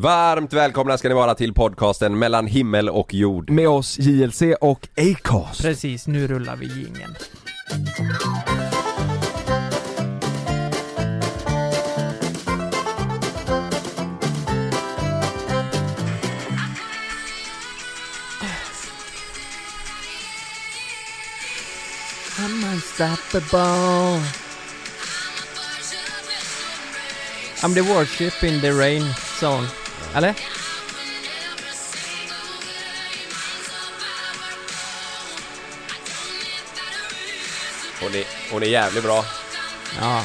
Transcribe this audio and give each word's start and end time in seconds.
Varmt 0.00 0.52
välkomna 0.52 0.98
ska 0.98 1.08
ni 1.08 1.14
vara 1.14 1.34
till 1.34 1.54
podcasten 1.54 2.18
mellan 2.18 2.46
himmel 2.46 2.88
och 2.88 3.14
jord. 3.14 3.50
Med 3.50 3.68
oss 3.68 3.98
JLC 3.98 4.42
och 4.60 4.88
Acast. 4.96 5.62
Precis, 5.62 6.06
nu 6.06 6.26
rullar 6.26 6.56
vi 6.56 6.66
jingeln. 6.66 7.16
I'm 22.38 22.72
unstoppable. 22.72 24.22
I'm 27.62 27.74
the 27.74 27.82
worship 27.82 28.44
in 28.44 28.60
the 28.60 28.72
rain 28.72 29.02
zone. 29.40 29.79
Eller? 30.14 30.34
Hon 38.02 38.14
är, 38.14 38.24
hon 38.52 38.62
är 38.62 38.66
jävligt 38.66 39.04
bra. 39.04 39.24
Ja. 40.00 40.22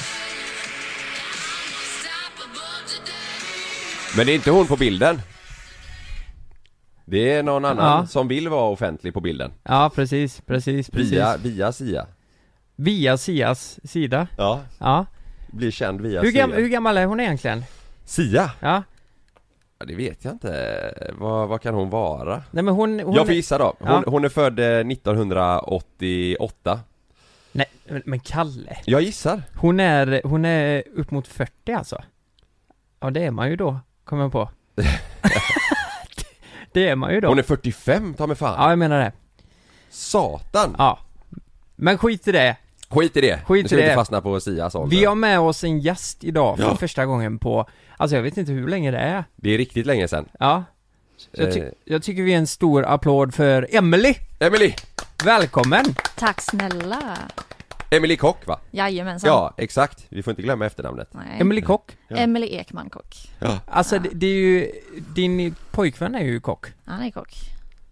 Men 4.18 4.26
det 4.26 4.32
är 4.32 4.36
inte 4.36 4.52
hon 4.52 4.68
på 4.68 4.76
bilden. 4.78 5.22
Det 7.06 7.32
är 7.34 7.44
någon 7.44 7.66
annan 7.66 8.00
Ja. 8.02 8.08
som 8.08 8.28
vill 8.28 8.50
vara 8.50 8.70
offentlig 8.70 9.14
på 9.14 9.22
bilden. 9.22 9.52
Ja, 9.64 9.92
precis, 9.96 10.42
precis, 10.42 10.90
precis. 10.90 11.12
Via, 11.14 11.38
via 11.38 11.72
Sia. 11.72 12.08
Via 12.76 13.18
Sias 13.18 13.80
sida. 13.84 14.28
Ja, 14.38 14.62
Ja. 14.80 15.06
blir 15.48 15.72
känd 15.72 16.02
via 16.02 16.22
Hur, 16.22 16.32
Sia. 16.32 16.46
gam- 16.48 16.56
hur 16.56 16.68
gammal 16.68 16.98
är 16.98 17.06
hon 17.06 17.20
egentligen? 17.20 17.64
Sia? 18.06 18.52
Ja. 18.60 18.84
Det 19.88 19.96
vet 19.96 20.26
jag 20.26 20.34
inte. 20.34 21.12
Vad, 21.18 21.48
vad 21.48 21.62
kan 21.62 21.74
hon 21.76 21.90
vara? 21.90 22.44
Nej 22.52 22.64
men 22.64 22.74
hon... 22.74 23.00
hon 23.00 23.14
jag 23.14 23.26
får 23.26 23.36
gissa 23.36 23.58
då. 23.58 23.74
Hon, 23.80 23.88
Ja. 23.90 24.04
hon 24.08 24.26
är 24.26 24.30
född 24.30 24.60
eh, 24.60 24.66
1988. 24.66 26.80
Nej, 27.52 27.66
men- 28.06 28.20
Kalle. 28.20 28.78
Jag 28.86 29.02
gissar. 29.02 29.42
Hon 29.56 29.80
är, 29.80 30.22
hon 30.24 30.46
är 30.46 30.84
upp 30.96 31.12
mot 31.12 31.28
40 31.28 31.72
alltså. 31.72 32.04
Ja 33.00 33.10
det 33.10 33.24
är 33.26 33.32
man 33.32 33.50
ju 33.50 33.56
då, 33.56 33.80
kommer 34.04 34.24
jag 34.24 34.32
på. 34.32 34.50
det 36.74 36.90
är 36.90 36.96
man 36.96 37.14
ju 37.14 37.22
då. 37.22 37.28
Hon 37.28 37.40
är 37.40 37.44
45, 37.44 38.14
ta 38.14 38.28
mig 38.28 38.36
fan. 38.36 38.56
Ja, 38.64 38.70
jag 38.70 38.80
menar 38.80 39.00
det. 39.00 39.12
Satan! 39.90 40.76
Ja. 40.78 41.00
Men 41.76 41.98
skit 41.98 42.28
i 42.28 42.32
det. 42.32 42.56
Skit 42.90 43.18
i 43.18 43.22
det. 43.22 43.40
Skit 43.46 43.64
nu 43.64 43.68
ska 43.68 43.76
i 43.76 43.78
vi 43.78 43.82
det. 43.82 43.88
inte 43.92 43.96
fastna 44.00 44.22
på 44.22 44.40
Sias 44.40 44.76
ålder. 44.76 44.98
Vi 44.98 45.06
har 45.06 45.16
med 45.16 45.40
oss 45.40 45.64
en 45.64 45.80
gäst 45.80 46.24
idag 46.24 46.58
för 46.58 46.64
Ja. 46.64 46.76
första 46.76 47.06
gången 47.06 47.40
på, 47.40 47.68
alltså 47.98 48.16
jag 48.16 48.24
vet 48.24 48.38
inte 48.38 48.52
hur 48.52 48.68
länge 48.68 48.92
det 48.92 48.98
är. 48.98 49.24
Det 49.36 49.50
är 49.54 49.58
riktigt 49.58 49.86
länge 49.86 50.08
sedan. 50.08 50.26
Ja. 50.40 50.64
Jag, 51.32 51.54
ty- 51.54 51.60
Eh. 51.60 51.70
jag 51.86 52.04
tycker 52.04 52.24
vi 52.24 52.34
är 52.34 52.38
en 52.38 52.48
stor 52.48 52.86
applåd 52.86 53.34
för 53.34 53.68
Emily 53.76 54.16
Emily! 54.40 54.74
Välkommen! 55.26 55.86
Tack 56.16 56.42
snälla. 56.42 57.18
Emily 57.92 58.18
Kock 58.18 58.48
va? 58.48 58.60
Jajamensan. 58.72 59.28
Ja, 59.28 59.54
exakt. 59.58 60.06
Vi 60.10 60.24
får 60.24 60.32
inte 60.32 60.42
glömma 60.42 60.66
efternamnet. 60.66 61.10
Nej. 61.14 61.42
Emily 61.42 61.62
Kock. 61.62 61.92
Ja. 62.08 62.16
Emily 62.18 62.48
Ekman 62.48 62.90
kock. 62.90 63.16
Ja. 63.40 63.60
Alltså 63.68 64.00
det, 64.00 64.10
det 64.14 64.28
är 64.28 64.34
ju, 64.34 64.72
din 65.16 65.56
pojkvän 65.72 66.16
är 66.16 66.24
ju 66.24 66.40
kock. 66.40 66.66
Han 66.86 67.02
är 67.04 67.12
kock. 67.12 67.36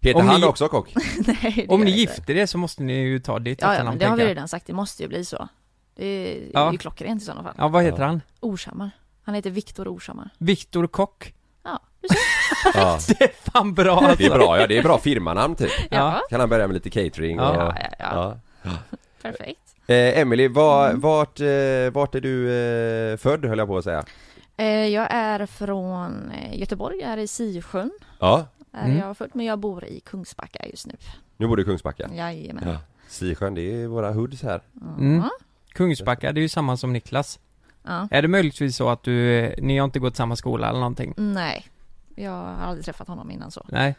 Heter 0.00 0.20
Om 0.20 0.28
han 0.28 0.40
ni- 0.40 0.46
också 0.46 0.68
Kock? 0.68 0.94
Nej, 1.26 1.52
det 1.56 1.66
Om 1.68 1.80
gör 1.80 1.84
ni 1.84 1.90
jag 1.90 2.00
inte. 2.00 2.12
gifter 2.14 2.36
er 2.36 2.46
så 2.46 2.58
måste 2.58 2.82
ni 2.82 2.92
ju 2.92 3.18
ta 3.18 3.38
ditt 3.38 3.60
Ja, 3.60 3.66
ja, 3.66 3.72
efternamn 3.72 3.94
men 3.94 3.98
det 3.98 4.06
har 4.10 4.16
vi 4.16 4.22
jag. 4.22 4.28
redan 4.30 4.48
sagt. 4.48 4.66
Det 4.66 4.72
måste 4.72 5.02
ju 5.02 5.08
bli 5.08 5.24
så. 5.24 5.48
Det 5.96 6.04
är 6.06 6.50
Ja. 6.52 6.72
ju 6.72 6.78
klockrent 6.78 7.22
i 7.22 7.24
sådana 7.24 7.42
fall. 7.42 7.54
Ja, 7.58 7.68
vad 7.68 7.84
heter 7.84 7.98
Ja. 8.00 8.06
han? 8.06 8.20
Orshammar. 8.40 8.90
Han 9.24 9.34
heter 9.34 9.50
Viktor 9.50 9.88
Orshammar. 9.88 10.30
Viktor 10.38 10.86
Kock. 10.86 11.34
Ja, 11.62 11.80
du 12.00 12.08
ser. 12.08 12.18
Ja. 12.74 12.98
Det 13.08 13.24
är 13.24 13.50
fan 13.52 13.74
bra 13.74 13.96
alltså. 13.98 14.16
Det 14.16 14.26
är 14.26 14.30
bra, 14.38 14.60
ja 14.60 14.66
det 14.66 14.78
är 14.78 14.82
bra 14.82 14.98
firmanamn 14.98 15.54
typ. 15.56 15.70
Ja. 15.90 16.20
Kan 16.30 16.40
han 16.40 16.48
börja 16.48 16.66
med 16.66 16.74
lite 16.74 16.90
catering 16.90 17.40
och... 17.40 17.46
Ja, 17.46 17.74
ja, 17.80 17.88
ja. 17.98 18.36
ja. 18.62 18.70
Perfekt. 19.22 19.60
Eh, 19.86 20.18
Emily, 20.18 20.48
var, 20.48 20.88
Mm. 20.88 21.00
vart, 21.00 21.40
eh, 21.40 21.46
vart 21.92 22.14
är 22.14 22.20
du 22.20 22.52
eh, 23.12 23.16
född 23.16 23.44
höll 23.44 23.58
jag 23.58 23.68
på 23.68 23.78
att 23.78 23.84
säga? 23.84 24.04
Eh, 24.56 24.66
Jag 24.66 25.06
är 25.10 25.46
från 25.46 26.30
eh, 26.30 26.58
Göteborg, 26.58 26.98
jag 27.00 27.10
är 27.10 27.16
i 27.16 27.26
Sisjön. 27.26 27.90
Ja, 28.20 28.46
Är 28.72 28.84
Mm. 28.84 28.98
jag 28.98 29.16
född, 29.16 29.30
men 29.34 29.46
jag 29.46 29.58
bor 29.58 29.84
i 29.84 30.00
Kungsbacka 30.00 30.66
just 30.66 30.86
nu. 30.86 30.94
nu 31.36 31.46
bor 31.46 31.56
du 31.56 31.62
i 31.62 31.64
Kungsbacka. 31.66 32.10
Jajamän. 32.14 32.68
Ja. 32.68 32.76
Sisjön, 33.08 33.54
det 33.54 33.82
är 33.82 33.86
våra 33.86 34.12
hoods 34.12 34.42
här. 34.42 34.60
Mm. 34.98 35.16
Ja. 35.16 35.30
Kungsbacka, 35.72 36.32
det 36.32 36.40
är 36.40 36.42
ju 36.42 36.48
samma 36.48 36.76
som 36.76 36.92
Niklas. 36.92 37.38
Ja. 37.84 38.08
Är 38.10 38.22
det 38.22 38.28
möjligtvis 38.28 38.76
så 38.76 38.88
att 38.88 39.02
du, 39.02 39.54
ni 39.58 39.78
har 39.78 39.84
inte 39.84 39.98
gått 39.98 40.16
samma 40.16 40.36
skola 40.36 40.68
eller 40.68 40.78
någonting? 40.80 41.14
Nej. 41.16 41.66
Jag 42.14 42.30
har 42.30 42.66
aldrig 42.66 42.84
träffat 42.84 43.08
honom 43.08 43.30
innan 43.30 43.50
så. 43.50 43.66
Nej. 43.68 43.94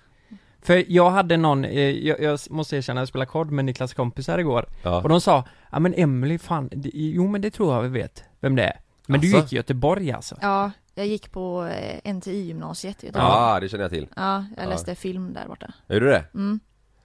För 0.61 0.83
jag 0.87 1.09
hade 1.09 1.37
någon, 1.37 1.65
eh, 1.65 1.89
jag, 1.89 2.19
jag 2.21 2.39
måste 2.49 2.77
erkänna, 2.77 3.01
jag 3.01 3.07
spelade 3.07 3.31
kod 3.31 3.51
med 3.51 3.65
Niklas 3.65 3.93
kompisar 3.93 4.37
igår. 4.37 4.65
Ja. 4.83 5.01
Och 5.01 5.09
de 5.09 5.21
sa, 5.21 5.43
ja 5.71 5.79
men 5.79 5.93
Emily 5.97 6.37
fan, 6.37 6.69
det, 6.71 6.89
jo 6.93 7.27
men 7.27 7.41
det 7.41 7.51
tror 7.51 7.73
jag 7.75 7.81
vi 7.81 7.87
vet 7.89 8.23
vem 8.39 8.55
det 8.55 8.63
är. 8.63 8.79
Men 9.07 9.21
du 9.21 9.27
Asså? 9.27 9.37
gick 9.37 9.53
i 9.53 9.55
Göteborg 9.55 10.11
alltså? 10.11 10.37
Ja, 10.41 10.71
jag 10.95 11.07
gick 11.07 11.31
på 11.31 11.65
eh, 11.65 12.13
NTI-gymnasiet 12.13 13.03
i 13.03 13.07
Göteborg. 13.07 13.31
Ja, 13.33 13.59
det 13.59 13.69
känner 13.69 13.83
jag 13.83 13.91
till. 13.91 14.07
Ja, 14.15 14.45
jag 14.57 14.65
Ja. 14.65 14.69
läste 14.69 14.95
film 14.95 15.33
där 15.33 15.47
borta. 15.47 15.73
Är 15.87 15.99
du 15.99 16.05
det? 16.07 16.23
Mm. 16.33 16.59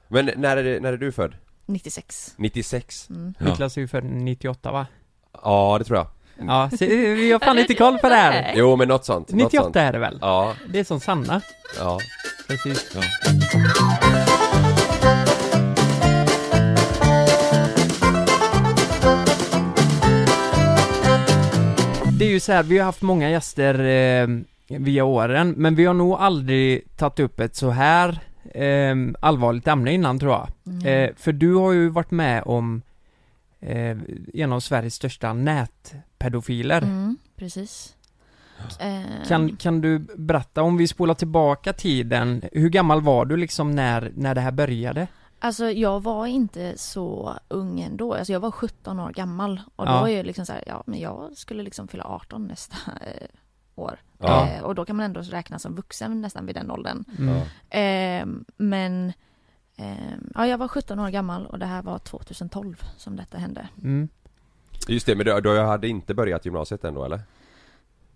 Men 0.09 0.31
när 0.37 0.57
är, 0.57 0.65
det, 0.65 0.81
när 0.81 0.93
är 0.93 0.97
du 0.97 1.13
född? 1.13 1.35
96. 1.67 2.35
96? 2.37 3.11
Mm. 3.11 3.35
Ja. 3.39 3.47
Niklas 3.47 3.77
är 3.77 3.81
ju 3.81 3.89
född 3.89 4.05
98 4.05 4.73
va? 4.73 4.87
Ja, 5.43 5.77
det 5.79 5.85
tror 5.85 5.99
jag. 5.99 6.07
Ja, 6.47 6.71
se, 6.79 6.87
vi 7.15 7.33
har 7.33 7.39
fan 7.39 7.57
lite 7.57 7.75
koll 7.75 7.99
på 7.99 8.09
det 8.09 8.15
här. 8.15 8.53
Jo, 8.57 8.77
men 8.77 8.89
något 8.89 9.05
sånt. 9.05 9.29
Något 9.29 9.37
98 9.53 9.65
sånt. 9.65 9.77
är 9.77 9.93
det 9.93 9.99
väl? 9.99 10.19
Ja, 10.21 10.55
Det 10.69 10.79
är 10.81 10.85
som 10.85 11.01
Sanna. 11.01 11.41
ja. 11.79 11.99
Precis. 12.49 12.91
Ja. 12.95 13.01
Det 22.19 22.25
är 22.25 22.31
ju 22.31 22.41
så 22.41 22.53
här, 22.53 22.63
vi 22.63 22.79
har 22.79 22.85
haft 22.85 23.03
många 23.03 23.31
gäster 23.31 23.75
eh, 23.85 24.29
via 24.79 25.05
åren, 25.05 25.55
men 25.57 25.75
vi 25.75 25.85
har 25.85 25.95
nog 25.95 26.13
aldrig 26.15 26.97
tagit 26.97 27.21
upp 27.21 27.41
ett 27.41 27.57
så 27.57 27.71
här 27.71 28.19
eh, 28.55 28.95
allvarligt 29.21 29.67
ämne 29.69 29.93
innan 29.93 30.19
tror 30.19 30.33
jag. 30.33 30.49
Mm. 30.67 30.87
Eh, 30.87 31.11
för 31.17 31.33
du 31.33 31.55
har 31.55 31.73
ju 31.73 31.89
varit 31.89 32.11
med 32.11 32.43
om 32.47 32.83
eh, 33.61 33.97
en 34.35 34.53
av 34.53 34.61
Sveriges 34.61 34.95
största 34.95 35.33
nätpedofiler. 35.33 36.83
Mm, 36.83 37.17
precis. 37.37 37.97
Eh, 38.81 39.27
Kan, 39.29 39.57
kan 39.57 39.81
du 39.81 39.99
berätta, 39.99 40.63
om 40.63 40.77
vi 40.77 40.89
spolar 40.89 41.15
tillbaka 41.15 41.73
tiden, 41.73 42.43
hur 42.53 42.69
gammal 42.69 43.01
var 43.03 43.25
du 43.25 43.37
liksom 43.37 43.71
när, 43.71 44.13
när 44.17 44.35
det 44.35 44.41
här 44.41 44.53
började? 44.53 45.07
Alltså 45.43 45.71
jag 45.71 46.03
var 46.03 46.27
inte 46.27 46.79
så 46.79 47.35
ung 47.49 47.81
ändå. 47.81 48.15
Alltså 48.15 48.33
jag 48.33 48.41
var 48.41 48.51
17 48.51 49.01
år 49.01 49.11
gammal. 49.11 49.61
Och 49.77 49.87
Ja. 49.87 50.01
då 50.01 50.09
är 50.09 50.17
jag 50.17 50.27
liksom 50.27 50.47
så 50.47 50.53
här, 50.53 50.65
ja 50.67 50.83
men 50.87 51.01
jag 51.01 51.37
skulle 51.37 51.63
liksom 51.63 51.89
fylla 51.89 52.05
18 52.05 52.47
nästa 52.47 52.77
eh, 53.07 53.27
år. 53.75 53.99
Ja. 54.19 54.49
Eh, 54.49 54.63
och 54.63 54.75
då 54.75 54.85
kan 54.85 54.97
man 54.97 55.05
ändå 55.07 55.21
räknas 55.21 55.63
som 55.63 55.75
vuxen 55.75 56.21
nästan 56.21 56.47
vid 56.47 56.55
den 56.55 56.71
åldern. 56.71 57.05
Mm. 57.19 57.35
Ja. 57.35 57.79
Eh, 57.79 58.27
men 58.57 59.13
ja, 60.35 60.47
jag 60.47 60.59
var 60.59 60.69
17 60.69 60.99
år 60.99 61.11
gammal 61.11 61.47
och 61.47 61.59
det 61.59 61.67
här 61.67 61.83
var 61.83 61.99
2012 61.99 62.83
som 62.97 63.17
detta 63.17 63.39
hände. 63.39 63.69
Mm. 63.83 64.09
Just 64.89 65.07
det, 65.07 65.17
men 65.17 65.27
du, 65.27 65.41
du 65.41 65.59
hade 65.61 65.89
inte 65.89 66.15
börjat 66.15 66.45
gymnasiet 66.45 66.85
ändå 66.85 67.05
eller? 67.05 67.21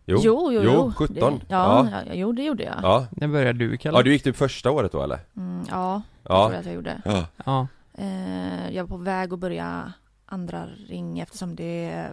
Jo, 0.06 0.20
jo, 0.24 0.52
jo. 0.52 0.62
jo 0.64 0.92
17. 0.96 1.14
Det, 1.14 1.44
ja, 1.48 1.88
ja. 2.06 2.14
jo 2.14 2.32
det 2.32 2.42
gjorde 2.42 2.64
jag. 2.64 2.76
Ja. 2.82 3.06
När 3.10 3.28
började 3.28 3.58
du 3.58 3.76
Kalle? 3.76 3.98
Ja, 3.98 4.02
du 4.02 4.12
gick 4.12 4.22
typ 4.22 4.36
första 4.36 4.70
året 4.70 4.92
då 4.92 5.02
eller? 5.02 5.18
Mm, 5.36 5.64
ja, 5.70 6.02
det 6.22 6.28
tror 6.28 6.38
Ja. 6.38 6.50
jag 6.50 6.58
att 6.58 6.66
jag 6.66 6.74
gjorde. 6.74 7.02
Ja. 7.04 7.26
Ja. 7.44 7.66
Eh, 7.98 8.70
jag 8.70 8.84
var 8.84 8.98
på 8.98 9.02
väg 9.04 9.32
att 9.32 9.38
börja 9.38 9.92
andra 10.26 10.66
ring 10.66 11.18
eftersom 11.20 11.56
det 11.56 12.06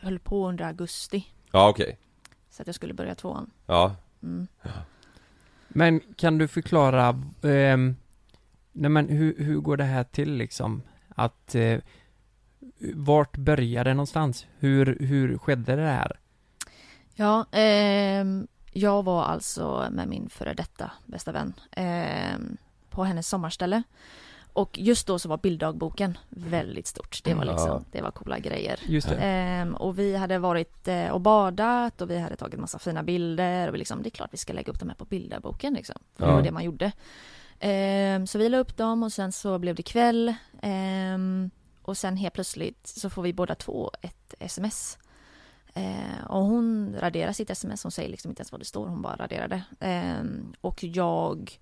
höll 0.00 0.18
på 0.18 0.48
under 0.48 0.64
augusti. 0.64 1.26
Ja, 1.52 1.68
okej. 1.68 1.98
Så 2.50 2.62
att 2.62 2.66
jag 2.66 2.74
skulle 2.74 2.94
börja 2.94 3.14
tvåan. 3.14 3.50
Ja. 3.66 3.94
Mm. 4.22 4.46
Men 5.68 6.00
kan 6.16 6.38
du 6.38 6.48
förklara, 6.48 7.22
ehm, 7.42 7.96
nej 8.78 8.90
men 8.90 9.08
hur, 9.08 9.34
hur 9.44 9.60
går 9.60 9.76
det 9.76 9.84
här 9.84 10.04
till 10.04 10.32
liksom? 10.34 10.82
Att, 11.08 11.54
eh, 11.54 11.78
vart 12.94 13.36
började 13.36 13.90
det 13.90 13.94
någonstans? 13.94 14.46
Hur, 14.58 14.96
hur 15.00 15.38
skedde 15.38 15.76
det 15.76 15.82
här? 15.82 16.18
Ja, 17.14 17.46
ehm, 17.52 18.46
jag 18.72 19.02
var 19.02 19.24
alltså 19.24 19.88
med 19.90 20.08
min 20.08 20.28
före 20.28 20.54
detta 20.54 20.90
bästa 21.06 21.32
vän 21.32 21.52
ehm, 21.70 22.56
på 22.90 23.04
hennes 23.04 23.28
sommarställe. 23.28 23.82
Och 24.52 24.78
just 24.78 25.06
då 25.06 25.18
så 25.18 25.28
var 25.28 25.38
bilddagboken 25.38 26.18
väldigt 26.28 26.86
stort. 26.86 27.20
Det 27.24 27.34
var 27.34 27.42
Mm. 27.42 27.54
liksom, 27.54 27.84
det 27.92 28.02
var 28.02 28.10
coola 28.10 28.38
grejer. 28.38 28.80
Just. 28.86 29.08
Ehm, 29.18 29.74
och 29.74 29.98
vi 29.98 30.16
hade 30.16 30.38
varit 30.38 30.88
eh, 30.88 31.08
och 31.08 31.20
badat 31.20 32.00
och 32.00 32.10
vi 32.10 32.18
hade 32.18 32.36
tagit 32.36 32.60
massa 32.60 32.78
fina 32.78 33.02
bilder 33.02 33.68
och 33.68 33.74
vi 33.74 33.78
liksom, 33.78 34.02
det 34.02 34.08
är 34.08 34.10
klart 34.10 34.32
vi 34.32 34.36
ska 34.36 34.52
lägga 34.52 34.72
upp 34.72 34.80
dem 34.80 34.88
här 34.88 34.96
på 34.96 35.04
bilderboken 35.04 35.74
liksom. 35.74 35.96
För 36.16 36.26
det 36.26 36.32
var 36.32 36.42
det 36.42 36.52
man 36.52 36.64
gjorde. 36.64 36.92
Ehm, 37.60 38.26
så 38.26 38.38
vi 38.38 38.48
la 38.48 38.58
upp 38.58 38.76
dem 38.76 39.02
och 39.02 39.12
sen 39.12 39.32
så 39.32 39.58
blev 39.58 39.74
det 39.74 39.82
kväll. 39.82 40.34
Ehm, 40.62 41.50
och 41.82 41.96
sen 41.96 42.16
helt 42.16 42.34
plötsligt 42.34 42.86
så 42.86 43.10
får 43.10 43.22
vi 43.22 43.32
båda 43.32 43.54
två 43.54 43.90
ett 44.02 44.34
sms. 44.38 44.98
Eh, 45.74 46.26
och 46.26 46.44
hon 46.44 46.96
raderar 46.98 47.32
sitt 47.32 47.50
sms, 47.50 47.82
hon 47.82 47.92
säger 47.92 48.08
liksom 48.08 48.30
inte 48.30 48.40
ens 48.40 48.52
vad 48.52 48.60
det 48.60 48.64
står, 48.64 48.86
hon 48.86 49.02
bara 49.02 49.16
raderar 49.16 49.48
det. 49.48 49.86
Eh, 49.86 50.24
och 50.60 50.84
jag 50.84 51.58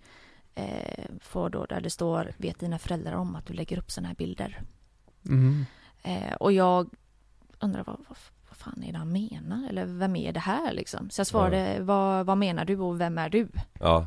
eh, 0.54 1.04
får 1.20 1.50
då 1.50 1.66
där 1.66 1.80
det 1.80 1.90
står, 1.90 2.32
vet 2.36 2.60
dina 2.60 2.78
föräldrar 2.78 3.12
om 3.12 3.36
att 3.36 3.46
du 3.46 3.54
lägger 3.54 3.78
upp 3.78 3.90
sådana 3.90 4.08
här 4.08 4.14
bilder? 4.14 4.62
Mm. 5.26 5.66
Eh, 6.02 6.34
och 6.34 6.52
jag 6.52 6.90
undrar 7.60 7.84
vad, 7.84 7.96
vad, 8.08 8.18
vad 8.48 8.56
fan 8.56 8.82
är 8.82 8.92
det 8.92 8.98
han 8.98 9.12
menar? 9.12 9.68
Eller 9.68 9.84
vem 9.84 10.16
är 10.16 10.32
det 10.32 10.40
här 10.40 10.72
liksom? 10.72 11.10
Så 11.10 11.20
jag 11.20 11.26
svarade, 11.26 11.80
vad, 11.80 12.26
vad 12.26 12.38
menar 12.38 12.64
du 12.64 12.78
och 12.78 13.00
vem 13.00 13.18
är 13.18 13.28
du? 13.28 13.48
Ja, 13.80 14.06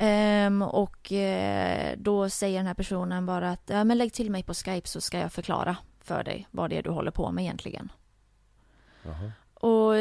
Ehm, 0.00 0.62
och 0.62 1.12
eh, 1.12 1.94
då 1.98 2.30
säger 2.30 2.58
den 2.58 2.66
här 2.66 2.74
personen 2.74 3.26
bara 3.26 3.50
att 3.50 3.62
ja, 3.66 3.84
men 3.84 3.98
lägg 3.98 4.12
till 4.12 4.30
mig 4.30 4.42
på 4.42 4.54
Skype 4.54 4.88
så 4.88 5.00
ska 5.00 5.18
jag 5.18 5.32
förklara 5.32 5.76
för 6.00 6.24
dig 6.24 6.46
vad 6.50 6.70
det 6.70 6.78
är 6.78 6.82
du 6.82 6.90
håller 6.90 7.10
på 7.10 7.30
med 7.32 7.42
egentligen. 7.44 7.92
Jaha. 9.02 9.32
Och 9.54 9.94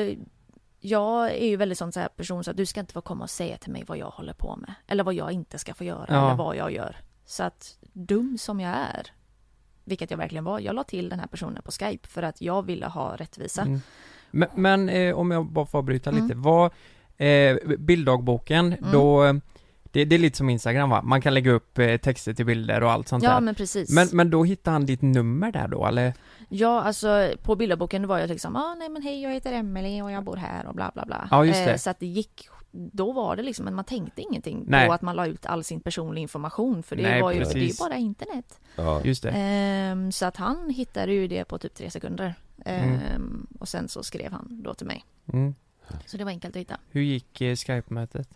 jag 0.80 1.32
är 1.32 1.48
ju 1.48 1.56
väldigt 1.56 1.78
sån 1.78 1.92
så 1.92 2.00
här 2.00 2.08
person 2.08 2.44
så 2.44 2.52
att 2.52 2.58
du 2.58 2.66
ska 2.66 2.80
inte 2.80 2.94
få 2.94 3.02
komma 3.02 3.24
och 3.24 3.30
säga 3.30 3.58
till 3.58 3.72
mig 3.72 3.84
vad 3.88 3.98
jag 3.98 4.10
håller 4.10 4.34
på 4.34 4.56
med. 4.56 4.74
Eller 4.88 5.04
vad 5.04 5.14
jag 5.14 5.32
inte 5.32 5.58
ska 5.60 5.74
få 5.74 5.84
göra 5.84 6.06
Ja. 6.10 6.26
eller 6.26 6.36
vad 6.38 6.56
jag 6.56 6.72
gör. 6.72 6.96
Så 7.26 7.44
att 7.44 7.78
dum 7.94 8.38
som 8.38 8.60
jag 8.60 8.72
är, 8.72 9.08
vilket 9.84 10.12
jag 10.12 10.18
verkligen 10.18 10.44
var, 10.44 10.60
jag 10.60 10.76
la 10.76 10.84
till 10.84 11.10
den 11.10 11.20
här 11.20 11.28
personen 11.28 11.64
på 11.64 11.72
Skype 11.72 12.08
för 12.08 12.24
att 12.24 12.42
jag 12.42 12.64
ville 12.66 12.86
ha 12.88 13.16
rättvisa. 13.16 13.62
Mm. 13.62 13.80
Men, 14.32 14.50
men 14.56 14.90
eh, 14.90 15.16
om 15.16 15.32
jag 15.32 15.46
bara 15.46 15.66
får 15.66 15.82
bryta 15.82 16.10
Mm. 16.10 16.24
lite, 16.24 16.36
vad, 16.36 16.72
eh, 17.18 17.58
bilddagboken, 17.78 18.74
Mm. 18.74 18.92
då, 18.92 19.40
det, 19.98 20.06
det 20.06 20.16
är 20.16 20.20
lite 20.20 20.38
som 20.38 20.50
Instagram 20.50 20.90
va? 20.90 21.02
Man 21.02 21.22
kan 21.22 21.34
lägga 21.34 21.52
upp 21.52 21.80
eh, 21.80 21.98
texter 21.98 22.34
till 22.34 22.46
bilder 22.46 22.84
och 22.84 22.92
allt 22.92 23.08
sånt 23.08 23.24
Ja 23.24 23.34
där. 23.34 23.42
men 23.42 23.56
precis. 23.56 23.90
Men, 23.90 24.08
men 24.14 24.30
då 24.30 24.44
hittar 24.44 24.72
han 24.72 24.86
ditt 24.86 25.02
nummer 25.02 25.52
där 25.52 25.68
då 25.68 25.86
eller? 25.86 26.14
Ja, 26.50 26.82
alltså 26.82 27.32
på 27.44 27.56
bilderboken 27.56 28.08
var 28.08 28.20
jag 28.20 28.30
liksom, 28.30 28.56
ah, 28.56 28.76
nej 28.76 28.90
men 28.90 29.02
hej 29.02 29.22
jag 29.22 29.34
heter 29.34 29.54
Emelie 29.54 30.02
och 30.02 30.12
jag 30.12 30.24
bor 30.24 30.36
här 30.36 30.66
och 30.68 30.76
bla 30.76 30.92
bla 30.94 31.06
bla. 31.06 31.28
Ja, 31.32 31.46
just 31.46 31.66
det. 31.66 31.72
Eh, 31.72 31.78
så 31.78 31.90
att 31.90 32.00
det 32.00 32.06
gick, 32.06 32.48
då 32.72 33.12
var 33.12 33.36
det 33.36 33.44
liksom, 33.44 33.66
men 33.66 33.76
man 33.76 33.86
tänkte 33.86 34.22
ingenting 34.22 34.64
Nej. 34.68 34.88
på 34.88 34.94
att 34.94 35.02
man 35.02 35.16
la 35.16 35.26
ut 35.28 35.46
all 35.46 35.64
sin 35.64 35.80
personliga 35.80 36.22
information 36.22 36.84
för 36.84 36.96
det 36.96 37.04
Nej, 37.04 37.22
var 37.22 37.32
ju, 37.32 37.40
det 37.40 37.46
är 37.46 37.54
ju 37.56 37.62
precis. 37.62 37.80
bara 37.80 37.96
internet. 37.96 38.60
ja. 38.76 39.02
Just 39.04 39.24
det. 39.24 39.30
Ehm, 39.32 40.12
så 40.12 40.26
att 40.26 40.38
han 40.38 40.70
hittade 40.70 41.14
ju 41.14 41.28
det 41.28 41.46
på 41.46 41.58
typ 41.58 41.74
tre 41.76 41.90
sekunder. 41.92 42.36
Mm. 42.66 42.90
Ehm, 42.96 43.48
och 43.60 43.68
sen 43.68 43.88
så 43.90 44.04
skrev 44.04 44.32
han 44.32 44.62
då 44.64 44.74
till 44.74 44.88
mig. 44.88 45.06
Mm. 45.34 45.56
Så 46.06 46.18
det 46.18 46.24
var 46.24 46.32
enkelt 46.32 46.56
att 46.56 46.60
hitta. 46.60 46.78
Hur 46.90 47.02
gick 47.02 47.42
eh, 47.42 47.56
Skype-mötet? 47.56 48.30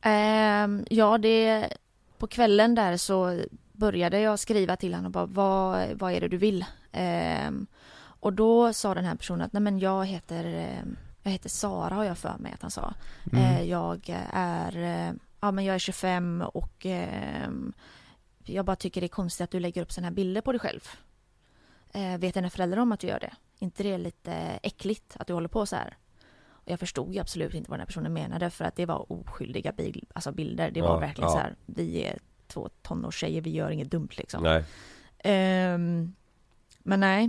Ehm, 0.00 0.84
ja, 0.90 1.18
det, 1.18 1.68
på 2.18 2.26
kvällen 2.26 2.74
där 2.74 2.96
så 2.96 3.42
började 3.72 4.20
jag 4.20 4.38
skriva 4.38 4.76
till 4.76 4.94
honom 4.94 5.06
och 5.06 5.12
bara, 5.12 5.26
vad, 5.26 5.88
vad 5.98 6.12
är 6.12 6.20
det 6.20 6.28
du 6.28 6.36
vill? 6.36 6.64
Ehm, 6.92 7.66
och 7.98 8.32
då 8.32 8.72
sa 8.72 8.94
den 8.94 9.04
här 9.04 9.14
personen 9.14 9.40
att, 9.40 9.52
nej 9.52 9.62
men 9.62 9.78
jag 9.78 10.06
heter, 10.06 10.44
ehm, 10.44 10.96
jag 11.22 11.30
heter 11.30 11.48
Sara 11.48 11.94
har 11.94 12.04
jag 12.04 12.18
för 12.18 12.38
mig 12.38 12.52
att 12.52 12.62
han 12.62 12.70
sa. 12.70 12.94
Mm. 13.32 13.44
Eh, 13.44 13.62
jag 13.62 14.16
är, 14.32 14.76
eh, 14.76 15.12
ja 15.40 15.50
men 15.50 15.64
jag 15.64 15.74
är 15.74 15.78
25 15.78 16.42
och 16.42 16.86
ehm, 16.86 17.72
jag 18.44 18.64
bara 18.64 18.76
tycker 18.76 19.00
det 19.00 19.06
är 19.06 19.08
konstigt 19.08 19.44
att 19.44 19.50
du 19.50 19.60
lägger 19.60 19.82
upp 19.82 19.92
sådana 19.92 20.08
här 20.08 20.14
bilder 20.14 20.40
på 20.40 20.52
dig 20.52 20.58
själv. 20.58 20.88
Eh, 21.92 22.18
vet 22.18 22.34
dina 22.34 22.50
föräldrar 22.50 22.80
om 22.80 22.92
att 22.92 23.00
du 23.00 23.06
gör 23.06 23.20
det? 23.20 23.32
inte 23.58 23.82
det 23.82 23.98
lite 23.98 24.32
äckligt 24.62 25.16
att 25.16 25.26
du 25.26 25.32
håller 25.32 25.48
på 25.48 25.66
så 25.66 25.76
här? 25.76 25.96
Och 26.68 26.72
jag 26.72 26.80
förstod 26.80 27.14
ju 27.14 27.20
absolut 27.20 27.54
inte 27.54 27.70
vad 27.70 27.78
den 27.78 27.80
här 27.80 27.86
personen 27.86 28.12
menade 28.12 28.50
för 28.50 28.64
att 28.64 28.76
det 28.76 28.86
var 28.86 29.12
oskyldiga 29.12 29.72
bil, 29.72 30.04
alltså 30.14 30.32
bilder. 30.32 30.70
Det 30.70 30.82
var 30.82 30.88
Ja, 30.88 30.98
verkligen 30.98 31.28
ja. 31.30 31.32
så 31.32 31.38
här, 31.38 31.54
vi 31.66 32.02
är 32.04 32.18
två 32.46 32.68
tonårstjejer, 32.82 33.40
vi 33.40 33.50
gör 33.50 33.70
inget 33.70 33.90
dumt 33.90 34.08
liksom. 34.10 34.42
Nej. 34.42 34.64
Ehm, 35.18 36.14
men 36.78 37.00
nej, 37.00 37.24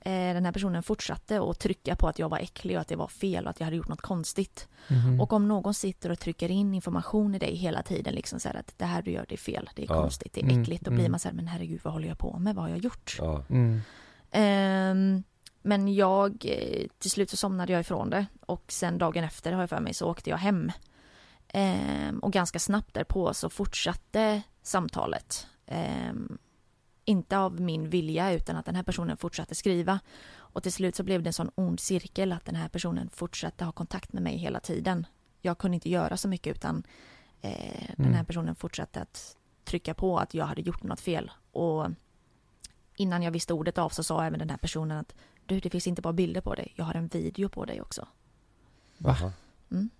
eh, 0.00 0.34
den 0.34 0.44
här 0.44 0.52
personen 0.52 0.82
fortsatte 0.82 1.40
att 1.50 1.58
trycka 1.58 1.96
på 1.96 2.08
att 2.08 2.18
jag 2.18 2.28
var 2.28 2.38
äcklig 2.38 2.76
och 2.76 2.80
att 2.80 2.88
det 2.88 2.96
var 2.96 3.08
fel 3.08 3.44
och 3.44 3.50
att 3.50 3.60
jag 3.60 3.64
hade 3.64 3.76
gjort 3.76 3.88
något 3.88 4.00
konstigt. 4.00 4.68
Mhm. 4.88 5.20
Och 5.20 5.32
om 5.32 5.48
någon 5.48 5.74
sitter 5.74 6.10
och 6.10 6.18
trycker 6.18 6.50
in 6.50 6.74
information 6.74 7.34
i 7.34 7.38
dig 7.38 7.54
hela 7.56 7.82
tiden, 7.82 8.14
liksom 8.14 8.40
så 8.40 8.48
här 8.48 8.56
att 8.56 8.74
det 8.78 8.84
här 8.84 9.02
du 9.02 9.10
gör 9.10 9.26
det 9.28 9.34
är 9.34 9.38
fel, 9.38 9.70
det 9.76 9.82
är 9.82 9.86
Ja. 9.86 10.00
konstigt, 10.02 10.32
det 10.32 10.40
är 10.40 10.44
Mm, 10.44 10.62
äckligt, 10.62 10.84
då 10.84 10.90
blir 10.90 11.00
mm. 11.00 11.10
man 11.12 11.20
så 11.20 11.28
här, 11.28 11.34
men 11.34 11.46
herregud 11.46 11.80
vad 11.84 11.92
håller 11.92 12.08
jag 12.08 12.18
på 12.18 12.38
med, 12.38 12.54
vad 12.54 12.64
har 12.64 12.70
jag 12.70 12.78
gjort? 12.78 13.16
Ja. 13.18 13.44
Mm. 13.50 13.80
Ehm, 14.30 15.22
men 15.62 15.94
jag, 15.94 16.44
eh, 16.44 16.86
till 16.98 17.10
slut 17.10 17.30
så 17.30 17.36
somnade 17.36 17.72
jag 17.72 17.80
ifrån 17.80 18.10
det 18.10 18.26
och 18.46 18.64
sen 18.68 18.98
dagen 18.98 19.24
efter 19.24 19.52
har 19.52 19.62
jag 19.62 19.70
för 19.70 19.80
mig 19.80 19.94
så 19.94 20.10
åkte 20.10 20.30
jag 20.30 20.36
hem. 20.36 20.72
Ehm, 21.48 22.18
och 22.18 22.32
ganska 22.32 22.58
snabbt 22.58 22.94
därpå 22.94 23.34
så 23.34 23.50
fortsatte 23.50 24.42
samtalet. 24.62 25.46
Ehm, 25.66 26.38
inte 27.04 27.38
av 27.38 27.60
min 27.60 27.90
vilja 27.90 28.32
utan 28.32 28.56
att 28.56 28.66
den 28.66 28.74
här 28.74 28.82
personen 28.82 29.16
fortsatte 29.16 29.54
skriva. 29.54 30.00
Och 30.34 30.62
till 30.62 30.72
slut 30.72 30.96
så 30.96 31.02
blev 31.02 31.22
det 31.22 31.28
en 31.28 31.32
sån 31.32 31.50
ond 31.54 31.80
cirkel 31.80 32.32
att 32.32 32.44
den 32.44 32.54
här 32.54 32.68
personen 32.68 33.10
fortsatte 33.10 33.64
ha 33.64 33.72
kontakt 33.72 34.12
med 34.12 34.22
mig 34.22 34.36
hela 34.36 34.60
tiden. 34.60 35.06
Jag 35.40 35.58
kunde 35.58 35.74
inte 35.74 35.90
göra 35.90 36.16
så 36.16 36.28
mycket 36.28 36.56
utan 36.56 36.82
eh, 37.40 37.90
den 37.96 38.06
här 38.06 38.12
Mm. 38.14 38.24
personen 38.26 38.54
fortsatte 38.54 39.00
att 39.00 39.36
trycka 39.64 39.94
på 39.94 40.18
att 40.18 40.34
jag 40.34 40.46
hade 40.46 40.62
gjort 40.62 40.82
något 40.82 41.00
fel. 41.00 41.30
Och 41.52 41.86
innan 42.96 43.22
jag 43.22 43.30
visste 43.30 43.54
ordet 43.54 43.78
av 43.78 43.88
så 43.88 44.02
sa 44.02 44.24
även 44.24 44.38
den 44.38 44.50
här 44.50 44.56
personen 44.56 44.98
att 44.98 45.14
du, 45.46 45.60
det 45.60 45.70
finns 45.70 45.86
inte 45.86 46.02
bara 46.02 46.12
bilder 46.12 46.40
på 46.40 46.54
dig, 46.54 46.72
jag 46.76 46.84
har 46.84 46.94
en 46.94 47.08
video 47.08 47.48
på 47.48 47.64
dig 47.64 47.80
också. 47.80 48.08
Va? 48.98 49.16
Mm. 49.70 49.90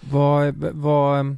Vad, 0.00 0.54
vad, 0.56 1.36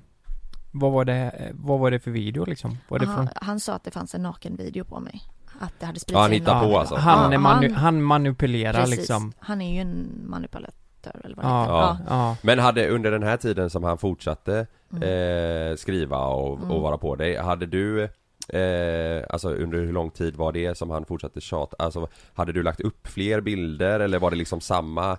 vad 0.72 0.92
var 0.92 1.04
det, 1.04 1.50
vad 1.54 1.78
var 1.78 1.90
det 1.90 2.00
för 2.00 2.10
video 2.10 2.44
liksom? 2.44 2.78
Var 2.88 2.98
det 2.98 3.06
han, 3.06 3.16
från? 3.16 3.28
han 3.36 3.60
sa 3.60 3.74
att 3.74 3.84
det 3.84 3.90
fanns 3.90 4.14
en 4.14 4.22
naken 4.22 4.56
video 4.56 4.84
på 4.84 5.00
mig. 5.00 5.20
Att 5.60 5.72
det 5.80 5.86
hade 5.86 5.96
Ja, 5.96 6.00
spridits 6.00 6.20
han 6.20 6.32
hittar 6.32 6.60
på 6.60 6.78
alltså. 6.78 6.94
Han, 6.96 7.32
Ja, 7.32 7.38
manu, 7.38 7.66
han- 7.68 7.76
han 7.76 8.02
manipulerar 8.02 8.80
Precis. 8.80 8.96
liksom. 8.98 9.32
Han 9.38 9.60
är 9.62 9.74
ju 9.74 9.80
en 9.80 10.22
manipulatör 10.26 11.20
eller 11.24 11.36
vad 11.36 11.44
det 11.44 11.48
Ja, 11.48 11.62
heter. 11.92 12.04
ja, 12.08 12.16
ja. 12.28 12.36
Men 12.42 12.58
hade 12.58 12.88
under 12.88 13.10
den 13.10 13.22
här 13.22 13.36
tiden 13.36 13.70
som 13.70 13.84
han 13.84 13.98
fortsatte 13.98 14.66
Mm. 14.92 15.02
eh, 15.70 15.76
skriva 15.76 16.18
och, 16.26 16.58
Mm. 16.58 16.70
och 16.70 16.82
vara 16.82 16.98
på 16.98 17.16
dig, 17.16 17.36
hade 17.36 17.66
du 17.66 18.08
eh, 18.48 19.24
Alltså 19.30 19.48
under 19.54 19.78
hur 19.78 19.92
lång 19.92 20.10
tid 20.10 20.36
var 20.36 20.52
det 20.52 20.78
som 20.78 20.90
han 20.90 21.04
fortsatte 21.04 21.40
tjata? 21.40 21.76
Alltså 21.78 22.08
hade 22.34 22.52
du 22.52 22.62
lagt 22.62 22.80
upp 22.80 23.06
fler 23.08 23.40
bilder 23.40 24.00
eller 24.00 24.18
var 24.18 24.30
det 24.30 24.36
liksom 24.36 24.60
samma 24.60 25.18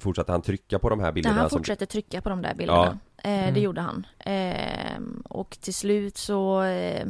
Fortsatte 0.00 0.32
han 0.32 0.42
trycka 0.42 0.78
på 0.78 0.88
de 0.88 1.00
här 1.00 1.06
Ja, 1.06 1.12
bilderna? 1.12 1.36
han 1.40 1.50
som, 1.50 1.58
fortsatte 1.58 1.86
trycka 1.86 2.20
på 2.20 2.28
de 2.28 2.42
där 2.42 2.54
bilderna. 2.54 2.98
Eh, 3.24 3.30
Mm. 3.42 3.54
Det 3.54 3.60
gjorde 3.60 3.80
han. 3.80 4.06
Eh, 4.18 5.00
och 5.24 5.50
till 5.60 5.74
slut 5.74 6.16
så, 6.16 6.62
eh, 6.62 7.06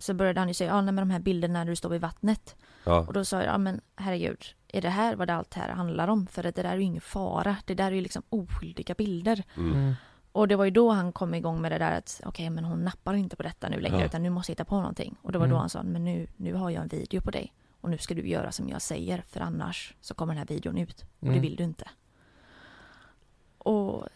så 0.00 0.14
började 0.14 0.40
han 0.40 0.48
ju 0.48 0.54
säga, 0.54 0.70
ja 0.70 0.80
nej, 0.80 0.92
men 0.94 1.08
de 1.08 1.10
här 1.10 1.18
bilderna 1.20 1.58
när 1.64 1.70
du 1.70 1.76
står 1.76 1.88
vid 1.88 2.00
vattnet. 2.00 2.56
ja, 2.84 2.98
Och 2.98 3.12
då 3.12 3.24
sa 3.24 3.36
jag, 3.36 3.46
ja 3.46 3.58
men 3.58 3.80
herregud, 3.96 4.44
är 4.68 4.82
det 4.82 4.88
här 4.88 5.16
vad 5.16 5.28
det 5.28 5.34
allt 5.34 5.54
här 5.54 5.68
handlar 5.68 6.08
om? 6.08 6.26
För 6.26 6.42
det 6.42 6.50
där 6.50 6.64
är 6.64 6.76
ju 6.76 6.82
ingen 6.82 7.00
fara. 7.00 7.56
Det 7.66 7.74
där 7.74 7.86
är 7.86 7.90
ju 7.94 8.00
liksom 8.00 8.22
oskyldiga 8.28 8.94
bilder. 8.98 9.42
mm, 9.56 9.72
Mm. 9.72 9.94
Och 10.34 10.48
det 10.48 10.56
var 10.56 10.64
ju 10.64 10.70
då 10.70 10.90
han 10.90 11.12
kom 11.12 11.34
igång 11.34 11.60
med 11.60 11.72
det 11.72 11.78
där 11.78 11.98
att 11.98 12.20
okej 12.24 12.50
men 12.50 12.64
hon 12.64 12.84
nappar 12.84 13.14
inte 13.14 13.36
på 13.36 13.42
detta 13.42 13.68
nu 13.68 13.80
längre 13.80 13.98
Ja. 14.00 14.04
utan 14.06 14.22
nu 14.22 14.30
måste 14.30 14.52
jag 14.52 14.54
hitta 14.54 14.64
på 14.64 14.76
någonting. 14.76 15.16
Och 15.22 15.32
det 15.32 15.38
var 15.38 15.46
då 15.46 15.50
Mm. 15.54 15.60
han 15.60 15.70
sa, 15.70 15.82
men 15.82 16.04
nu, 16.04 16.26
nu 16.36 16.54
har 16.54 16.70
jag 16.70 16.82
en 16.82 16.88
video 16.88 17.20
på 17.20 17.30
dig. 17.30 17.52
Och 17.80 17.90
nu 17.90 17.98
ska 17.98 18.14
du 18.14 18.28
göra 18.28 18.52
som 18.52 18.68
jag 18.68 18.82
säger 18.82 19.22
för 19.28 19.40
annars 19.40 19.94
så 20.00 20.14
kommer 20.14 20.34
den 20.34 20.38
här 20.38 20.46
videon 20.46 20.78
ut. 20.78 21.04
Och 21.18 21.22
Mm. 21.22 21.34
det 21.34 21.40
vill 21.40 21.56
du 21.56 21.64
inte. 21.64 21.88
Och 23.58 24.08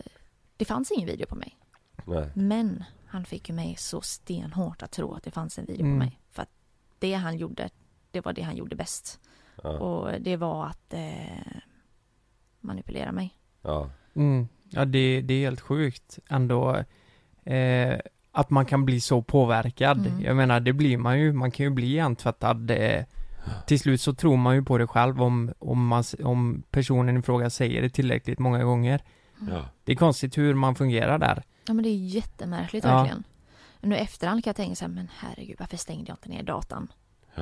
det 0.57 0.65
fanns 0.65 0.91
ingen 0.91 1.09
video 1.09 1.27
på 1.27 1.35
mig. 1.35 1.57
nej, 2.05 2.31
Men 2.35 2.85
han 3.07 3.25
fick 3.25 3.49
ju 3.49 3.55
mig 3.55 3.77
så 3.79 4.01
stenhårt 4.01 4.83
att 4.83 4.91
tro 4.91 5.15
att 5.15 5.23
det 5.23 5.31
fanns 5.31 5.59
en 5.59 5.65
video 5.67 5.87
Mm. 5.87 5.99
på 5.99 6.05
mig. 6.05 6.21
För 6.31 6.43
att 6.43 6.51
det 6.99 7.15
han 7.15 7.37
gjorde, 7.37 7.71
det 8.11 8.21
var 8.25 8.33
det 8.33 8.43
han 8.43 8.57
gjorde 8.57 8.77
bäst. 8.77 9.21
ja, 9.63 9.71
Och 9.79 10.21
det 10.21 10.37
var 10.37 10.67
att 10.67 10.95
eh, 10.95 11.57
manipulera 12.61 13.13
mig. 13.13 13.35
ja, 13.63 13.91
Mm. 14.15 14.49
Ja, 14.71 14.85
det, 14.85 15.21
det 15.21 15.35
är 15.35 15.41
helt 15.41 15.61
sjukt 15.61 16.19
ändå 16.29 16.85
eh, 17.45 17.99
att 18.33 18.51
man 18.51 18.67
kan 18.67 18.85
bli 18.85 19.01
så 19.01 19.23
påverkad. 19.23 20.07
Mm. 20.07 20.21
Jag 20.21 20.37
menar, 20.37 20.61
det 20.61 20.73
blir 20.73 20.99
man 20.99 21.21
ju. 21.21 21.33
Man 21.33 21.51
kan 21.51 21.65
ju 21.67 21.71
bli 21.71 21.87
hjärntvättad. 21.95 22.71
Eh, 22.71 23.05
till 23.67 23.81
slut 23.81 24.01
så 24.01 24.15
tror 24.15 24.37
man 24.37 24.55
ju 24.55 24.63
på 24.65 24.79
det 24.79 24.87
själv 24.87 25.23
om, 25.23 25.53
om, 25.59 25.87
man, 25.87 26.05
om 26.25 26.63
personen 26.71 27.17
i 27.17 27.23
fråga 27.23 27.51
säger 27.51 27.83
det 27.83 27.91
tillräckligt 27.91 28.39
många 28.39 28.65
gånger. 28.65 29.03
ja, 29.51 29.65
Det 29.85 29.93
är 29.93 29.97
konstigt 29.97 30.39
hur 30.39 30.55
man 30.55 30.75
fungerar 30.75 31.19
där. 31.19 31.43
Ja 31.67 31.75
men 31.75 31.83
det 31.83 31.89
är 31.91 31.97
jättemärkligt 31.97 32.85
Ja. 32.85 32.97
verkligen. 32.97 33.25
Nu 33.81 33.97
efterhand 33.97 34.45
kan 34.45 34.51
jag 34.51 34.57
tänka 34.57 34.75
så 34.75 34.85
här, 34.85 34.93
men 34.93 35.09
herregud 35.19 35.57
varför 35.59 35.77
stängde 35.77 36.05
jag 36.09 36.15
inte 36.17 36.29
ner 36.29 36.43
datan? 36.43 36.89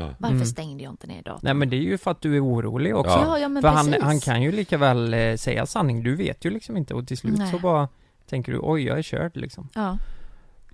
Ja, 0.01 0.15
Varför 0.19 0.35
Mm. 0.35 0.47
stängde 0.47 0.83
jag 0.85 0.93
inte 0.93 1.07
ner 1.07 1.23
datan? 1.23 1.41
Nej 1.43 1.55
men 1.55 1.71
det 1.71 1.77
är 1.77 1.81
ju 1.81 1.99
för 1.99 2.11
att 2.11 2.21
du 2.21 2.37
är 2.37 2.45
orolig 2.45 2.97
också. 2.97 3.11
Ja. 3.11 3.25
ja, 3.27 3.39
ja 3.39 3.49
men 3.49 3.63
för 3.63 3.69
han, 3.69 3.87
precis. 3.87 4.03
han 4.03 4.21
kan 4.21 4.43
ju 4.43 4.53
lika 4.53 4.79
väl 4.79 5.15
eh, 5.15 5.37
säga 5.37 5.67
sanning. 5.67 6.03
Du 6.03 6.17
vet 6.17 6.45
ju 6.45 6.51
liksom 6.51 6.77
inte 6.77 6.95
och 6.95 7.09
till 7.09 7.19
slut 7.19 7.39
Nej. 7.39 7.51
så 7.51 7.59
bara 7.59 7.89
tänker 8.29 8.53
du 8.53 8.59
oj 8.63 8.83
jag 8.83 8.99
är 8.99 9.03
körd 9.03 9.37
liksom. 9.37 9.69
Ja. 9.75 9.99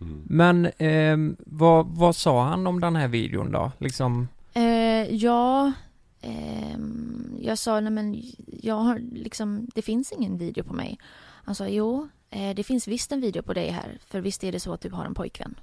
mm. 0.00 0.22
Men 0.26 0.68
ehm, 0.78 1.36
vad, 1.46 1.86
vad 1.86 2.16
sa 2.16 2.44
han 2.44 2.66
om 2.66 2.80
den 2.80 2.96
här 2.96 3.08
videon 3.08 3.52
då? 3.52 3.72
Liksom, 3.78 4.28
Eh, 4.54 5.14
ja, 5.14 5.72
ehm, 6.20 7.36
jag 7.40 7.58
sa 7.58 7.80
nej 7.80 7.92
men 7.92 8.22
jag 8.62 8.74
har 8.74 8.98
liksom, 9.12 9.68
det 9.74 9.82
finns 9.82 10.12
ingen 10.12 10.38
video 10.38 10.64
på 10.64 10.72
mig. 10.74 10.98
Han 11.44 11.54
sa 11.54 11.68
jo, 11.68 12.08
eh, 12.30 12.54
det 12.54 12.64
finns 12.64 12.88
visst 12.88 13.12
en 13.12 13.20
video 13.20 13.42
på 13.42 13.52
dig 13.52 13.70
här, 13.70 13.98
för 14.06 14.20
visst 14.20 14.44
är 14.44 14.52
det 14.52 14.60
så 14.60 14.72
att 14.72 14.80
du 14.80 14.90
har 14.90 15.04
en 15.04 15.14
pojkvän. 15.14 15.54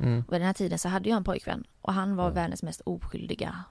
Mm, 0.00 0.24
Och 0.26 0.32
vid 0.32 0.40
den 0.40 0.46
här 0.46 0.52
tiden 0.54 0.78
så 0.78 0.88
hade 0.88 1.08
jag 1.08 1.16
en 1.16 1.24
pojkvän 1.24 1.64
och 1.80 1.92
han 1.92 2.16
var 2.16 2.24
Ja. 2.24 2.30
världens 2.30 2.62
mest 2.62 2.80
oskyldiga 2.80 3.64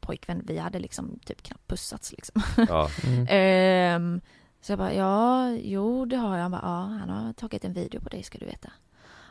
pojkvän, 0.00 0.42
vi 0.46 0.58
hade 0.58 0.78
liksom 0.78 1.18
typ 1.24 1.42
knappt 1.42 1.66
pussats 1.68 2.12
liksom. 2.12 2.42
Ja, 2.68 2.88
Mm. 3.04 3.26
Ehm, 3.30 4.20
så 4.60 4.72
jag 4.72 4.78
bara, 4.78 4.94
ja, 4.94 5.50
jo 5.50 6.04
det 6.04 6.16
har 6.16 6.34
jag. 6.36 6.42
Han 6.42 6.50
bara, 6.50 6.62
ja, 6.62 6.80
han 7.00 7.08
har 7.08 7.32
tagit 7.32 7.64
en 7.64 7.72
video 7.72 8.00
på 8.00 8.08
dig 8.08 8.22
ska 8.22 8.38
du 8.38 8.46
veta. 8.46 8.70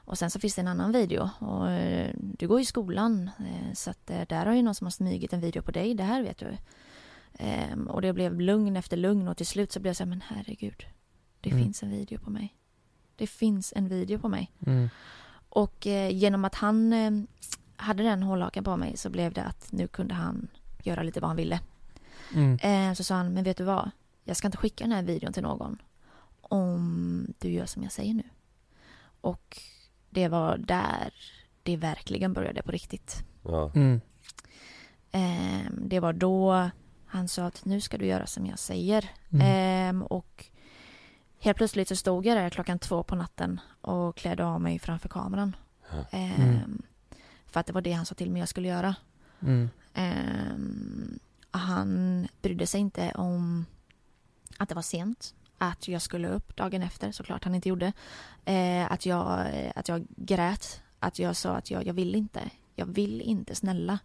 Och 0.06 0.18
sen 0.18 0.30
så 0.32 0.40
finns 0.40 0.56
det 0.56 0.62
en 0.62 0.68
annan 0.68 0.92
video 0.92 1.30
och 1.40 1.70
eh, 1.72 2.12
du 2.16 2.48
går 2.48 2.60
i 2.60 2.66
skolan 2.66 3.30
eh, 3.40 3.74
så 3.74 3.90
att 3.90 4.10
eh, 4.10 4.22
där 4.30 4.46
har 4.46 4.54
ju 4.54 4.62
någon 4.62 4.76
som 4.76 4.86
har 4.86 4.92
smugit 4.92 5.34
en 5.34 5.40
video 5.42 5.62
på 5.62 5.72
dig, 5.72 5.94
det 5.94 6.04
här 6.04 6.24
vet 6.24 6.38
du. 6.38 6.58
Ehm, 7.34 7.88
och 7.88 8.02
det 8.02 8.14
blev 8.14 8.40
lugn 8.42 8.76
efter 8.76 8.98
lugn 8.98 9.28
och 9.28 9.38
till 9.38 9.46
slut 9.48 9.72
så 9.72 9.80
blev 9.80 9.90
jag 9.90 9.96
så 9.98 10.04
här, 10.04 10.10
men 10.10 10.22
herregud, 10.28 10.86
det 11.42 11.50
Mm. 11.52 11.64
finns 11.64 11.84
en 11.84 11.90
video 11.90 12.20
på 12.20 12.30
mig. 12.30 12.56
Det 13.16 13.28
finns 13.28 13.74
en 13.76 13.88
video 13.88 14.20
på 14.20 14.30
mig. 14.30 14.52
Mm. 14.66 14.90
Och 15.54 15.88
eh, 15.88 16.10
genom 16.16 16.46
att 16.46 16.56
han 16.56 16.94
eh, 16.94 17.12
hade 17.76 18.04
den 18.04 18.24
hållhaken 18.24 18.64
på 18.64 18.78
mig 18.78 18.98
så 18.98 19.10
blev 19.10 19.34
det 19.34 19.44
att 19.44 19.72
nu 19.72 19.88
kunde 19.88 20.14
han 20.14 20.48
göra 20.84 21.04
lite 21.04 21.20
vad 21.20 21.30
han 21.30 21.38
ville. 21.38 21.60
Mm. 22.34 22.58
Eh, 22.62 22.94
så 22.94 23.04
sa 23.04 23.16
han, 23.16 23.34
men 23.34 23.44
vet 23.44 23.58
du 23.58 23.64
vad? 23.64 23.92
Jag 24.24 24.38
ska 24.38 24.48
inte 24.48 24.58
skicka 24.58 24.84
den 24.84 24.94
här 24.94 25.04
videon 25.04 25.34
till 25.34 25.44
någon 25.44 25.82
om 26.42 27.34
du 27.40 27.50
gör 27.50 27.66
som 27.66 27.84
jag 27.84 27.92
säger 27.92 28.14
nu. 28.14 28.24
Och 29.22 29.62
det 30.10 30.28
var 30.28 30.58
där 30.58 31.14
det 31.64 31.78
verkligen 31.78 32.34
började 32.34 32.62
på 32.62 32.72
riktigt. 32.72 33.24
ja, 33.44 33.72
Mm. 33.76 34.02
Eh, 35.12 35.72
det 35.72 36.00
var 36.00 36.14
då 36.14 36.70
han 37.06 37.28
sa 37.28 37.46
att 37.46 37.66
nu 37.66 37.82
ska 37.82 37.98
du 37.98 38.06
göra 38.06 38.28
som 38.28 38.46
jag 38.46 38.60
säger. 38.60 39.10
Mm. 39.30 39.98
Eh, 39.98 40.06
och 40.06 40.46
helt 41.44 41.58
plötsligt 41.58 41.88
så 41.88 41.96
stod 41.96 42.26
jag 42.26 42.38
där 42.38 42.50
klockan 42.50 42.80
två 42.80 43.04
på 43.04 43.16
natten 43.16 43.60
och 43.82 44.16
klädde 44.16 44.46
av 44.46 44.62
mig 44.62 44.80
framför 44.80 45.10
kameran. 45.10 45.56
Eh, 46.12 46.40
Mm. 46.40 46.82
För 47.46 47.60
att 47.60 47.66
det 47.66 47.74
var 47.74 47.82
det 47.82 47.92
han 47.92 48.06
sa 48.06 48.16
till 48.16 48.32
mig 48.32 48.40
jag 48.40 48.50
skulle 48.50 48.68
göra. 48.68 48.96
Mm. 49.40 49.70
Ehm, 49.94 51.20
han 51.52 52.28
brydde 52.42 52.68
sig 52.68 52.82
inte 52.82 53.12
om 53.12 53.66
att 54.58 54.70
det 54.70 54.76
var 54.76 54.82
sent. 54.82 55.36
Att 55.58 55.88
jag 55.88 56.02
skulle 56.02 56.28
upp 56.28 56.56
dagen 56.56 56.82
efter, 56.82 57.12
såklart 57.12 57.44
han 57.44 57.56
inte 57.56 57.70
gjorde. 57.70 57.94
Eh, 58.46 58.92
att, 58.92 59.06
jag, 59.06 59.48
att 59.76 59.88
jag 59.88 60.06
grät. 60.16 60.82
Att 61.00 61.20
jag 61.20 61.36
sa 61.36 61.56
att 61.56 61.72
jag, 61.72 61.88
jag 61.88 61.94
vill 61.94 62.16
inte. 62.16 62.42
Jag 62.76 62.86
vill 62.86 63.22
inte, 63.22 63.56
snälla. 63.56 64.00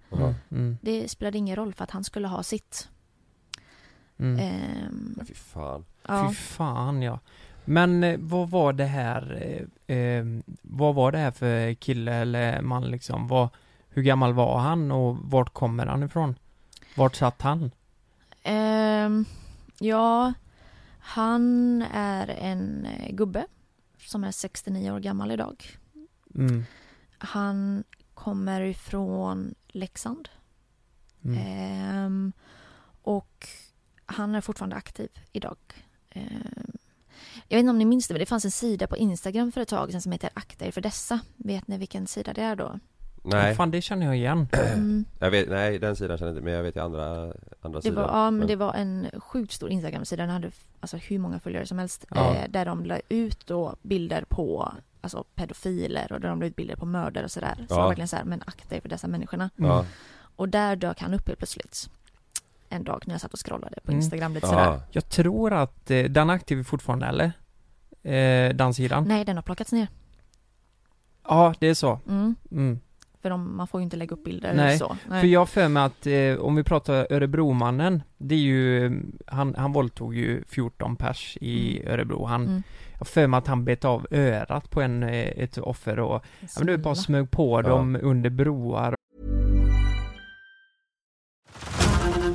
Mm. 0.48 0.78
Det 0.82 1.10
spelade 1.10 1.38
ingen 1.38 1.56
roll 1.56 1.74
för 1.74 1.84
att 1.84 1.90
han 1.90 2.04
skulle 2.04 2.28
ha 2.28 2.42
sitt. 2.42 2.88
Mm. 4.18 4.38
Ehm, 4.38 5.14
Ja, 5.18 5.24
fy 5.24 5.34
fan. 5.34 5.84
ja. 6.08 6.28
Fy 6.28 6.34
fan 6.34 7.02
ja. 7.02 7.20
Men 7.64 8.04
eh, 8.04 8.18
vad 8.18 8.50
var 8.50 8.72
det 8.72 8.84
här, 8.84 9.42
eh, 9.86 9.96
eh, 9.96 10.24
vad 10.62 10.94
var 10.94 11.12
det 11.12 11.18
här 11.18 11.30
för 11.30 11.74
kille 11.74 12.14
eller 12.14 12.62
man 12.62 12.84
liksom? 12.90 13.28
Vad, 13.28 13.48
hur 13.88 14.02
gammal 14.02 14.32
var 14.34 14.58
han 14.58 14.92
och 14.92 15.16
vart 15.16 15.52
kommer 15.54 15.86
han 15.86 16.02
ifrån? 16.02 16.38
Vart 16.96 17.14
satt 17.16 17.42
han? 17.42 17.70
Ehm, 18.42 19.24
ja, 19.78 20.32
han 20.98 21.82
är 21.92 22.28
en 22.28 22.86
eh, 22.86 23.14
gubbe 23.14 23.46
som 24.06 24.24
är 24.24 24.30
69 24.32 24.90
år 24.90 25.00
gammal 25.00 25.30
idag. 25.30 25.64
Mm. 26.34 26.64
Han 27.18 27.84
kommer 28.14 28.60
ifrån 28.60 29.54
Leksand. 29.68 30.28
Mm. 31.24 31.38
Ehm, 31.38 32.32
och 33.02 33.48
han 34.08 34.34
är 34.34 34.40
fortfarande 34.40 34.76
aktiv 34.76 35.08
idag. 35.32 35.56
Ehm, 36.10 36.72
jag 37.48 37.56
vet 37.56 37.60
inte 37.60 37.70
om 37.70 37.78
ni 37.78 37.84
minns 37.84 38.08
det, 38.08 38.14
men 38.14 38.20
det 38.20 38.26
fanns 38.26 38.44
en 38.44 38.50
sida 38.50 38.86
på 38.86 38.96
Instagram 38.96 39.52
för 39.52 39.60
ett 39.60 39.68
tag 39.68 39.90
sedan 39.90 40.02
som 40.02 40.12
heter 40.12 40.30
Akta 40.34 40.66
er 40.66 40.70
för 40.70 40.80
dessa. 40.80 41.20
Vet 41.36 41.68
ni 41.68 41.78
vilken 41.78 42.06
sida 42.06 42.32
det 42.32 42.42
är 42.42 42.56
då? 42.56 42.78
Nej, 43.22 43.54
Fan 43.54 43.70
det 43.70 43.82
känner 43.82 44.06
jag 44.06 44.16
igen. 44.16 44.48
Mm. 44.74 45.04
jag 45.18 45.30
vet, 45.30 45.48
nej 45.48 45.78
den 45.78 45.96
sidan 45.96 46.18
känner 46.18 46.30
jag 46.32 46.36
inte, 46.36 46.44
men 46.44 46.52
jag 46.52 46.62
vet 46.62 46.76
ju 46.76 46.80
andra, 46.80 47.32
andra 47.60 47.78
Det 47.78 47.82
sidan. 47.82 47.94
var, 47.94 48.24
ja, 48.24 48.30
men 48.30 48.46
det 48.48 48.56
var 48.56 48.74
en 48.74 49.08
sjukt 49.20 49.52
stor 49.52 49.70
Instagram-sida. 49.70 50.22
Den 50.22 50.30
hade 50.32 50.50
alltså, 50.80 50.96
hur 50.96 51.18
många 51.18 51.40
följare 51.40 51.66
som 51.66 51.78
helst. 51.78 52.04
Ja. 52.10 52.34
Eh, 52.34 52.50
där 52.50 52.64
de 52.64 52.84
la 52.84 53.00
ut 53.08 53.46
då 53.46 53.76
bilder 53.82 54.24
på 54.28 54.72
alltså, 55.00 55.24
pedofiler 55.34 56.12
och 56.12 56.20
där 56.20 56.28
de 56.28 56.40
la 56.40 56.46
ut 56.46 56.56
bilder 56.56 56.76
på 56.76 56.86
mördare 56.86 57.24
och 57.24 57.30
sådär. 57.30 57.54
Så 57.68 57.74
Ja. 57.74 57.86
verkligen 57.88 58.08
så 58.08 58.16
här, 58.16 58.24
men 58.24 58.42
akta 58.46 58.76
er 58.76 58.80
för 58.80 58.88
dessa 58.88 59.06
människorna. 59.08 59.50
Ja, 59.56 59.84
Och 60.36 60.48
där 60.48 60.76
dök 60.76 61.00
han 61.00 61.14
upp 61.14 61.26
helt 61.26 61.38
plötsligt. 61.38 61.90
En 62.70 62.84
dag 62.84 63.02
när 63.06 63.14
jag 63.14 63.20
satt 63.20 63.32
och 63.32 63.46
scrollade 63.46 63.80
på 63.84 63.90
Mm. 63.92 63.98
Instagram 64.00 64.34
lite 64.34 64.46
sådär. 64.46 64.64
ja. 64.64 64.80
Jag 64.90 65.08
tror 65.08 65.52
att 65.52 65.90
eh, 65.90 66.02
den 66.04 66.30
är 66.30 66.34
aktiv 66.34 66.62
fortfarande 66.64 67.06
eller? 67.06 67.32
Eh, 68.02 68.54
den 68.54 68.74
sidan? 68.74 69.04
Nej, 69.04 69.24
den 69.24 69.36
har 69.36 69.42
plockats 69.42 69.72
ner. 69.72 69.88
Ja, 71.28 71.54
det 71.58 71.66
är 71.66 71.74
så. 71.74 72.00
Mm. 72.08 72.34
Mm. 72.50 72.78
För 73.22 73.30
de, 73.30 73.56
man 73.56 73.66
får 73.66 73.80
ju 73.80 73.84
inte 73.84 73.96
lägga 73.96 74.14
upp 74.16 74.24
bilder 74.24 74.54
Nej, 74.54 74.78
så. 74.78 74.96
Nej. 75.08 75.20
För 75.20 75.28
jag 75.28 75.40
har 75.40 75.46
för 75.46 75.68
mig 75.68 75.82
att, 75.82 76.06
eh, 76.06 76.44
om 76.46 76.56
vi 76.56 76.62
pratar 76.64 77.06
Örebromannen, 77.12 78.02
det 78.18 78.34
är 78.34 78.38
ju, 78.38 79.00
han, 79.26 79.54
han 79.58 79.72
våldtog 79.72 80.14
ju 80.16 80.44
14 80.48 80.96
pers 80.96 81.38
i 81.40 81.86
Örebro. 81.86 82.24
Han, 82.24 82.42
Mm. 82.46 82.62
jag 82.92 82.98
har 82.98 83.04
för 83.06 83.26
mig 83.26 83.38
att 83.38 83.46
han 83.46 83.64
bet 83.64 83.84
av 83.84 84.06
örat 84.10 84.70
på 84.70 84.80
en, 84.82 85.02
eh, 85.02 85.10
ett 85.28 85.58
offer 85.58 85.98
och, 85.98 86.24
ja 86.40 86.48
men 86.58 86.66
du 86.66 86.76
bara 86.76 86.94
smög 86.94 87.30
på 87.30 87.62
dem 87.62 87.98
under 88.02 88.30
broar 88.30 88.94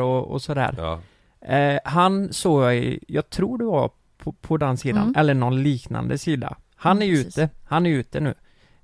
Och, 0.00 0.30
och 0.30 0.42
sådär. 0.42 0.74
ja. 0.78 1.00
Eh, 1.54 1.80
han 1.84 2.32
såg 2.32 2.62
jag 2.62 2.76
i, 2.76 3.04
jag 3.08 3.30
tror 3.30 3.58
det 3.58 3.64
var 3.64 3.90
på, 4.18 4.32
på 4.32 4.56
den 4.56 4.76
sidan, 4.76 5.02
Mm. 5.02 5.14
eller 5.16 5.34
någon 5.34 5.62
liknande 5.62 6.18
sida. 6.18 6.56
Han 6.76 6.96
Mm, 6.96 7.08
är 7.08 7.16
precis. 7.16 7.38
ute, 7.38 7.48
han 7.64 7.86
är 7.86 7.90
ute 7.90 8.20
nu. 8.20 8.34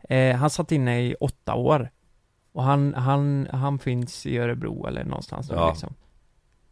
Eh, 0.09 0.37
han 0.37 0.51
satt 0.51 0.73
inne 0.73 1.03
i 1.03 1.15
åtta 1.21 1.55
år. 1.55 1.91
Och 2.53 2.63
han, 2.63 2.95
han, 2.95 3.49
han 3.53 3.79
finns 3.79 4.27
i 4.27 4.39
Örebro 4.39 4.87
eller 4.87 5.05
någonstans 5.05 5.49
Ja. 5.51 5.61
där 5.61 5.69
liksom. 5.69 5.95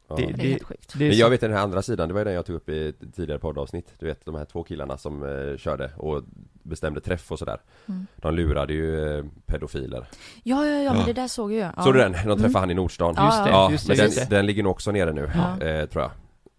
Ja. 0.08 0.16
Det- 0.16 0.26
Det 0.32 0.42
är 0.46 0.50
helt 0.50 0.62
sjukt. 0.62 0.92
Det 0.98 1.04
är 1.04 1.08
Men 1.08 1.14
så- 1.16 1.20
jag 1.20 1.30
vet 1.30 1.40
den 1.40 1.52
här 1.52 1.58
andra 1.60 1.82
sidan, 1.82 2.08
det 2.08 2.14
var 2.14 2.20
ju 2.20 2.24
den 2.24 2.34
jag 2.34 2.46
tog 2.46 2.56
upp 2.56 2.68
i 2.68 2.92
tidigare 3.16 3.38
poddavsnitt 3.38 3.94
Du 3.98 4.06
vet 4.06 4.24
de 4.26 4.34
här 4.34 4.44
två 4.44 4.62
killarna 4.62 4.96
som 4.98 5.22
eh, 5.22 5.56
körde 5.56 5.90
och 5.96 6.22
bestämde 6.62 7.00
träff 7.00 7.32
och 7.32 7.38
sådär 7.38 7.58
Mm. 7.88 8.06
De 8.16 8.34
lurade 8.34 8.72
ju 8.72 9.18
eh, 9.18 9.24
pedofiler 9.46 10.06
Ja, 10.42 10.66
ja, 10.66 10.82
ja, 10.82 10.90
men 10.92 11.00
Ja. 11.00 11.06
det 11.06 11.12
där 11.12 11.28
såg 11.28 11.52
jag. 11.52 11.72
Ja. 11.76 11.82
Såg 11.82 11.94
du 11.94 11.98
den? 11.98 12.12
De 12.12 12.18
träffade 12.18 12.44
Mm. 12.46 12.54
han 12.54 12.70
i 12.70 12.74
Nordstan 12.74 13.08
Just 13.26 13.44
det, 13.44 13.50
Ja, 13.50 13.70
just 13.70 13.86
det, 13.86 13.90
men 13.90 13.96
den, 13.96 14.06
just 14.06 14.30
det. 14.30 14.36
den 14.36 14.46
ligger 14.46 14.62
nog 14.62 14.72
också 14.72 14.90
nere 14.92 15.12
nu, 15.12 15.30
Ja. 15.34 15.66
eh, 15.66 15.86
tror 15.86 16.02
jag 16.02 16.10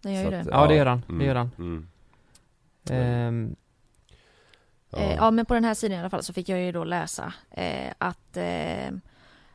Det 0.01 0.11
gör 0.11 0.19
ju 0.19 0.25
Så 0.25 0.31
det. 0.31 0.39
att, 0.39 0.47
Ja, 0.47 0.67
det 0.67 0.75
gör 0.75 0.85
han, 0.85 1.03
mm, 1.09 1.19
det 1.19 1.25
gör 1.25 1.35
han. 1.35 1.51
mm, 1.57 1.87
Ehm, 2.89 3.55
ja. 4.89 4.97
Eh, 4.97 5.15
ja, 5.15 5.31
men 5.31 5.45
på 5.45 5.53
den 5.53 5.63
här 5.63 5.73
sidan 5.73 5.97
i 5.97 5.99
alla 5.99 6.09
fall 6.09 6.23
så 6.23 6.33
fick 6.33 6.49
jag 6.49 6.59
ju 6.59 6.71
då 6.71 6.83
läsa 6.83 7.33
eh, 7.51 7.91
att 7.97 8.37
eh, 8.37 8.93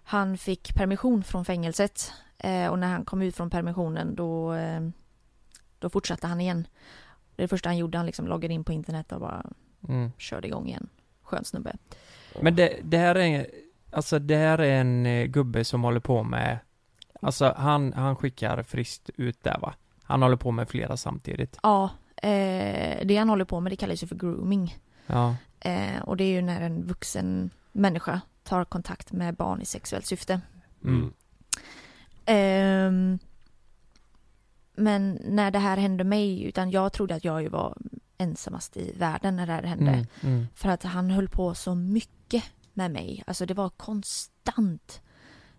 han 0.05 0.39
fick 0.39 0.75
permission 0.75 1.23
från 1.23 1.45
fängelset 1.45 2.13
och 2.71 2.79
när 2.79 2.89
han 2.89 3.05
kom 3.05 3.23
ut 3.23 3.37
från 3.37 3.51
permissionen 3.51 4.15
då, 4.15 4.55
eh, 4.55 4.81
då 5.79 5.89
fortsatte 5.89 6.27
han 6.27 6.41
igen. 6.41 6.67
Det 7.37 7.49
första 7.49 7.69
han 7.69 7.77
gjorde, 7.77 7.99
han 7.99 8.07
liksom 8.07 8.27
loggade 8.27 8.55
in 8.55 8.65
på 8.65 8.73
internet 8.73 9.13
och 9.13 9.21
bara 9.21 9.47
mm. 9.89 10.13
körde 10.19 10.47
igång 10.49 10.69
igen. 10.69 10.89
Skön 11.23 11.45
snubbe. 11.45 11.77
Men 12.41 12.57
det, 12.57 12.77
det 12.83 12.99
här 12.99 13.15
är, 13.15 13.47
alltså 13.91 14.19
det 14.19 14.37
här 14.37 14.59
är 14.59 14.81
en 14.81 15.07
eh, 15.07 15.27
gubbe 15.27 15.65
som 15.65 15.85
håller 15.85 16.01
på 16.01 16.23
med, 16.23 16.59
alltså 17.21 17.55
han, 17.57 17.93
han 17.93 18.17
skickar 18.17 18.63
friskt 18.63 19.11
ut 19.17 19.43
där 19.43 19.59
va? 19.59 19.75
Han 20.03 20.23
håller 20.23 20.37
på 20.37 20.51
med 20.51 20.69
flera 20.69 20.97
samtidigt. 20.97 21.59
Ja, 21.63 21.91
eh, 22.17 23.07
det 23.07 23.17
han 23.17 23.29
håller 23.29 23.45
på 23.45 23.61
med 23.61 23.73
det 23.73 23.77
kallas 23.77 24.03
ju 24.03 24.07
för 24.07 24.17
grooming. 24.17 24.79
Ja. 25.07 25.37
Eh, 25.61 26.03
och 26.05 26.17
det 26.17 26.25
är 26.25 26.31
ju 26.31 26.43
när 26.43 26.61
en 26.61 26.87
vuxen 26.87 27.51
människa 27.73 28.21
tar 28.43 28.65
kontakt 28.65 29.13
med 29.13 29.35
barn 29.35 29.63
i 29.63 29.65
sexuellt 29.65 30.07
syfte. 30.07 30.41
Mm. 30.85 31.13
Ehm, 32.27 33.19
men 34.75 35.19
när 35.25 35.51
det 35.51 35.59
här 35.59 35.77
hände 35.77 36.05
mig, 36.05 36.43
utan 36.43 36.71
jag 36.71 36.93
trodde 36.93 37.15
att 37.15 37.25
jag 37.25 37.43
ju 37.43 37.49
var 37.49 37.77
ensamast 38.19 38.77
i 38.77 38.95
världen 38.99 39.37
när 39.37 39.47
det 39.47 39.53
här 39.53 39.63
hände. 39.63 39.91
Mm. 39.91 40.07
Mm. 40.21 40.47
För 40.55 40.69
att 40.69 40.83
han 40.83 41.11
höll 41.11 41.29
på 41.29 41.55
så 41.55 41.75
mycket 41.75 42.45
med 42.73 42.91
mig. 42.91 43.23
Alltså 43.27 43.47
det 43.47 43.55
var 43.55 43.69
konstant. 43.69 45.03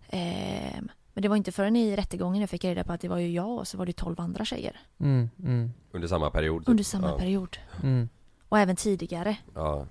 Ehm, 0.08 0.90
men 1.14 1.22
det 1.22 1.28
var 1.28 1.36
inte 1.36 1.52
förrän 1.52 1.76
i 1.76 1.96
rättegången 1.96 2.40
jag 2.40 2.50
fick 2.50 2.64
reda 2.64 2.84
på 2.84 2.92
att 2.92 3.00
det 3.00 3.08
var 3.08 3.18
ju 3.18 3.30
jag 3.30 3.58
och 3.58 3.68
så 3.68 3.78
var 3.78 3.86
det 3.86 3.92
tolv 3.92 4.20
andra 4.20 4.44
tjejer. 4.44 4.80
Mm. 4.98 5.30
Mm. 5.38 5.72
Under 5.92 6.08
samma 6.08 6.30
period 6.30 6.62
typ. 6.62 6.68
Under 6.68 6.84
samma 6.84 7.08
ja. 7.08 7.18
period. 7.18 7.56
Mm. 7.82 8.08
Och 8.48 8.58
även 8.58 8.76
tidigare. 8.76 9.36
Ja, 9.54 9.86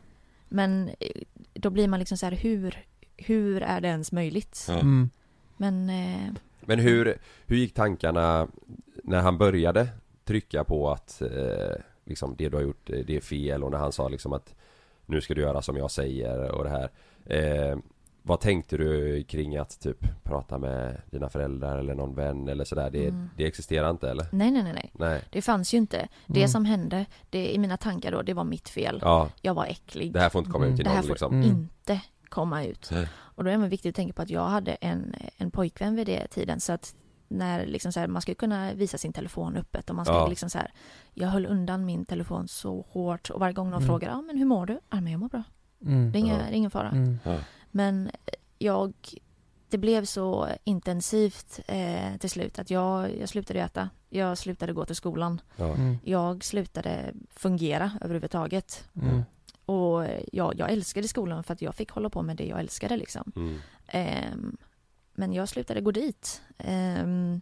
Men 0.49 0.89
eh, 0.99 1.21
då 1.53 1.69
blir 1.69 1.87
man 1.87 1.99
liksom 1.99 2.17
så 2.17 2.25
här, 2.25 2.33
hur, 2.33 2.85
hur 3.17 3.61
är 3.61 3.81
det 3.81 3.87
ens 3.87 4.11
möjligt? 4.11 4.67
Mm. 4.69 5.09
Men 5.57 5.89
eh, 5.89 6.33
Men 6.67 6.79
hur, 6.79 7.17
hur 7.45 7.55
gick 7.57 7.73
tankarna 7.73 8.47
när 9.03 9.21
han 9.21 9.37
började 9.37 9.87
trycka 10.25 10.63
på 10.63 10.91
att 10.91 11.21
eh, 11.21 11.75
liksom 12.05 12.35
det 12.37 12.49
du 12.49 12.55
har 12.57 12.63
gjort, 12.63 12.89
eh, 12.89 12.99
det 13.07 13.15
är 13.15 13.21
fel 13.21 13.63
och 13.63 13.71
när 13.71 13.77
han 13.77 13.91
sa 13.91 14.07
liksom 14.09 14.33
att 14.33 14.55
nu 15.05 15.21
ska 15.21 15.33
du 15.33 15.41
göra 15.41 15.61
som 15.61 15.77
jag 15.77 15.91
säger 15.91 16.51
och 16.51 16.63
det 16.63 16.69
här 16.69 16.89
eh, 17.25 17.77
Vad 18.25 18.39
tänkte 18.39 18.77
du 18.77 19.23
kring 19.23 19.57
att 19.57 19.79
typ 19.79 20.23
prata 20.23 20.57
med 20.57 21.01
dina 21.11 21.29
föräldrar 21.29 21.77
eller 21.79 21.95
någon 21.95 22.15
vän 22.15 22.47
eller 22.47 22.65
sådär? 22.65 22.89
Det, 22.89 23.07
Mm. 23.07 23.29
det 23.37 23.45
existerar 23.45 23.89
inte 23.89 24.09
eller? 24.09 24.25
nej, 24.31 24.51
nej, 24.51 24.63
nej, 24.63 24.73
nej. 24.73 24.91
Nej, 24.93 25.21
Det 25.31 25.41
fanns 25.41 25.73
ju 25.73 25.77
inte. 25.77 26.07
Det 26.27 26.39
Mm. 26.39 26.47
som 26.49 26.65
hände, 26.65 27.05
det, 27.29 27.53
i 27.53 27.57
mina 27.57 27.77
tankar 27.77 28.11
då, 28.11 28.21
det 28.21 28.33
var 28.33 28.43
mitt 28.43 28.69
fel. 28.69 28.99
ja 29.01 29.29
Jag 29.41 29.53
var 29.53 29.65
äcklig. 29.65 30.13
Det 30.13 30.19
här 30.19 30.29
får 30.29 30.39
inte 30.39 30.51
komma 30.51 30.65
Mm. 30.65 30.73
ut 30.73 30.77
till 30.77 30.83
Det 30.83 30.89
här 30.89 30.97
någon 30.97 31.03
får 31.03 31.13
liksom 31.13 31.33
Mm. 31.33 31.49
inte 31.49 32.01
komma 32.33 32.63
ut. 32.63 32.89
Nej. 32.91 33.07
Och 33.35 33.43
då 33.43 33.49
är 33.49 33.57
det 33.57 33.67
viktigt 33.67 33.89
att 33.89 33.95
tänka 33.95 34.13
på 34.13 34.21
att 34.21 34.29
jag 34.29 34.47
hade 34.47 34.71
en, 34.73 35.15
en 35.37 35.51
pojkvän 35.51 35.95
vid 35.95 36.07
det 36.07 36.27
tiden 36.27 36.59
så 36.59 36.73
att 36.73 36.95
när 37.27 37.65
liksom 37.65 37.91
så 37.91 37.99
här, 37.99 38.07
man 38.07 38.21
ska 38.21 38.33
kunna 38.35 38.73
visa 38.73 38.97
sin 38.97 39.13
telefon 39.13 39.57
öppet 39.57 39.89
och 39.89 39.95
man 39.95 40.05
ska 40.05 40.13
Ja. 40.13 40.27
liksom 40.27 40.49
så 40.49 40.57
här 40.57 40.71
Jag 41.13 41.27
höll 41.27 41.45
undan 41.45 41.85
min 41.85 42.05
telefon 42.05 42.47
så 42.47 42.85
hårt 42.89 43.29
och 43.29 43.39
varje 43.39 43.53
gång 43.53 43.69
någon 43.69 43.83
Mm. 43.83 43.87
frågar 43.87 44.09
ja 44.09 44.21
men 44.21 44.37
hur 44.37 44.45
mår 44.45 44.65
du? 44.65 44.79
Ja 44.89 45.01
men 45.01 45.11
jag 45.11 45.19
mår 45.19 45.29
bra. 45.29 45.43
Mm. 45.85 46.11
Det 46.11 46.17
är, 46.17 46.19
inga, 46.19 46.33
Ja. 46.33 46.39
det 46.39 46.53
är 46.53 46.57
ingen 46.57 46.71
fara. 46.71 46.89
Mm. 46.89 47.17
Men 47.71 48.11
jag 48.59 48.93
Det 49.69 49.77
blev 49.77 50.05
så 50.05 50.47
intensivt 50.63 51.59
eh, 51.67 52.17
till 52.19 52.29
slut 52.29 52.59
att 52.59 52.69
jag, 52.69 53.17
jag 53.19 53.29
slutade 53.29 53.59
äta. 53.59 53.89
Jag 54.09 54.37
slutade 54.37 54.73
gå 54.73 54.85
till 54.85 54.95
skolan. 54.95 55.41
ja. 55.55 55.73
Mm. 55.75 55.97
Jag 56.03 56.43
slutade 56.43 57.13
fungera 57.35 57.91
överhuvudtaget. 58.01 58.89
Och 59.65 60.05
jag, 60.31 60.53
jag 60.59 60.71
älskade 60.71 61.07
skolan 61.07 61.43
för 61.43 61.53
att 61.53 61.61
jag 61.61 61.75
fick 61.75 61.91
hålla 61.91 62.09
på 62.09 62.21
med 62.21 62.37
det 62.37 62.45
jag 62.45 62.59
älskade 62.59 62.97
liksom. 62.97 63.31
Mm. 63.35 63.59
Ehm, 63.87 64.57
men 65.13 65.33
jag 65.33 65.49
slutade 65.49 65.81
gå 65.81 65.91
dit. 65.91 66.41
Ehm, 66.57 67.41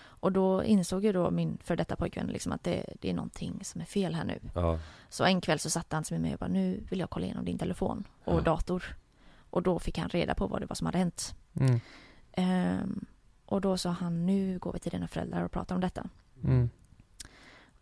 och 0.00 0.32
då 0.32 0.64
insåg 0.64 1.04
ju 1.04 1.12
då 1.12 1.30
min 1.30 1.58
för 1.64 1.76
detta 1.76 1.96
pojkvän 1.96 2.26
liksom 2.26 2.52
att 2.52 2.64
det, 2.64 2.84
det 3.00 3.10
är 3.10 3.14
någonting 3.14 3.60
som 3.64 3.80
är 3.80 3.84
fel 3.84 4.14
här 4.14 4.24
nu. 4.24 4.40
ja. 4.54 4.78
Så 5.08 5.24
en 5.24 5.40
kväll 5.40 5.58
så 5.58 5.70
satte 5.70 5.96
han 5.96 6.04
sig 6.04 6.14
med 6.18 6.22
mig 6.22 6.32
och 6.32 6.38
bara 6.38 6.48
nu 6.50 6.84
vill 6.90 6.98
jag 7.00 7.10
kolla 7.10 7.24
igenom 7.26 7.44
din 7.44 7.58
telefon 7.58 8.04
och 8.24 8.38
Ja. 8.38 8.40
dator. 8.40 8.84
Och 9.50 9.62
då 9.62 9.78
fick 9.78 9.98
han 9.98 10.08
reda 10.08 10.34
på 10.34 10.46
vad 10.46 10.60
det 10.62 10.66
var 10.66 10.74
som 10.74 10.86
hade 10.86 10.98
hänt. 10.98 11.34
Mm. 11.54 11.80
Ehm, 12.32 13.04
och 13.46 13.60
då 13.60 13.78
sa 13.78 13.90
han 13.90 14.26
nu 14.26 14.58
går 14.58 14.72
vi 14.72 14.78
till 14.78 14.90
dina 14.90 15.08
föräldrar 15.08 15.42
och 15.42 15.52
pratar 15.52 15.74
om 15.74 15.80
detta. 15.80 16.08
Mm. 16.44 16.70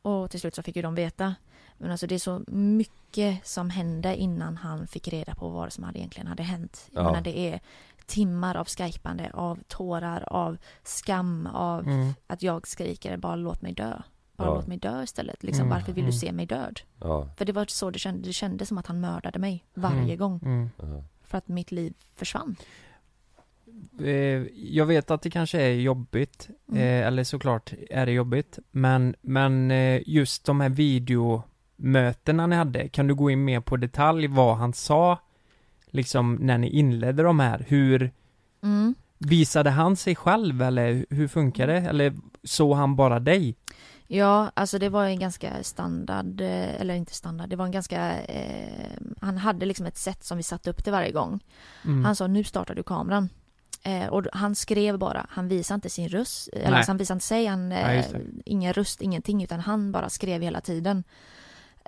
Och 0.02 0.30
till 0.30 0.40
slut 0.40 0.54
så 0.54 0.62
fick 0.62 0.76
ju 0.76 0.82
de 0.82 0.94
veta. 0.94 1.34
Men 1.78 1.90
alltså 1.90 2.06
det 2.06 2.14
är 2.14 2.18
så 2.18 2.42
mycket 2.48 3.46
som 3.46 3.70
hände 3.70 4.16
innan 4.16 4.56
han 4.56 4.86
fick 4.86 5.08
reda 5.08 5.34
på 5.34 5.48
vad 5.48 5.72
som 5.72 5.84
hade 5.84 5.98
egentligen 5.98 6.26
hade 6.26 6.42
hänt. 6.42 6.88
Jag 6.92 7.00
Ja. 7.04 7.06
menar 7.10 7.20
det 7.20 7.38
är 7.38 7.60
timmar 8.06 8.54
av 8.56 8.66
skypande, 8.68 9.30
av 9.34 9.58
tårar, 9.68 10.24
av 10.32 10.56
skam, 10.82 11.46
av 11.46 11.86
Mm. 11.86 12.14
att 12.26 12.42
jag 12.42 12.66
skriker 12.66 13.16
bara 13.16 13.36
låt 13.36 13.62
mig 13.62 13.72
dö. 13.72 13.98
Bara 14.36 14.48
Ja. 14.48 14.54
låt 14.54 14.66
mig 14.66 14.78
dö 14.78 15.02
istället. 15.02 15.42
Liksom, 15.42 15.62
Mm, 15.66 15.74
Varför 15.78 15.92
vill 15.92 16.04
du 16.04 16.10
mm. 16.10 16.18
se 16.20 16.32
mig 16.32 16.46
död? 16.46 16.80
ja. 17.00 17.28
För 17.36 17.44
det 17.44 17.52
var 17.52 17.64
så 17.68 17.90
det 17.90 17.98
kändes. 17.98 18.26
Det 18.26 18.32
kändes 18.32 18.68
som 18.68 18.78
att 18.78 18.86
han 18.86 19.00
mördade 19.00 19.38
mig 19.38 19.64
varje 19.74 19.98
Mm. 20.14 20.16
gång. 20.18 20.40
Mm. 20.44 20.68
För 21.24 21.38
att 21.38 21.48
mitt 21.48 21.72
liv 21.72 21.94
försvann. 22.14 22.56
Eh, 24.00 24.08
jag 24.54 24.86
vet 24.86 25.10
att 25.10 25.22
det 25.22 25.30
kanske 25.30 25.62
är 25.62 25.72
jobbigt, 25.74 26.48
Mm. 26.68 26.80
eh, 26.82 27.06
eller 27.06 27.24
såklart 27.24 27.72
är 27.90 28.06
det 28.06 28.12
jobbigt, 28.12 28.58
men, 28.70 29.14
men 29.20 29.70
eh, 29.70 30.02
just 30.06 30.44
de 30.44 30.60
här 30.60 30.68
videomötena 31.76 32.46
ni 32.46 32.56
hade, 32.56 32.88
kan 32.88 33.06
du 33.06 33.14
gå 33.14 33.30
in 33.30 33.44
mer 33.44 33.60
på 33.60 33.76
detalj 33.76 34.26
vad 34.26 34.56
han 34.56 34.72
sa, 34.72 35.18
liksom 35.86 36.34
när 36.34 36.58
ni 36.58 36.68
inledde 36.70 37.22
de 37.22 37.40
här, 37.40 37.64
hur 37.68 38.10
Mm. 38.62 38.94
visade 39.18 39.70
han 39.70 39.96
sig 39.96 40.14
själv 40.16 40.62
eller 40.62 41.06
hur 41.10 41.28
funkar 41.28 41.66
det, 41.66 41.78
eller 41.78 42.14
såg 42.44 42.76
han 42.76 42.96
bara 42.96 43.20
dig? 43.20 43.56
Ja, 44.08 44.50
alltså 44.54 44.78
det 44.78 44.88
var 44.88 45.04
en 45.04 45.18
ganska 45.18 45.62
standard, 45.62 46.40
eh, 46.40 46.80
eller 46.80 46.94
inte 46.94 47.14
standard, 47.14 47.48
det 47.48 47.56
var 47.56 47.64
en 47.64 47.70
ganska, 47.72 48.20
eh, 48.24 48.90
han 49.20 49.38
hade 49.38 49.66
liksom 49.66 49.86
ett 49.86 49.96
sätt 49.98 50.24
som 50.24 50.36
vi 50.36 50.42
satte 50.42 50.70
upp 50.70 50.84
det 50.84 50.90
varje 50.90 51.12
gång. 51.12 51.40
Mm. 51.84 52.04
Han 52.04 52.16
sa 52.16 52.26
nu 52.26 52.44
startar 52.44 52.74
du 52.74 52.82
kameran. 52.82 53.28
Eh, 53.82 54.06
och 54.06 54.24
han 54.32 54.54
skrev 54.54 54.98
bara, 54.98 55.26
han 55.30 55.48
visade 55.48 55.74
inte 55.74 55.90
sin 55.90 56.08
röst, 56.08 56.48
eller 56.52 56.76
alltså 56.76 56.90
han 56.90 56.96
visade 56.98 57.16
inte 57.16 57.26
sig, 57.26 57.46
han, 57.46 57.70
Ja, 57.70 57.76
eh, 57.92 58.04
det. 58.12 58.20
ingen 58.44 58.72
röst, 58.72 59.02
ingenting, 59.02 59.42
utan 59.44 59.60
han 59.60 59.92
bara 59.92 60.08
skrev 60.08 60.42
hela 60.42 60.60
tiden. 60.60 61.04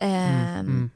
Mm. 0.00 0.14
Ehm, 0.58 0.66
Mm. 0.66 0.90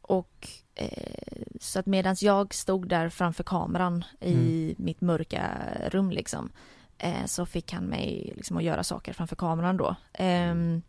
Och 0.00 0.48
eh, 0.74 1.42
så 1.60 1.78
att 1.78 1.86
medans 1.86 2.22
jag 2.22 2.54
stod 2.54 2.88
där 2.88 3.08
framför 3.08 3.44
kameran 3.44 4.04
i 4.20 4.32
Mm. 4.64 4.74
mitt 4.78 5.00
mörka 5.00 5.50
rum 5.90 6.10
liksom, 6.10 6.50
eh, 6.98 7.24
så 7.26 7.46
fick 7.46 7.72
han 7.72 7.84
mig 7.84 8.32
liksom 8.36 8.56
att 8.56 8.62
göra 8.62 8.84
saker 8.84 9.12
framför 9.12 9.36
kameran 9.36 9.76
då. 9.76 9.96
Ehm, 10.12 10.82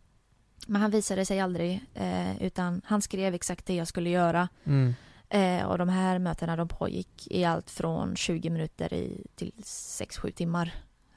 men 0.66 0.82
han 0.82 0.90
visade 0.90 1.24
sig 1.24 1.40
aldrig, 1.40 1.80
eh, 1.94 2.42
utan 2.42 2.82
han 2.84 3.02
skrev 3.02 3.34
exakt 3.34 3.66
det 3.66 3.74
jag 3.74 3.88
skulle 3.88 4.10
göra. 4.10 4.48
Mm. 4.64 4.94
Eh, 5.28 5.66
och 5.66 5.78
de 5.78 5.88
här 5.88 6.18
mötena 6.18 6.56
de 6.56 6.68
pågick 6.68 7.26
i 7.30 7.44
allt 7.44 7.70
från 7.70 8.16
20 8.16 8.50
minuter 8.50 8.92
i, 8.94 9.26
till 9.36 9.52
6-7 9.64 10.30
timmar. 10.32 10.74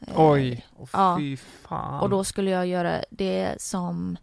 Eh, 0.08 0.14
Oj, 0.32 0.66
ja. 0.94 1.16
fy 1.20 1.38
fan. 1.38 2.00
Och 2.02 2.10
då 2.10 2.24
skulle 2.24 2.52
jag 2.52 2.68
göra 2.68 3.04
det 3.10 3.56
som 3.62 4.18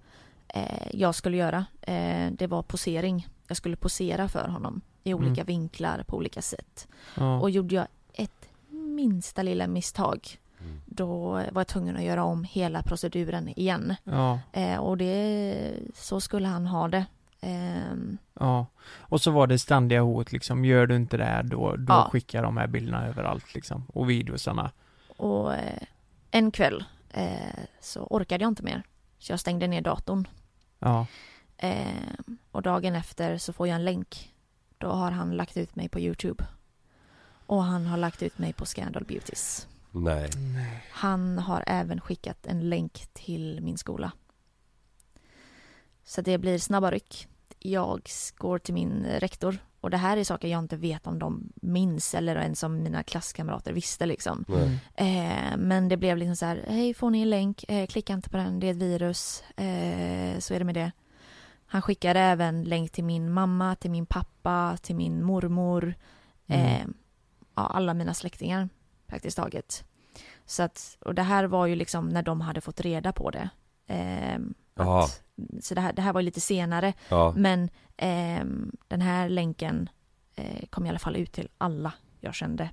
jag 0.92 1.14
skulle 1.14 1.36
göra. 1.36 1.66
Eh, 1.80 2.30
det 2.32 2.46
var 2.46 2.62
posering. 2.62 3.26
Jag 3.48 3.56
skulle 3.56 3.76
posera 3.76 4.28
för 4.28 4.48
honom 4.48 4.80
i 5.04 5.14
olika 5.14 5.40
Mm. 5.40 5.46
vinklar 5.46 6.02
på 6.06 6.16
olika 6.16 6.42
sätt. 6.42 6.88
ja. 7.16 7.40
Och 7.40 7.50
gjorde 7.50 7.74
jag 7.74 7.86
ett 8.12 8.48
minsta 8.70 9.42
lilla 9.42 9.66
misstag 9.66 10.38
Mm. 10.60 10.80
då 10.86 11.30
var 11.30 11.50
jag 11.54 11.66
tvungen 11.66 11.96
att 11.96 12.02
göra 12.02 12.24
om 12.24 12.44
hela 12.44 12.82
proceduren 12.82 13.48
igen. 13.48 13.94
ja, 14.04 14.40
Eh, 14.52 14.76
och 14.78 14.96
det, 14.96 15.74
så 15.94 16.20
skulle 16.20 16.48
han 16.48 16.66
ha 16.66 16.88
det. 16.88 17.04
Ehm, 17.40 18.18
ja. 18.40 18.66
Och 18.98 19.20
så 19.20 19.30
var 19.30 19.46
det 19.46 19.58
ständiga 19.58 20.00
hot 20.02 20.32
liksom, 20.32 20.64
gör 20.64 20.86
du 20.86 20.96
inte 20.96 21.16
det 21.16 21.24
här 21.24 21.42
då, 21.42 21.76
då 21.76 21.92
Ja. 21.92 22.08
skickar 22.12 22.42
de 22.42 22.56
här 22.56 22.66
bilderna 22.66 23.06
överallt 23.06 23.54
liksom, 23.54 23.84
och 23.94 24.10
videosarna. 24.10 24.70
Och 25.16 25.54
eh, 25.54 25.82
en 26.30 26.50
kväll 26.50 26.84
eh, 27.10 27.64
så 27.80 28.00
orkade 28.10 28.44
jag 28.44 28.50
inte 28.50 28.62
mer. 28.62 28.82
Så 29.18 29.32
jag 29.32 29.40
stängde 29.40 29.66
ner 29.66 29.80
datorn. 29.80 30.28
Ja. 30.78 31.06
Eh, 31.56 32.12
och 32.52 32.62
dagen 32.62 32.94
efter 32.94 33.38
så 33.38 33.52
får 33.52 33.68
jag 33.68 33.74
en 33.74 33.84
länk. 33.84 34.34
Då 34.78 34.88
har 34.88 35.10
han 35.10 35.36
lagt 35.36 35.56
ut 35.56 35.76
mig 35.76 35.88
på 35.88 36.00
Youtube. 36.00 36.44
Och 37.46 37.62
han 37.62 37.86
har 37.86 37.96
lagt 37.96 38.22
ut 38.22 38.38
mig 38.38 38.52
på 38.52 38.66
Scandal 38.66 39.04
Beauties. 39.04 39.68
Nej. 39.90 40.30
Han 40.90 41.38
har 41.38 41.64
även 41.66 42.00
skickat 42.00 42.46
en 42.46 42.68
länk 42.68 43.06
till 43.12 43.60
min 43.60 43.78
skola. 43.78 44.12
Så 46.04 46.20
det 46.22 46.38
blir 46.38 46.58
snabba 46.58 46.90
ryck. 46.90 47.28
Jag 47.58 48.10
går 48.36 48.58
till 48.58 48.74
min 48.74 49.04
rektor. 49.04 49.58
Och 49.80 49.90
det 49.90 49.96
här 49.96 50.16
är 50.16 50.24
saker 50.24 50.48
jag 50.48 50.58
inte 50.58 50.76
vet 50.76 51.06
om 51.06 51.18
de 51.18 51.52
minns 51.54 52.14
eller 52.14 52.36
ens 52.36 52.62
om 52.62 52.82
mina 52.82 53.02
klasskamrater 53.02 53.72
visste 53.72 54.06
liksom. 54.06 54.44
Nej. 54.48 54.78
Eh, 54.94 55.56
men 55.56 55.88
det 55.88 55.96
blev 55.96 56.16
liksom 56.16 56.36
så 56.36 56.46
här, 56.46 56.64
hej 56.68 56.94
får 56.94 57.10
ni 57.10 57.22
en 57.22 57.30
länk, 57.30 57.64
eh, 57.68 57.86
klicka 57.86 58.12
inte 58.12 58.30
på 58.30 58.36
den, 58.36 58.60
det 58.60 58.66
är 58.66 58.70
ett 58.70 58.76
virus, 58.76 59.42
eh, 59.56 60.38
så 60.38 60.54
är 60.54 60.58
det 60.58 60.64
med 60.64 60.74
det. 60.74 60.92
Han 61.66 61.82
skickade 61.82 62.20
även 62.20 62.64
länk 62.64 62.90
till 62.92 63.04
min 63.04 63.32
mamma, 63.32 63.74
till 63.76 63.90
min 63.90 64.06
pappa, 64.06 64.76
till 64.82 64.96
min 64.96 65.24
mormor, 65.24 65.94
eh, 66.46 66.80
Mm. 66.80 66.94
ja, 67.54 67.66
alla 67.66 67.94
mina 67.94 68.14
släktingar 68.14 68.68
praktiskt 69.06 69.36
taget. 69.36 69.84
Så 70.46 70.62
att, 70.62 70.96
och 71.00 71.14
det 71.14 71.22
här 71.22 71.44
var 71.44 71.66
ju 71.66 71.74
liksom 71.76 72.08
när 72.08 72.22
de 72.22 72.40
hade 72.40 72.60
fått 72.60 72.80
reda 72.80 73.12
på 73.12 73.30
det. 73.30 73.50
Eh, 73.86 74.38
att, 74.74 75.22
så 75.62 75.74
det 75.74 75.80
här, 75.80 75.92
det 75.92 76.02
här 76.02 76.12
var 76.12 76.20
ju 76.20 76.24
lite 76.24 76.40
senare, 76.40 76.92
Ja. 77.08 77.32
men 77.36 77.70
ehm, 77.96 78.72
den 78.88 79.00
här 79.00 79.28
länken 79.28 79.88
eh, 80.36 80.66
kom 80.70 80.86
i 80.86 80.88
alla 80.88 80.98
fall 80.98 81.16
ut 81.16 81.32
till 81.32 81.48
alla 81.58 81.92
jag 82.20 82.34
kände. 82.34 82.70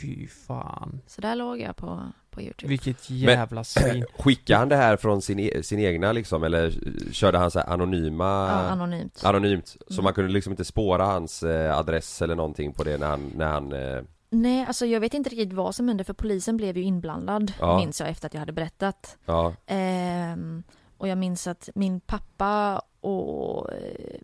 Fy 0.00 0.26
fan. 0.26 1.00
Så 1.06 1.20
där 1.20 1.36
låg 1.36 1.60
jag 1.60 1.76
på, 1.76 2.00
på 2.30 2.42
Youtube. 2.42 2.68
Vilket 2.68 3.10
jävla 3.10 3.64
svin. 3.64 4.04
Skickade 4.18 4.58
han 4.58 4.68
det 4.68 4.76
här 4.76 4.96
från 4.96 5.22
sin, 5.22 5.38
e- 5.38 5.62
sin 5.62 5.78
egna 5.80 6.12
liksom 6.12 6.44
eller 6.44 6.74
körde 7.12 7.38
han 7.38 7.50
så 7.50 7.58
här 7.58 7.66
anonyma 7.72 8.24
Ja, 8.24 8.50
anonymt. 8.68 9.20
Anonymt, 9.24 9.66
så 9.88 9.92
Mm. 9.94 10.04
man 10.04 10.14
kunde 10.14 10.32
liksom 10.32 10.52
inte 10.52 10.64
spåra 10.64 11.04
hans 11.04 11.42
eh, 11.42 11.78
adress 11.78 12.22
eller 12.22 12.34
någonting 12.34 12.72
på 12.72 12.84
det 12.84 12.98
när 12.98 13.06
han, 13.06 13.32
när 13.34 13.46
han 13.48 13.72
eh, 13.72 14.02
Nej, 14.30 14.64
alltså 14.66 14.86
jag 14.86 15.00
vet 15.00 15.14
inte 15.14 15.30
riktigt 15.30 15.52
vad 15.52 15.74
som 15.74 15.88
hände 15.88 16.04
för 16.04 16.12
polisen 16.12 16.56
blev 16.56 16.76
ju 16.76 16.82
inblandad, 16.82 17.52
Ja. 17.60 17.78
minns 17.78 18.00
jag 18.00 18.08
efter 18.08 18.26
att 18.26 18.34
jag 18.34 18.40
hade 18.40 18.52
berättat. 18.52 19.16
Ja, 19.24 19.54
Ehm, 19.66 20.62
och 20.98 21.08
jag 21.08 21.18
minns 21.18 21.46
att 21.46 21.68
min 21.74 22.00
pappa 22.00 22.82
och 23.00 23.72
eh, 23.72 24.20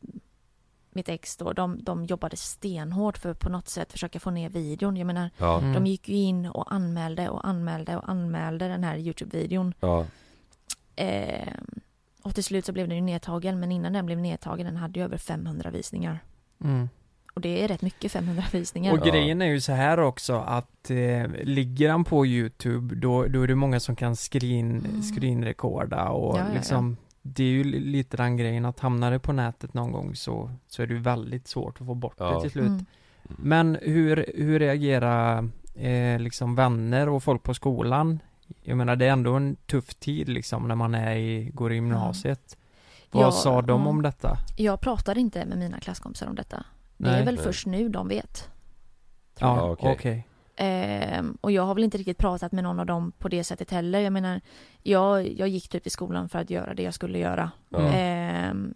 mitt 0.90 1.08
ex 1.08 1.36
då, 1.36 1.52
de, 1.52 1.84
de 1.84 2.04
jobbade 2.04 2.36
stenhårt 2.36 3.18
för 3.18 3.30
att 3.30 3.38
på 3.40 3.48
något 3.48 3.68
sätt 3.68 3.92
försöka 3.92 4.20
få 4.20 4.30
ner 4.30 4.48
videon. 4.48 4.96
Jag 4.96 5.06
menar, 5.06 5.30
ja, 5.38 5.58
Mm. 5.58 5.72
de 5.72 5.86
gick 5.86 6.08
ju 6.08 6.16
in 6.16 6.46
och 6.46 6.72
anmälde 6.74 7.28
och 7.28 7.46
anmälde 7.48 7.96
och 7.96 8.08
anmälde 8.08 8.68
den 8.68 8.84
här 8.84 8.96
Youtube-videon. 8.96 9.74
ja, 9.80 10.06
Ehm, 10.96 11.66
och 12.22 12.34
till 12.34 12.44
slut 12.44 12.64
så 12.66 12.72
blev 12.72 12.88
den 12.88 12.96
ju 12.96 13.02
nedtagen, 13.02 13.60
men 13.60 13.72
innan 13.72 13.92
den 13.92 14.06
blev 14.06 14.18
nedtagen, 14.18 14.66
den 14.66 14.76
hade 14.76 14.98
ju 15.00 15.04
över 15.04 15.16
500 15.18 15.70
visningar. 15.70 16.18
Mm. 16.64 16.88
Och 17.34 17.40
det 17.40 17.64
är 17.64 17.68
rätt 17.68 17.82
mycket 17.82 18.12
500 18.12 18.42
visningar. 18.52 18.92
Och 18.92 18.98
grejen 19.00 19.42
är 19.42 19.46
ju 19.46 19.60
så 19.60 19.72
här 19.72 20.00
också 20.00 20.34
att 20.36 20.90
eh, 20.90 21.26
ligger 21.42 21.90
han 21.90 22.04
på 22.04 22.26
YouTube 22.26 22.94
då, 22.94 23.26
då 23.26 23.42
är 23.42 23.46
det 23.46 23.54
många 23.54 23.80
som 23.80 23.96
kan 23.96 24.16
screen, 24.16 24.70
Mm. 24.88 25.02
screenrekorda 25.02 26.08
och 26.08 26.36
Ja, 26.36 26.40
ja, 26.40 26.46
ja. 26.48 26.54
liksom 26.54 26.96
Det 27.22 27.42
är 27.42 27.48
ju 27.48 27.64
li- 27.64 27.80
lite 27.80 28.16
den 28.16 28.36
grejen 28.36 28.64
att 28.64 28.80
hamnar 28.80 29.10
det 29.10 29.18
på 29.18 29.32
nätet 29.32 29.74
någon 29.74 29.92
gång 29.92 30.14
så, 30.14 30.50
så 30.68 30.82
är 30.82 30.86
det 30.86 30.94
ju 30.94 31.00
väldigt 31.00 31.48
svårt 31.48 31.80
att 31.80 31.86
få 31.86 31.94
bort 31.94 32.14
Ja. 32.18 32.34
det 32.34 32.40
till 32.40 32.50
slut. 32.50 32.66
Mm. 32.66 32.86
Men 33.22 33.78
hur, 33.82 34.26
hur 34.36 34.58
reagerar 34.58 35.48
eh, 35.74 36.18
liksom 36.20 36.54
vänner 36.54 37.08
och 37.08 37.22
folk 37.22 37.42
på 37.42 37.54
skolan? 37.54 38.18
Jag 38.62 38.76
menar 38.76 38.96
det 38.96 39.06
är 39.06 39.10
ändå 39.12 39.32
en 39.34 39.56
tuff 39.66 39.94
tid 39.94 40.28
liksom 40.28 40.68
när 40.68 40.74
man 40.74 40.94
är 40.94 41.16
i, 41.16 41.50
går 41.54 41.72
i 41.72 41.74
gymnasiet. 41.74 42.56
Vad 43.10 43.22
Ja, 43.24 43.30
sa 43.30 43.62
de 43.62 43.86
om 43.86 44.02
detta? 44.02 44.36
Jag 44.56 44.80
pratade 44.80 45.20
inte 45.20 45.44
med 45.46 45.58
mina 45.58 45.80
klasskompisar 45.80 46.26
om 46.26 46.34
detta. 46.34 46.64
Det 46.96 47.11
Nej. 47.11 47.20
är 47.20 47.24
väl 47.24 47.35
Nej. 47.35 47.44
först 47.44 47.66
nu 47.66 47.88
de 47.88 48.09
vet. 48.09 48.50
Ja, 49.38 49.57
Ja, 49.57 49.70
okej. 49.70 49.92
okej. 49.92 50.28
Ehm, 50.57 51.38
och 51.40 51.52
jag 51.52 51.62
har 51.62 51.74
väl 51.74 51.85
inte 51.85 51.98
riktigt 51.98 52.18
pratat 52.18 52.52
med 52.52 52.64
någon 52.64 52.80
av 52.80 52.87
dem 52.87 53.12
på 53.18 53.28
det 53.28 53.44
sättet 53.44 53.70
heller. 53.70 54.00
Jag 54.00 54.12
menar, 54.12 54.40
jag, 54.83 55.28
jag 55.28 55.48
gick 55.48 55.68
typ 55.68 55.83
till 55.83 55.92
skolan 55.92 56.28
för 56.28 56.38
att 56.38 56.50
göra 56.50 56.74
det 56.74 56.83
jag 56.83 56.94
skulle 56.94 57.18
göra. 57.18 57.50
Ja. 57.68 57.78
Mm. 57.78 57.92
Ehm, 57.94 58.74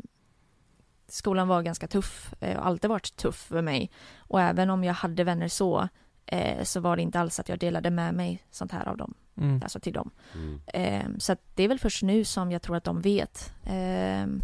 skolan 1.09 1.49
var 1.49 1.63
ganska 1.63 1.87
tuff, 1.89 2.35
eh, 2.41 2.57
och 2.57 2.63
har 2.63 2.71
alltid 2.71 2.91
varit 2.91 3.17
tuff 3.17 3.37
för 3.37 3.63
mig. 3.63 3.91
Och 4.19 4.41
även 4.41 4.71
om 4.71 4.85
jag 4.85 4.95
hade 4.95 5.25
vänner 5.25 5.49
så, 5.49 5.89
eh, 6.27 6.63
så 6.65 6.81
var 6.81 6.97
det 6.97 7.03
inte 7.03 7.21
alls 7.21 7.41
att 7.41 7.49
jag 7.49 7.59
delade 7.59 7.91
med 7.91 8.15
mig 8.15 8.45
sånt 8.51 8.73
här 8.73 8.89
av 8.89 8.97
dem, 8.97 9.15
Mm. 9.37 9.61
alltså 9.63 9.81
till 9.81 9.93
dem. 9.93 10.11
Mm. 10.35 10.61
Ehm, 10.67 11.21
så 11.21 11.37
det 11.55 11.63
är 11.63 11.69
väl 11.69 11.79
först 11.79 12.03
nu 12.03 12.25
som 12.25 12.53
jag 12.53 12.63
tror 12.63 12.77
att 12.77 12.85
de 12.85 13.01
vet. 13.01 13.53
Ehm, 13.67 14.43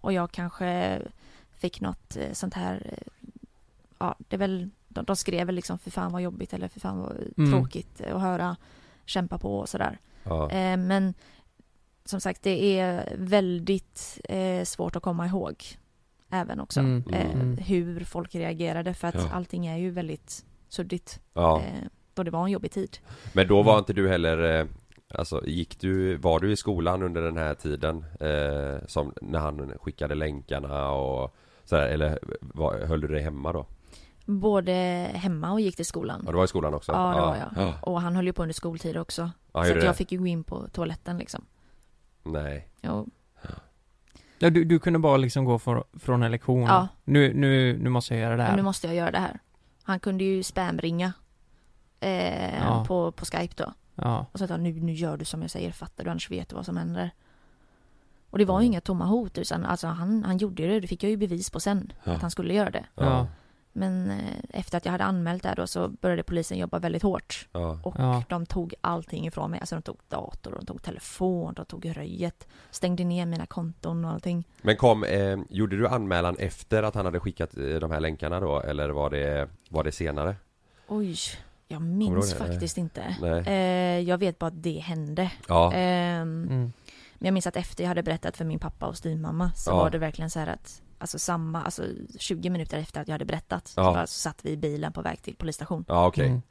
och 0.00 0.12
jag 0.12 0.30
kanske 0.32 1.00
fick 1.64 1.80
något 1.80 2.16
eh, 2.16 2.32
sånt 2.32 2.54
här, 2.54 2.82
eh, 2.92 3.32
ja 3.98 4.14
det 4.18 4.36
är 4.36 4.38
väl, 4.38 4.70
de, 4.88 5.04
de 5.04 5.16
skrev 5.16 5.46
väl 5.46 5.54
liksom 5.54 5.78
för 5.78 5.90
fan 5.90 6.12
vad 6.12 6.22
jobbigt 6.22 6.52
eller 6.54 6.68
för 6.68 6.80
fan 6.80 6.98
vad 6.98 7.16
Mm. 7.38 7.50
tråkigt 7.52 8.00
att 8.00 8.20
höra, 8.20 8.56
kämpa 9.06 9.38
på 9.38 9.58
och 9.58 9.68
sådär. 9.68 9.98
Ja. 10.24 10.50
Ehm, 10.50 10.86
men 10.86 11.14
som 12.04 12.20
sagt 12.20 12.42
det 12.42 12.78
är 12.80 13.14
väldigt 13.18 14.20
eh, 14.28 14.64
svårt 14.64 14.96
att 14.96 15.02
komma 15.02 15.26
ihåg 15.26 15.64
även 16.30 16.60
också. 16.60 16.80
Mm. 16.80 17.04
Eh, 17.12 17.30
Mm. 17.30 17.56
hur 17.58 18.04
folk 18.04 18.34
reagerade 18.34 18.94
för 18.94 19.08
att 19.08 19.14
Ja. 19.14 19.28
allting 19.32 19.66
är 19.66 19.76
ju 19.76 19.90
väldigt 19.90 20.44
suddigt. 20.68 21.20
ja. 21.34 21.60
Eh, 21.60 21.88
då 22.14 22.22
det 22.22 22.30
var 22.30 22.44
en 22.44 22.50
jobbig 22.50 22.70
tid. 22.72 22.98
Men 23.32 23.48
då 23.48 23.62
var 23.62 23.72
Mm. 23.72 23.78
inte 23.78 23.92
du 23.92 24.08
heller 24.08 24.60
eh, 24.60 24.66
Alltså 25.18 25.46
gick 25.46 25.80
du, 25.80 26.16
var 26.16 26.40
du 26.40 26.52
i 26.52 26.56
skolan 26.56 27.02
under 27.02 27.22
den 27.22 27.36
här 27.36 27.54
tiden? 27.54 28.04
Eh, 28.20 28.86
som 28.86 29.12
när 29.22 29.38
han 29.38 29.72
skickade 29.80 30.14
länkarna 30.14 30.90
och 30.90 31.34
sådär, 31.64 31.86
eller 31.88 32.18
var, 32.40 32.86
höll 32.86 33.00
du 33.00 33.08
dig 33.08 33.22
hemma 33.22 33.52
då? 33.52 33.66
Både 34.26 34.72
hemma 35.14 35.52
och 35.52 35.60
gick 35.60 35.76
till 35.76 35.86
skolan. 35.86 36.22
Ja, 36.26 36.30
du 36.32 36.36
var 36.36 36.44
i 36.44 36.48
skolan 36.48 36.74
också? 36.74 36.92
Ja, 36.92 36.98
det 37.14 37.20
var 37.20 37.36
jag. 37.36 37.66
Ja, 37.66 37.74
Och 37.82 38.00
han 38.00 38.16
höll 38.16 38.26
ju 38.26 38.32
på 38.32 38.42
under 38.42 38.54
skoltid 38.54 38.96
också. 38.96 39.30
ja 39.52 39.64
så 39.64 39.78
att 39.78 39.84
jag 39.84 39.96
fick 39.96 40.12
ju 40.12 40.18
gå 40.18 40.26
in 40.26 40.44
på 40.44 40.68
toaletten 40.68 41.18
liksom. 41.18 41.44
Nej 42.22 42.68
Jo. 42.82 43.08
Ja, 44.38 44.50
du, 44.50 44.64
du 44.64 44.78
kunde 44.78 44.98
bara 44.98 45.16
liksom 45.16 45.44
gå 45.44 45.58
från, 45.58 45.82
från 45.92 46.22
en 46.22 46.30
lektion. 46.30 46.62
Ja. 46.62 46.88
Nu, 47.04 47.34
nu, 47.34 47.78
nu 47.78 47.90
måste 47.90 48.14
jag 48.14 48.20
göra 48.22 48.36
det 48.36 48.42
här. 48.42 48.56
nu 48.56 48.62
måste 48.62 48.86
jag 48.86 48.96
göra 48.96 49.10
det 49.10 49.18
här. 49.18 49.38
Han 49.82 50.00
kunde 50.00 50.24
ju 50.24 50.42
spamringa. 50.42 51.12
Eh, 52.00 52.54
Ja. 52.64 52.84
på, 52.88 53.12
på 53.12 53.24
Skype 53.24 53.54
då. 53.56 53.72
Ja. 53.94 54.26
Och 54.32 54.38
så 54.38 54.44
att 54.44 54.60
nu, 54.60 54.72
nu 54.72 54.92
gör 54.92 55.16
du 55.16 55.24
som 55.24 55.42
jag 55.42 55.50
säger, 55.50 55.72
fattar 55.72 56.04
du 56.04 56.10
annars 56.10 56.30
vet 56.30 56.48
du 56.48 56.54
vad 56.56 56.66
som 56.66 56.76
händer. 56.76 57.10
Och 58.34 58.38
det 58.38 58.44
var 58.44 58.60
ju 58.60 58.64
Mm. 58.64 58.72
inga 58.72 58.80
tomma 58.80 59.04
hot 59.06 59.38
utan 59.38 59.64
alltså 59.64 59.86
han, 59.86 60.24
han 60.24 60.38
gjorde 60.38 60.66
det, 60.66 60.80
det 60.80 60.86
fick 60.86 61.02
jag 61.02 61.10
ju 61.10 61.16
bevis 61.16 61.50
på 61.50 61.60
sen. 61.60 61.92
Ja. 62.04 62.12
Att 62.12 62.20
han 62.22 62.30
skulle 62.30 62.54
göra 62.54 62.70
det. 62.70 62.84
Ja. 62.94 63.26
Men 63.76 64.10
eh, 64.10 64.16
efter 64.60 64.76
att 64.78 64.84
jag 64.84 64.92
hade 64.92 65.04
anmält 65.04 65.42
det 65.42 65.54
då 65.56 65.66
så 65.66 65.88
började 65.88 66.22
polisen 66.22 66.58
jobba 66.58 66.78
väldigt 66.78 67.02
hårt. 67.02 67.48
Ja, 67.52 67.78
Och 67.82 67.94
Ja. 67.98 68.22
de 68.28 68.46
tog 68.46 68.74
allting 68.80 69.26
ifrån 69.26 69.50
mig. 69.50 69.60
Alltså 69.60 69.74
de 69.74 69.82
tog 69.82 69.96
dator, 70.08 70.52
de 70.60 70.66
tog 70.66 70.82
telefon, 70.82 71.54
de 71.54 71.64
tog 71.64 71.96
röjet. 71.96 72.48
Stängde 72.70 73.04
ner 73.04 73.26
mina 73.26 73.46
konton 73.46 74.04
och 74.04 74.10
allting. 74.10 74.44
Men 74.62 74.76
kom, 74.76 75.04
eh, 75.04 75.38
gjorde 75.50 75.76
du 75.76 75.88
anmälan 75.88 76.36
efter 76.38 76.82
att 76.82 76.94
han 76.94 77.04
hade 77.04 77.20
skickat 77.20 77.56
eh, 77.56 77.64
de 77.64 77.90
här 77.90 78.00
länkarna 78.00 78.40
då? 78.40 78.60
Eller 78.60 78.88
var 78.88 79.10
det, 79.10 79.48
var 79.68 79.84
det 79.84 79.92
senare? 79.92 80.36
Oj, 80.88 81.16
jag 81.68 81.82
minns 81.82 82.34
faktiskt 82.34 82.78
inte. 82.78 83.16
Nej 83.20 83.42
Eh, 83.46 84.00
jag 84.08 84.18
vet 84.18 84.38
bara 84.38 84.46
att 84.46 84.62
det 84.62 84.78
hände. 84.78 85.30
Ja, 85.48 85.72
Ehm, 85.72 86.46
Mm. 86.50 86.72
Men 87.24 87.26
jag 87.28 87.34
minns 87.34 87.46
att 87.46 87.56
efter 87.56 87.84
jag 87.84 87.88
hade 87.88 88.02
berättat 88.02 88.36
för 88.36 88.44
min 88.44 88.58
pappa 88.58 88.86
och 88.86 88.96
styvmamma 88.96 89.50
så 89.54 89.70
Ja. 89.70 89.74
var 89.76 89.90
det 89.90 89.98
verkligen 89.98 90.30
så 90.30 90.38
här 90.38 90.46
att 90.46 90.80
Alltså 90.98 91.18
samma, 91.18 91.62
alltså 91.62 91.82
20 92.18 92.50
minuter 92.50 92.78
efter 92.78 93.00
att 93.00 93.08
jag 93.08 93.14
hade 93.14 93.24
berättat 93.24 93.68
så, 93.68 93.80
Ja. 93.80 93.92
bara, 93.92 94.06
så 94.06 94.18
satt 94.20 94.38
vi 94.42 94.50
i 94.50 94.56
bilen 94.56 94.92
på 94.92 95.02
väg 95.02 95.22
till 95.22 95.36
polisstation. 95.36 95.84
ja 95.88 96.06
okej 96.06 96.26
Mm. 96.26 96.42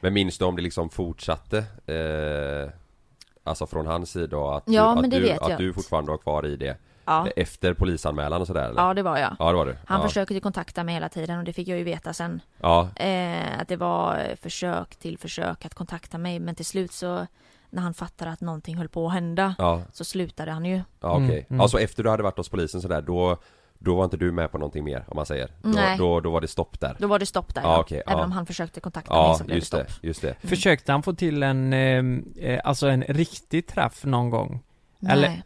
Men 0.00 0.12
minns 0.12 0.38
du 0.38 0.44
om 0.44 0.56
det 0.56 0.62
liksom 0.62 0.90
fortsatte? 0.90 1.58
Eh, 1.86 2.70
alltså 3.44 3.66
från 3.66 3.86
hans 3.86 4.10
sida 4.10 4.36
att, 4.56 4.62
Ja, 4.66 4.88
du, 4.88 4.94
men 4.94 5.04
att, 5.04 5.10
det 5.10 5.16
du, 5.18 5.22
vet 5.22 5.42
att 5.42 5.48
jag. 5.50 5.58
du 5.58 5.72
fortfarande 5.72 6.10
var 6.10 6.18
kvar 6.18 6.46
i 6.46 6.56
det? 6.56 6.76
Ja, 7.04 7.28
Efter 7.36 7.74
polisanmälan 7.74 8.40
och 8.40 8.46
sådär 8.46 8.68
eller? 8.68 8.82
ja 8.82 8.94
det 8.94 9.02
var 9.02 9.18
jag. 9.18 9.36
Ja 9.38 9.48
det 9.50 9.56
var 9.56 9.66
du? 9.66 9.76
Han 9.86 10.00
ja. 10.00 10.08
försökte 10.08 10.34
ju 10.34 10.40
kontakta 10.40 10.84
mig 10.84 10.94
hela 10.94 11.08
tiden 11.08 11.38
och 11.38 11.44
det 11.44 11.52
fick 11.52 11.68
jag 11.68 11.78
ju 11.78 11.84
veta 11.84 12.12
sen. 12.12 12.40
Ja, 12.60 12.88
Eh, 12.96 13.60
att 13.60 13.68
det 13.68 13.76
var 13.76 14.36
försök 14.42 14.96
till 14.96 15.18
försök 15.18 15.64
att 15.66 15.74
kontakta 15.74 16.18
mig 16.18 16.40
men 16.40 16.54
till 16.54 16.66
slut 16.66 16.92
så 16.92 17.26
när 17.72 17.82
han 17.82 17.94
fattade 17.94 18.30
att 18.30 18.40
någonting 18.40 18.76
höll 18.76 18.88
på 18.88 19.06
att 19.06 19.12
hända 19.12 19.54
ja, 19.58 19.82
så 19.92 20.04
slutade 20.04 20.50
han 20.52 20.64
ju. 20.64 20.80
ja 21.00 21.10
okej. 21.12 21.24
Mm, 21.24 21.44
mm. 21.48 21.60
Alltså 21.60 21.80
efter 21.80 22.02
du 22.02 22.10
hade 22.10 22.22
varit 22.22 22.36
hos 22.36 22.48
polisen 22.48 22.80
sådär 22.82 23.02
då 23.02 23.36
Då 23.78 23.94
var 23.96 24.04
inte 24.04 24.16
du 24.16 24.32
med 24.32 24.52
på 24.52 24.58
någonting 24.58 24.84
mer 24.84 25.04
om 25.08 25.16
man 25.16 25.26
säger? 25.26 25.48
Då, 25.62 25.68
Nej. 25.68 25.98
då, 25.98 26.20
då 26.20 26.30
var 26.30 26.40
det 26.40 26.48
stopp 26.48 26.80
där? 26.80 26.96
Då 26.98 27.06
var 27.06 27.18
det 27.18 27.26
stopp 27.26 27.54
där 27.54 27.62
Ja, 27.62 27.72
ja. 27.72 27.80
okej, 27.80 28.02
Även 28.06 28.18
ja. 28.18 28.24
om 28.24 28.32
han 28.32 28.46
försökte 28.46 28.80
kontakta 28.80 29.14
mig 29.14 29.22
Ja, 29.22 29.34
så 29.34 29.44
blev 29.44 29.56
just 29.56 29.72
det 29.72 29.78
det, 29.78 29.84
stopp. 29.90 30.04
just 30.04 30.22
det 30.22 30.36
Försökte 30.48 30.92
han 30.92 31.02
få 31.02 31.12
till 31.14 31.42
en, 31.42 31.72
eh, 31.72 32.60
alltså 32.64 32.86
en 32.88 33.02
riktig 33.02 33.66
träff 33.66 34.04
någon 34.04 34.30
gång? 34.30 34.62
Eller- 35.08 35.28
Nej. 35.28 35.42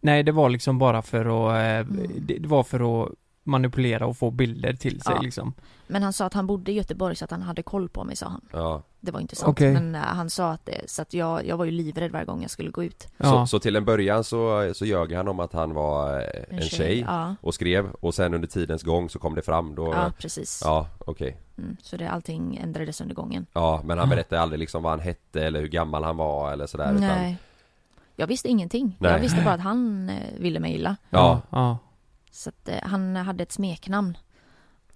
Nej, 0.00 0.22
det 0.22 0.32
var 0.32 0.48
liksom 0.50 0.78
bara 0.78 1.02
för 1.02 1.20
att, 1.24 1.52
eh, 1.56 1.94
Mm. 1.96 2.10
det, 2.26 2.38
det 2.38 2.48
var 2.48 2.62
för 2.62 3.02
att 3.04 3.12
manipulera 3.44 4.06
och 4.06 4.16
få 4.16 4.30
bilder 4.30 4.72
till 4.72 5.00
sig 5.00 5.14
Ja. 5.16 5.20
liksom. 5.22 5.54
Men 5.86 6.02
han 6.02 6.12
sa 6.12 6.26
att 6.26 6.34
han 6.34 6.46
bodde 6.46 6.72
i 6.72 6.74
Göteborg 6.74 7.16
så 7.16 7.24
att 7.24 7.30
han 7.30 7.42
hade 7.42 7.62
koll 7.62 7.88
på 7.88 8.04
mig 8.04 8.16
sa 8.16 8.26
han. 8.28 8.40
Ja, 8.52 8.82
Det 9.00 9.10
var 9.12 9.20
inte 9.20 9.36
sant 9.36 9.50
Okej. 9.50 9.72
men 9.72 9.94
eh, 9.94 10.00
han 10.00 10.30
sa 10.30 10.50
att 10.52 10.66
det, 10.66 10.90
så 10.90 11.02
att 11.02 11.14
jag, 11.14 11.46
jag 11.46 11.56
var 11.56 11.64
ju 11.64 11.70
livrädd 11.70 12.10
varje 12.10 12.24
gång 12.26 12.42
jag 12.42 12.50
skulle 12.50 12.70
gå 12.70 12.84
ut. 12.84 13.08
Ja. 13.16 13.24
så, 13.24 13.46
så 13.46 13.58
till 13.58 13.76
en 13.76 13.84
början 13.84 14.24
så, 14.24 14.70
så 14.74 14.84
ljög 14.84 15.12
han 15.12 15.28
om 15.28 15.40
att 15.40 15.52
han 15.52 15.74
var 15.74 16.18
eh, 16.20 16.56
en, 16.56 16.62
tjej, 16.62 17.00
Ja, 17.00 17.34
och 17.40 17.54
skrev 17.54 17.90
och 17.92 18.14
sen 18.14 18.34
under 18.34 18.48
tidens 18.48 18.82
gång 18.82 19.10
så 19.10 19.18
kom 19.18 19.34
det 19.34 19.42
fram 19.42 19.74
då 19.74 19.92
ja 19.94 20.12
precis. 20.18 20.62
Ja, 20.64 20.86
okej 20.98 21.36
Mm, 21.58 21.76
så 21.82 21.96
det, 21.96 22.10
allting 22.10 22.56
ändrades 22.62 23.00
under 23.00 23.14
gången. 23.14 23.46
Ja, 23.52 23.80
men 23.84 23.98
han 23.98 24.08
Ja. 24.08 24.14
berättade 24.14 24.42
aldrig 24.42 24.58
liksom 24.58 24.82
vad 24.82 24.92
han 24.92 25.00
hette 25.00 25.42
eller 25.44 25.60
hur 25.60 25.68
gammal 25.68 26.04
han 26.04 26.16
var 26.16 26.52
eller 26.52 26.66
sådär 26.66 26.84
utan 26.92 27.00
Nej. 27.00 27.36
Jag 28.16 28.26
visste 28.26 28.48
ingenting. 28.48 28.96
Nej. 29.00 29.12
Jag 29.12 29.18
visste 29.18 29.42
bara 29.44 29.54
att 29.54 29.60
han 29.60 30.08
eh, 30.10 30.16
ville 30.38 30.60
mig 30.60 30.74
illa. 30.74 30.96
Ja, 31.10 31.40
ja. 31.50 31.78
Så 32.34 32.48
att 32.48 32.68
eh, 32.68 32.78
han 32.82 33.16
hade 33.16 33.42
ett 33.42 33.52
smeknamn. 33.52 34.18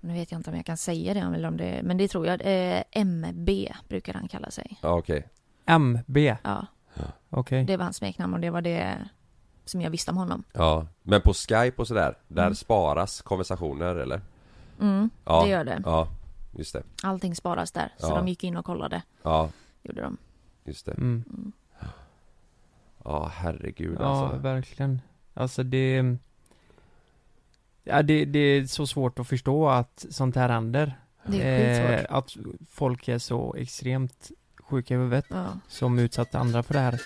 Nu 0.01 0.13
vet 0.13 0.33
jag 0.33 0.39
inte 0.39 0.51
om 0.51 0.57
jag 0.57 0.67
kan 0.67 0.77
säga 0.77 1.15
det 1.15 1.21
eller 1.21 1.49
om 1.49 1.57
det, 1.57 1.81
men 1.85 1.97
det 1.97 2.09
tror 2.09 2.27
jag. 2.27 2.41
Eh, 2.45 2.83
MB 2.91 3.51
brukar 3.89 4.15
han 4.15 4.29
kalla 4.29 4.51
sig. 4.51 4.79
ja 4.83 4.89
okej 4.99 5.29
MB, 5.67 6.17
Ja, 6.45 6.67
okej. 7.31 7.65
det 7.65 7.77
var 7.77 7.85
hans 7.85 7.97
smeknamn 7.97 8.35
och 8.35 8.41
det 8.41 8.51
var 8.51 8.63
det 8.63 9.09
som 9.65 9.81
jag 9.81 9.91
visste 9.91 10.11
om 10.11 10.17
honom. 10.17 10.45
Ja, 10.53 10.87
men 11.03 11.21
på 11.21 11.33
skype 11.35 11.77
och 11.83 11.89
sådär, 11.89 12.15
där 12.29 12.43
Mm. 12.43 12.55
sparas 12.55 13.23
konversationer 13.23 13.97
eller? 13.97 14.21
Mm, 14.81 15.11
Ja, 15.25 15.43
det 15.45 15.49
gör 15.51 15.65
det. 15.65 15.83
Ja, 15.85 16.09
just 16.53 16.73
det 16.73 16.83
Allting 17.03 17.35
sparas 17.35 17.73
där. 17.73 17.95
Så 17.99 18.07
Ja. 18.07 18.15
de 18.17 18.29
gick 18.29 18.45
in 18.45 18.57
och 18.57 18.65
kollade. 18.65 19.03
Ja, 19.23 19.51
Gjorde 19.83 20.01
de. 20.03 20.17
just 20.65 20.87
det 20.87 20.93
Mm. 20.93 21.25
Mm. 21.31 21.53
Ja, 23.05 23.31
herregud 23.35 23.97
Ja, 24.01 24.05
alltså 24.07 24.37
verkligen. 24.39 25.01
Alltså 25.35 25.63
det... 25.63 26.17
Ja, 27.89 28.03
det, 28.03 28.25
det 28.25 28.39
är 28.39 28.67
så 28.67 28.87
svårt 28.87 29.19
att 29.19 29.29
förstå 29.29 29.69
att 29.69 30.07
sånt 30.11 30.37
här 30.37 30.49
händer. 30.49 30.99
Det 31.27 31.43
är. 31.43 31.99
Eh, 31.99 32.05
att 32.17 32.37
folk 32.71 33.09
är 33.09 33.19
så 33.19 33.55
extremt 33.59 34.31
sjuka 34.61 34.95
i 34.95 34.97
huvudet 34.97 35.25
Ja. 35.29 35.47
som 35.69 35.99
utsatte 35.99 36.39
andra 36.39 36.63
för 36.63 36.75
det 36.75 36.81
här. 36.81 37.01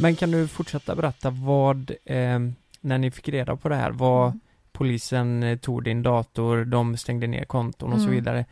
Men 0.00 0.16
kan 0.16 0.30
du 0.30 0.48
fortsätta 0.48 0.94
berätta 0.94 1.30
vad, 1.30 1.90
eh, 2.04 2.38
när 2.80 2.98
ni 2.98 3.10
fick 3.10 3.28
reda 3.28 3.56
på 3.56 3.68
det 3.68 3.74
här, 3.76 3.90
vad 3.90 4.26
Mm. 4.28 4.40
polisen 4.72 5.42
eh, 5.42 5.58
tog 5.58 5.84
din 5.84 6.02
dator, 6.02 6.64
de 6.64 6.96
stängde 6.96 7.26
ner 7.26 7.44
konton 7.44 7.92
och 7.92 7.98
så 8.00 8.04
Mm. 8.06 8.14
vidare. 8.14 8.44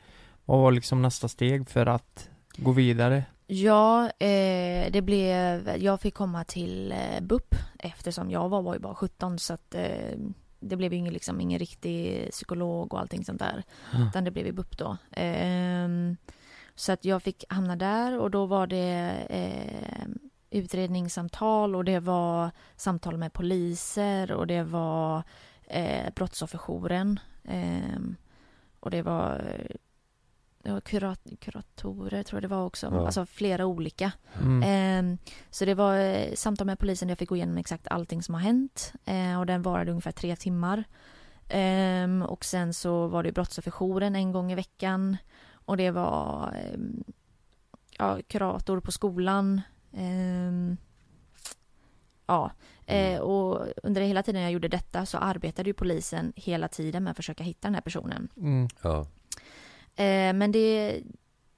Vad 0.46 0.58
var 0.58 0.72
liksom 0.72 1.02
nästa 1.02 1.28
steg 1.28 1.68
för 1.68 1.86
att 1.86 2.28
gå 2.56 2.72
vidare? 2.72 3.24
Ja, 3.46 4.04
eh, 4.04 4.90
det 4.92 5.02
blev, 5.04 5.76
jag 5.76 6.00
fick 6.00 6.14
komma 6.14 6.44
till 6.44 6.92
eh, 6.92 7.20
BUP 7.22 7.54
eftersom 7.78 8.30
jag 8.30 8.48
var, 8.48 8.62
var 8.62 8.74
ju 8.74 8.80
bara 8.80 8.94
17 8.94 9.38
så 9.38 9.54
att 9.54 9.74
eh, 9.74 10.18
det 10.60 10.76
blev 10.76 10.92
ju 10.92 10.98
ingen, 10.98 11.12
liksom, 11.12 11.40
ingen 11.40 11.58
riktig 11.58 12.28
psykolog 12.30 12.94
och 12.94 13.00
allting 13.00 13.24
sånt 13.24 13.38
där. 13.38 13.62
Mm. 13.94 14.08
Utan 14.08 14.24
det 14.24 14.30
blev 14.30 14.46
i 14.46 14.52
BUP 14.52 14.78
då. 14.78 14.96
Ehm, 15.12 16.16
Så 16.74 16.92
att 16.92 17.04
jag 17.04 17.22
fick 17.22 17.44
hamna 17.48 17.76
där 17.76 18.18
och 18.18 18.30
då 18.30 18.46
var 18.46 18.66
det 18.66 19.26
eh, 19.30 20.06
utredningssamtal 20.50 21.76
och 21.76 21.84
det 21.84 22.00
var 22.00 22.50
samtal 22.76 23.16
med 23.16 23.32
poliser 23.32 24.32
och 24.32 24.46
det 24.46 24.62
var 24.62 25.22
eh, 25.66 26.12
brottsofferjouren. 26.14 27.20
Eh, 27.44 28.00
och 28.80 28.90
det 28.90 29.02
var 29.02 29.56
kurat, 30.84 31.20
kuratorer 31.40 32.22
tror 32.22 32.36
jag 32.36 32.42
det 32.50 32.54
var 32.54 32.64
också, 32.64 32.86
Ja. 32.86 33.06
alltså 33.06 33.26
flera 33.26 33.66
olika. 33.66 34.12
Mm. 34.40 34.62
Ehm, 34.66 35.18
så 35.50 35.64
det 35.64 35.74
var 35.74 35.98
eh, 35.98 36.32
samtal 36.34 36.66
med 36.66 36.78
polisen 36.78 37.08
där 37.08 37.10
jag 37.10 37.18
fick 37.18 37.28
gå 37.28 37.36
igenom 37.36 37.56
exakt 37.58 37.88
allting 37.88 38.22
som 38.22 38.34
har 38.34 38.42
hänt. 38.42 38.92
Eh, 39.04 39.38
och 39.40 39.46
den 39.46 39.62
varade 39.62 39.90
ungefär 39.90 40.12
tre 40.12 40.36
timmar. 40.36 40.84
Ehm, 41.48 42.22
och 42.22 42.44
sen 42.44 42.74
så 42.74 43.06
var 43.06 43.22
det 43.22 43.32
brottsofferjouren 43.32 44.16
en 44.16 44.32
gång 44.32 44.52
i 44.52 44.54
veckan. 44.54 45.16
Och 45.52 45.76
det 45.76 45.90
var 45.90 46.54
ehm, 46.74 47.04
ja, 47.98 48.18
kurator 48.28 48.80
på 48.80 48.92
skolan. 48.92 49.60
Ja, 52.26 52.50
eh, 52.86 53.20
och 53.20 53.66
under 53.82 54.00
hela 54.02 54.22
tiden 54.22 54.42
jag 54.42 54.52
gjorde 54.52 54.68
detta 54.68 55.06
så 55.06 55.18
arbetade 55.18 55.70
ju 55.70 55.74
polisen 55.74 56.32
hela 56.36 56.68
tiden 56.68 57.04
med 57.04 57.10
att 57.10 57.16
försöka 57.16 57.44
hitta 57.44 57.68
den 57.68 57.74
här 57.74 57.80
personen. 57.82 58.28
Mm. 58.36 58.68
Ja. 58.82 59.06
Eh, 59.96 60.32
men 60.32 60.52
det, 60.52 61.02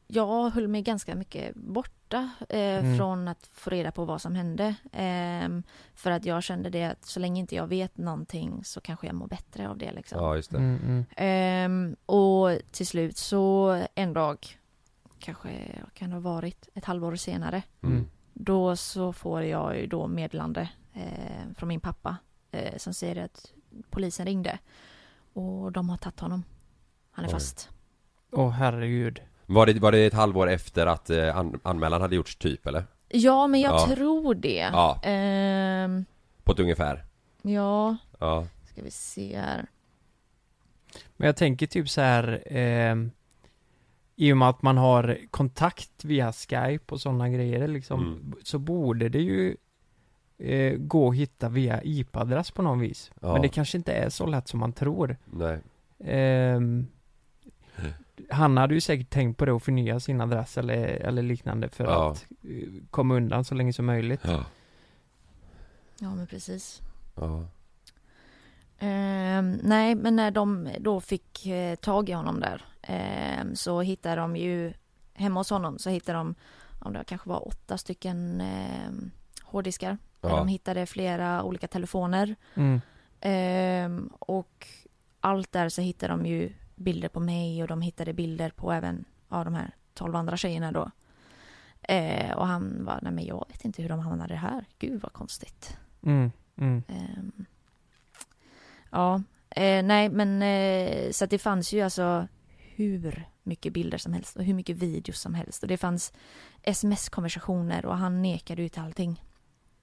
jag 0.06 0.50
höll 0.50 0.68
mig 0.68 0.82
ganska 0.82 1.14
mycket 1.14 1.54
borta 1.54 2.30
eh, 2.48 2.58
Mm. 2.78 2.96
från 2.96 3.28
att 3.28 3.46
få 3.52 3.70
reda 3.70 3.92
på 3.92 4.04
vad 4.04 4.20
som 4.22 4.34
hände. 4.34 4.74
Ehm, 4.92 5.62
för 5.94 6.10
att 6.10 6.24
jag 6.24 6.42
kände 6.42 6.70
det 6.70 6.84
att 6.84 7.04
så 7.04 7.20
länge 7.20 7.40
inte 7.40 7.54
jag 7.54 7.66
vet 7.66 7.96
någonting 7.98 8.64
så 8.64 8.80
kanske 8.80 9.06
jag 9.06 9.14
mår 9.16 9.26
bättre 9.26 9.68
av 9.68 9.78
det 9.78 9.92
liksom. 9.92 10.18
ja, 10.22 10.36
just 10.36 10.50
det. 10.50 10.58
Mm, 10.58 10.76
mm. 10.82 11.04
Ehm, 11.16 11.96
och 12.06 12.58
till 12.70 12.86
slut 12.86 13.16
så 13.16 13.82
en 13.94 14.12
dag, 14.12 14.58
kanske 15.18 15.48
kan 15.94 16.10
det 16.10 16.16
ha 16.16 16.20
varit, 16.20 16.68
ett 16.74 16.84
halvår 16.84 17.16
senare. 17.16 17.62
Mm. 17.82 18.06
Då 18.32 18.76
så 18.76 19.12
får 19.12 19.42
jag 19.42 19.76
ju 19.80 19.86
då 19.86 20.06
meddelande 20.06 20.68
eh, 20.94 21.52
från 21.56 21.68
min 21.68 21.80
pappa 21.80 22.16
eh, 22.50 22.76
som 22.76 22.94
säger 22.94 23.24
att 23.24 23.52
polisen 23.90 24.26
ringde. 24.26 24.58
Och 25.32 25.72
de 25.72 25.88
har 25.90 25.96
tagit 25.96 26.20
honom. 26.20 26.44
Han 27.10 27.24
är 27.24 27.28
Oj. 27.28 27.32
fast. 27.32 27.70
Åh 28.30 28.50
herregud. 28.50 29.20
Var 29.46 29.66
det, 29.66 29.78
var 29.80 29.92
det 29.92 30.06
ett 30.06 30.14
halvår 30.14 30.48
efter 30.50 30.86
att 30.86 31.10
eh, 31.10 31.36
an, 31.36 31.60
anmälan 31.62 32.00
hade 32.00 32.16
gjorts 32.16 32.36
typ 32.36 32.66
eller? 32.66 32.84
Ja, 33.08 33.46
men 33.46 33.60
jag 33.60 33.74
Ja. 33.74 33.86
tror 33.86 34.34
det. 34.34 34.68
Ja. 34.72 35.00
Ehm, 35.02 36.04
På 36.44 36.52
ett 36.52 36.60
ungefär? 36.60 37.04
ja, 37.42 37.96
Ja. 38.18 38.46
ska 38.72 38.82
vi 38.82 38.90
se 38.90 39.38
här. 39.38 39.66
Men 41.16 41.26
jag 41.26 41.36
tänker 41.36 41.66
typ 41.66 41.88
så 41.90 42.00
här 42.00 42.42
ehm, 42.46 43.10
I 44.16 44.32
och 44.32 44.36
med 44.36 44.48
att 44.48 44.62
man 44.62 44.76
har 44.76 45.18
kontakt 45.30 46.04
via 46.04 46.32
Skype 46.32 46.94
och 46.94 47.00
sådana 47.00 47.28
grejer 47.28 47.68
liksom 47.68 48.00
Mm. 48.00 48.34
Så 48.42 48.58
borde 48.58 49.08
det 49.08 49.20
ju 49.22 49.56
eh, 50.38 50.76
Gå 50.78 51.08
att 51.10 51.16
hitta 51.16 51.48
via 51.48 51.80
IP-adress 51.84 52.50
på 52.50 52.62
något 52.62 52.82
vis 52.82 53.10
Ja. 53.20 53.32
Men 53.32 53.42
det 53.42 53.48
kanske 53.48 53.78
inte 53.78 53.92
är 53.92 54.08
så 54.10 54.26
lätt 54.26 54.48
som 54.48 54.60
man 54.60 54.72
tror 54.72 55.16
Nej. 55.24 55.58
Ehm, 56.04 56.86
Han 58.30 58.56
hade 58.56 58.74
ju 58.74 58.80
säkert 58.80 59.10
tänkt 59.10 59.36
på 59.38 59.44
det 59.44 59.52
och 59.52 59.62
förnya 59.62 60.00
sin 60.00 60.20
adress 60.20 60.58
eller, 60.58 60.76
eller 60.86 61.22
liknande 61.22 61.68
för 61.68 61.84
Ja. 61.84 62.10
att 62.10 62.26
eh, 62.44 62.68
komma 62.90 63.14
undan 63.14 63.44
så 63.44 63.54
länge 63.54 63.72
som 63.72 63.86
möjligt 63.86 64.20
Ja. 64.24 64.44
Ja, 66.00 66.14
men 66.14 66.26
precis. 66.26 66.80
Ja. 67.14 67.44
Ehm, 68.78 69.60
nej, 69.62 69.94
men 69.94 70.16
när 70.16 70.30
de 70.30 70.68
då 70.80 71.00
fick 71.00 71.46
eh, 71.46 71.74
tag 71.74 72.08
i 72.08 72.12
honom 72.12 72.40
där 72.40 72.64
ehm, 72.82 73.56
så 73.56 73.80
hittade 73.80 74.16
de 74.20 74.36
ju 74.36 74.72
hemma 75.14 75.40
hos 75.40 75.50
honom 75.50 75.78
så 75.78 75.90
hittade 75.90 76.18
de 76.18 76.34
om 76.80 76.92
det 76.92 77.04
kanske 77.06 77.28
var 77.28 77.48
åtta 77.48 77.78
stycken 77.78 78.40
eh, 78.40 78.90
hårddiskar. 79.42 79.98
Där 80.20 80.28
Ja. 80.28 80.36
de 80.36 80.48
hittade 80.48 80.86
flera 80.86 81.42
olika 81.42 81.68
telefoner. 81.68 82.34
mm. 82.54 82.80
Ehm, 83.20 84.10
och 84.18 84.66
allt 85.20 85.52
där 85.52 85.68
så 85.68 85.80
hittade 85.82 86.12
de 86.12 86.26
ju 86.26 86.52
bilder 86.78 87.08
på 87.08 87.20
mig 87.20 87.62
och 87.62 87.68
de 87.68 87.82
hittade 87.82 88.12
bilder 88.12 88.50
på 88.50 88.72
även 88.72 89.04
ja, 89.28 89.44
de 89.44 89.54
här 89.54 89.74
tolv 89.94 90.16
andra 90.16 90.36
tjejerna 90.36 90.72
då. 90.72 90.90
Eh, 91.82 92.32
och 92.36 92.46
han 92.46 92.84
var, 92.84 92.98
nej 93.02 93.12
men 93.12 93.24
jag 93.24 93.46
vet 93.48 93.64
inte 93.64 93.82
hur 93.82 93.88
de 93.88 94.00
hamnade 94.00 94.34
här. 94.36 94.64
Gud 94.78 95.00
vad 95.02 95.12
konstigt. 95.12 95.78
Mm. 96.02 96.30
Mm. 96.56 96.82
Ehm, 96.88 97.44
ja, 98.90 99.22
eh, 99.50 99.82
nej 99.82 100.08
men 100.08 100.42
eh, 100.42 101.10
så 101.10 101.24
att 101.24 101.30
det 101.30 101.38
fanns 101.38 101.72
ju 101.72 101.80
alltså 101.80 102.28
hur 102.74 103.28
mycket 103.42 103.72
bilder 103.72 103.98
som 103.98 104.12
helst 104.12 104.36
och 104.36 104.44
hur 104.44 104.54
mycket 104.54 104.76
videos 104.76 105.20
som 105.20 105.34
helst 105.34 105.62
och 105.62 105.68
det 105.68 105.76
fanns 105.76 106.12
sms-konversationer 106.62 107.86
och 107.86 107.96
han 107.96 108.22
nekade 108.22 108.62
ut 108.62 108.78
allting 108.78 109.22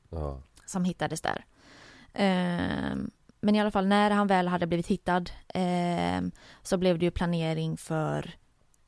Ja. 0.09 0.41
som 0.65 0.85
hittades 0.85 1.21
där. 1.21 1.45
Men 3.45 3.55
i 3.55 3.61
alla 3.61 3.71
fall 3.71 3.87
när 3.87 4.11
han 4.11 4.27
väl 4.27 4.47
hade 4.47 4.67
blivit 4.67 4.87
hittad 4.87 5.23
ehm, 5.53 6.31
så 6.63 6.77
blev 6.77 6.99
det 6.99 7.05
ju 7.05 7.11
planering 7.11 7.77
för 7.77 8.35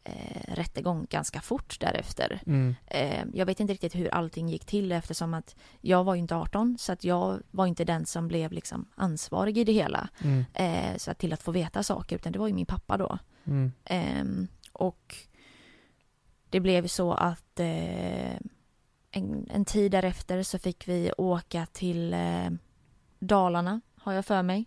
eh, 0.04 0.54
rättegång 0.54 1.08
ganska 1.10 1.42
fort 1.42 1.80
därefter. 1.80 2.42
Mm. 2.46 2.76
Ehm, 2.88 3.32
jag 3.34 3.46
vet 3.46 3.60
inte 3.60 3.74
riktigt 3.74 3.96
hur 3.96 4.14
allting 4.14 4.50
gick 4.50 4.66
till 4.66 4.92
eftersom 4.92 5.34
att 5.34 5.56
jag 5.82 6.04
var 6.04 6.16
ju 6.16 6.22
inte 6.22 6.36
18 6.36 6.78
så 6.80 6.92
att 6.92 7.04
jag 7.04 7.40
var 7.52 7.68
inte 7.68 7.86
den 7.86 8.06
som 8.06 8.28
blev 8.28 8.52
liksom 8.52 8.86
ansvarig 8.96 9.58
i 9.58 9.64
det 9.64 9.72
hela. 9.72 10.10
Mm. 10.24 10.46
Eh, 10.54 10.98
så 10.98 11.12
att 11.12 11.18
till 11.18 11.34
att 11.34 11.44
få 11.44 11.52
veta 11.52 11.84
saker 11.84 12.16
utan 12.16 12.32
det 12.32 12.40
var 12.40 12.48
ju 12.48 12.54
min 12.54 12.66
pappa 12.66 12.98
då. 12.98 13.20
Mm. 13.44 13.72
Ehm, 13.86 14.48
och 14.74 15.16
det 16.50 16.60
blev 16.60 16.88
så 16.88 17.14
att 17.14 17.60
eh, 17.60 18.36
en, 19.12 19.48
en 19.50 19.66
tid 19.66 19.92
därefter 19.92 20.44
så 20.44 20.60
fick 20.60 20.88
vi 20.88 21.12
åka 21.18 21.66
till 21.66 22.14
eh, 22.14 22.50
Dalarna, 23.20 23.82
har 24.08 24.14
jag 24.14 24.26
för 24.26 24.44
mig 24.44 24.66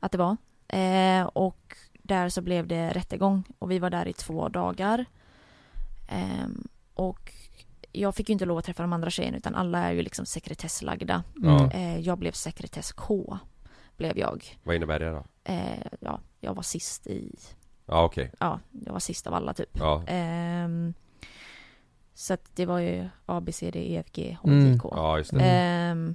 att 0.00 0.12
det 0.12 0.18
var. 0.18 0.36
Eh, 0.68 1.22
och 1.26 1.76
där 2.02 2.28
så 2.28 2.42
blev 2.42 2.66
det 2.66 2.90
rättegång 2.92 3.44
och 3.58 3.70
vi 3.70 3.78
var 3.78 3.90
där 3.90 4.08
i 4.08 4.12
två 4.12 4.48
dagar. 4.48 5.04
Ehm, 6.08 6.68
och 6.94 7.32
jag 7.92 8.14
fick 8.14 8.28
ju 8.28 8.32
inte 8.32 8.44
lov 8.44 8.58
att 8.58 8.64
träffa 8.64 8.82
de 8.82 8.92
andra 8.92 9.10
tjejerna 9.10 9.36
utan 9.36 9.54
alla 9.54 9.78
är 9.78 9.92
ju 9.92 10.02
liksom 10.02 10.26
sekretesslagda. 10.26 11.24
Mm. 11.42 11.70
Eh, 11.70 11.98
jag 12.00 12.18
blev 12.18 12.32
sekretess 12.32 12.92
K, 12.92 13.38
blev 13.96 14.18
jag. 14.18 14.44
Vad 14.62 14.76
innebär 14.76 14.98
det 14.98 15.10
då? 15.10 15.24
Eh, 15.44 15.86
ja, 16.00 16.20
jag 16.40 16.54
var 16.54 16.62
sist 16.62 17.06
i, 17.06 17.38
Ja 17.86 18.04
okej. 18.04 18.32
ja, 18.40 18.60
jag 18.84 18.92
var 18.92 19.00
sist 19.00 19.26
av 19.26 19.34
alla 19.34 19.54
typ. 19.54 19.70
Ja. 19.78 20.02
Ehm, 20.06 20.94
så 22.14 22.34
att 22.34 22.56
det 22.56 22.66
var 22.66 22.78
ju 22.78 23.08
A, 23.26 23.40
B, 23.40 23.52
C, 23.52 23.70
D, 23.70 23.78
E, 23.92 23.96
F, 24.06 24.06
G, 24.12 24.36
H, 24.42 24.48
Mm. 24.48 24.78
K. 24.78 24.92
Ja 24.96 25.18
just 25.18 25.30
det. 25.30 26.14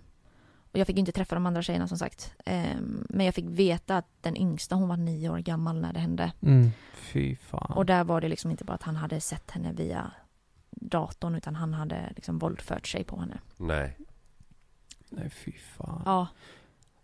Och 0.74 0.80
jag 0.80 0.88
fick 0.88 0.98
inte 0.98 1.12
träffa 1.12 1.36
de 1.36 1.46
andra 1.46 1.62
tjejerna 1.62 1.88
som 1.88 1.98
sagt. 1.98 2.34
Ehm, 2.46 3.06
men 3.10 3.26
jag 3.26 3.36
fick 3.36 3.46
veta 3.46 3.98
att 3.98 4.08
den 4.22 4.38
yngsta 4.38 4.76
hon 4.76 4.90
var 4.90 4.98
nio 4.98 5.30
år 5.30 5.38
gammal 5.40 5.82
när 5.82 5.94
det 5.94 6.00
hände. 6.00 6.32
Mm. 6.42 6.72
Fy 6.94 7.36
fan. 7.36 7.72
Och 7.76 7.86
där 7.86 8.04
var 8.04 8.22
det 8.22 8.28
liksom 8.28 8.52
inte 8.52 8.64
bara 8.64 8.74
att 8.74 8.84
han 8.84 8.96
hade 8.96 9.22
sett 9.22 9.52
henne 9.52 9.74
via 9.74 10.12
datorn 10.72 11.36
utan 11.36 11.56
han 11.56 11.74
hade 11.74 12.14
liksom 12.16 12.40
våldfört 12.40 12.88
sig 12.88 13.04
på 13.04 13.20
henne. 13.20 13.38
Nej. 13.58 13.98
Nej 15.10 15.30
fy 15.30 15.52
fan. 15.52 16.02
Ja, 16.06 16.28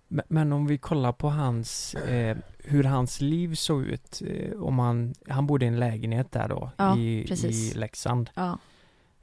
Men, 0.07 0.25
men 0.29 0.53
om 0.53 0.67
vi 0.67 0.77
kollar 0.77 1.11
på 1.11 1.29
hans, 1.29 1.93
eh, 1.95 2.37
hur 2.59 2.83
hans 2.83 3.21
liv 3.21 3.55
såg 3.55 3.83
ut, 3.83 4.21
eh, 4.27 4.59
om 4.61 4.79
han, 4.79 5.13
han 5.29 5.47
bodde 5.47 5.65
i 5.65 5.67
en 5.67 5.79
lägenhet 5.79 6.31
där 6.31 6.47
då, 6.47 6.71
Ja, 6.77 6.97
i, 6.97 7.25
precis. 7.27 7.75
i 7.75 7.77
Leksand. 7.77 8.29
ja, 8.35 8.57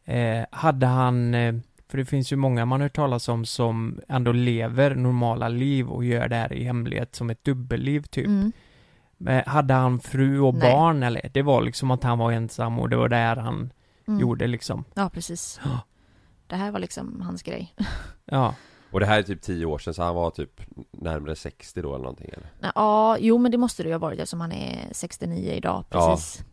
Eh, 0.09 0.47
hade 0.51 0.87
han, 0.87 1.35
eh, 1.35 1.55
för 1.88 1.99
det 1.99 2.05
finns 2.05 2.33
ju 2.33 2.37
många 2.37 2.64
man 2.64 2.81
hört 2.81 2.96
talas 2.96 3.29
om 3.29 3.44
som 3.44 4.01
ändå 4.09 4.33
lever 4.33 4.94
normala 4.94 5.49
liv 5.49 5.88
och 5.88 6.05
gör 6.05 6.29
det 6.29 6.37
här 6.37 6.53
i 6.53 6.64
hemlighet 6.64 7.14
som 7.14 7.31
ett 7.31 7.44
dubbelliv 7.44 8.03
typ. 8.03 8.27
mm, 8.27 8.53
Men 9.16 9.42
hade 9.46 9.75
han 9.75 10.01
fru 10.01 10.40
och 10.40 10.55
Nej. 10.55 10.72
barn 10.72 11.03
eller? 11.03 11.31
Det 11.35 11.42
var 11.42 11.62
liksom 11.62 11.90
att 11.90 12.03
han 12.03 12.18
var 12.18 12.33
ensam 12.33 12.79
och 12.79 12.88
det 12.88 12.96
var 12.96 13.09
där 13.09 13.37
han 13.37 13.72
mm. 14.09 14.20
gjorde 14.20 14.46
liksom. 14.46 14.85
Ja, 14.94 15.11
precis. 15.11 15.61
Ja. 15.64 15.81
Det 16.46 16.57
här 16.57 16.70
var 16.70 16.79
liksom 16.79 17.20
hans 17.20 17.42
grej. 17.42 17.75
Ja. 18.25 18.55
Och 18.90 19.01
det 19.01 19.07
här 19.07 19.18
är 19.18 19.22
typ 19.22 19.42
10 19.42 19.64
år 19.66 19.79
sedan 19.79 19.94
så 19.94 20.03
han 20.03 20.14
var 20.14 20.31
typ 20.31 20.61
närmare 20.90 21.37
60 21.37 21.83
då 21.83 21.88
eller 21.88 22.03
någonting 22.05 22.31
eller? 22.33 22.72
Ja, 22.75 23.16
jo 23.20 23.38
men 23.38 23.51
det 23.53 23.59
måste 23.59 23.83
det 23.83 23.87
ju 23.88 23.94
ha 23.94 23.99
varit 23.99 24.18
eftersom 24.18 24.40
han 24.40 24.53
är 24.53 24.88
69 24.92 25.53
idag, 25.53 25.85
Ja. 25.90 26.11
precis. 26.16 26.44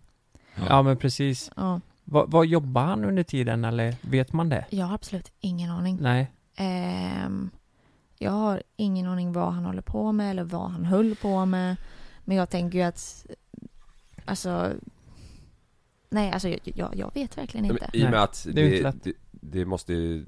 Ja 0.69 0.81
men 0.81 0.97
precis. 0.97 1.51
Ja. 1.55 1.81
Vad, 2.03 2.31
vad 2.31 2.45
jobbar 2.45 2.81
han 2.85 3.05
under 3.05 3.23
tiden 3.23 3.65
eller 3.65 3.95
vet 4.01 4.33
man 4.33 4.49
det? 4.49 4.65
Jag 4.69 4.85
har 4.85 4.95
absolut 4.95 5.31
ingen 5.39 5.69
aning. 5.71 5.97
Nej. 6.01 6.31
Ehm, 6.55 7.49
jag 8.17 8.31
har 8.31 8.63
ingen 8.75 9.07
aning 9.07 9.33
vad 9.33 9.53
han 9.53 9.65
håller 9.65 9.81
på 9.81 10.11
med 10.11 10.31
eller 10.31 10.43
vad 10.43 10.69
han 10.71 10.85
höll 10.85 11.15
på 11.15 11.45
med. 11.45 11.75
Men 12.25 12.37
jag 12.37 12.49
tänker 12.49 12.77
ju 12.77 12.83
att, 12.83 13.25
alltså, 14.25 14.73
nej 16.09 16.31
alltså 16.31 16.49
jag, 16.49 16.59
jag, 16.63 16.95
jag 16.95 17.13
vet 17.13 17.37
verkligen 17.37 17.67
Men 17.67 17.75
inte. 17.75 17.89
I 17.93 18.05
och 18.05 18.11
med 18.11 18.23
att 18.23 18.47
det 18.53 18.77
inte 18.77 18.91
det, 18.91 19.03
det, 19.03 19.13
det 19.31 19.65
måste 19.65 19.93
ju 19.93 20.25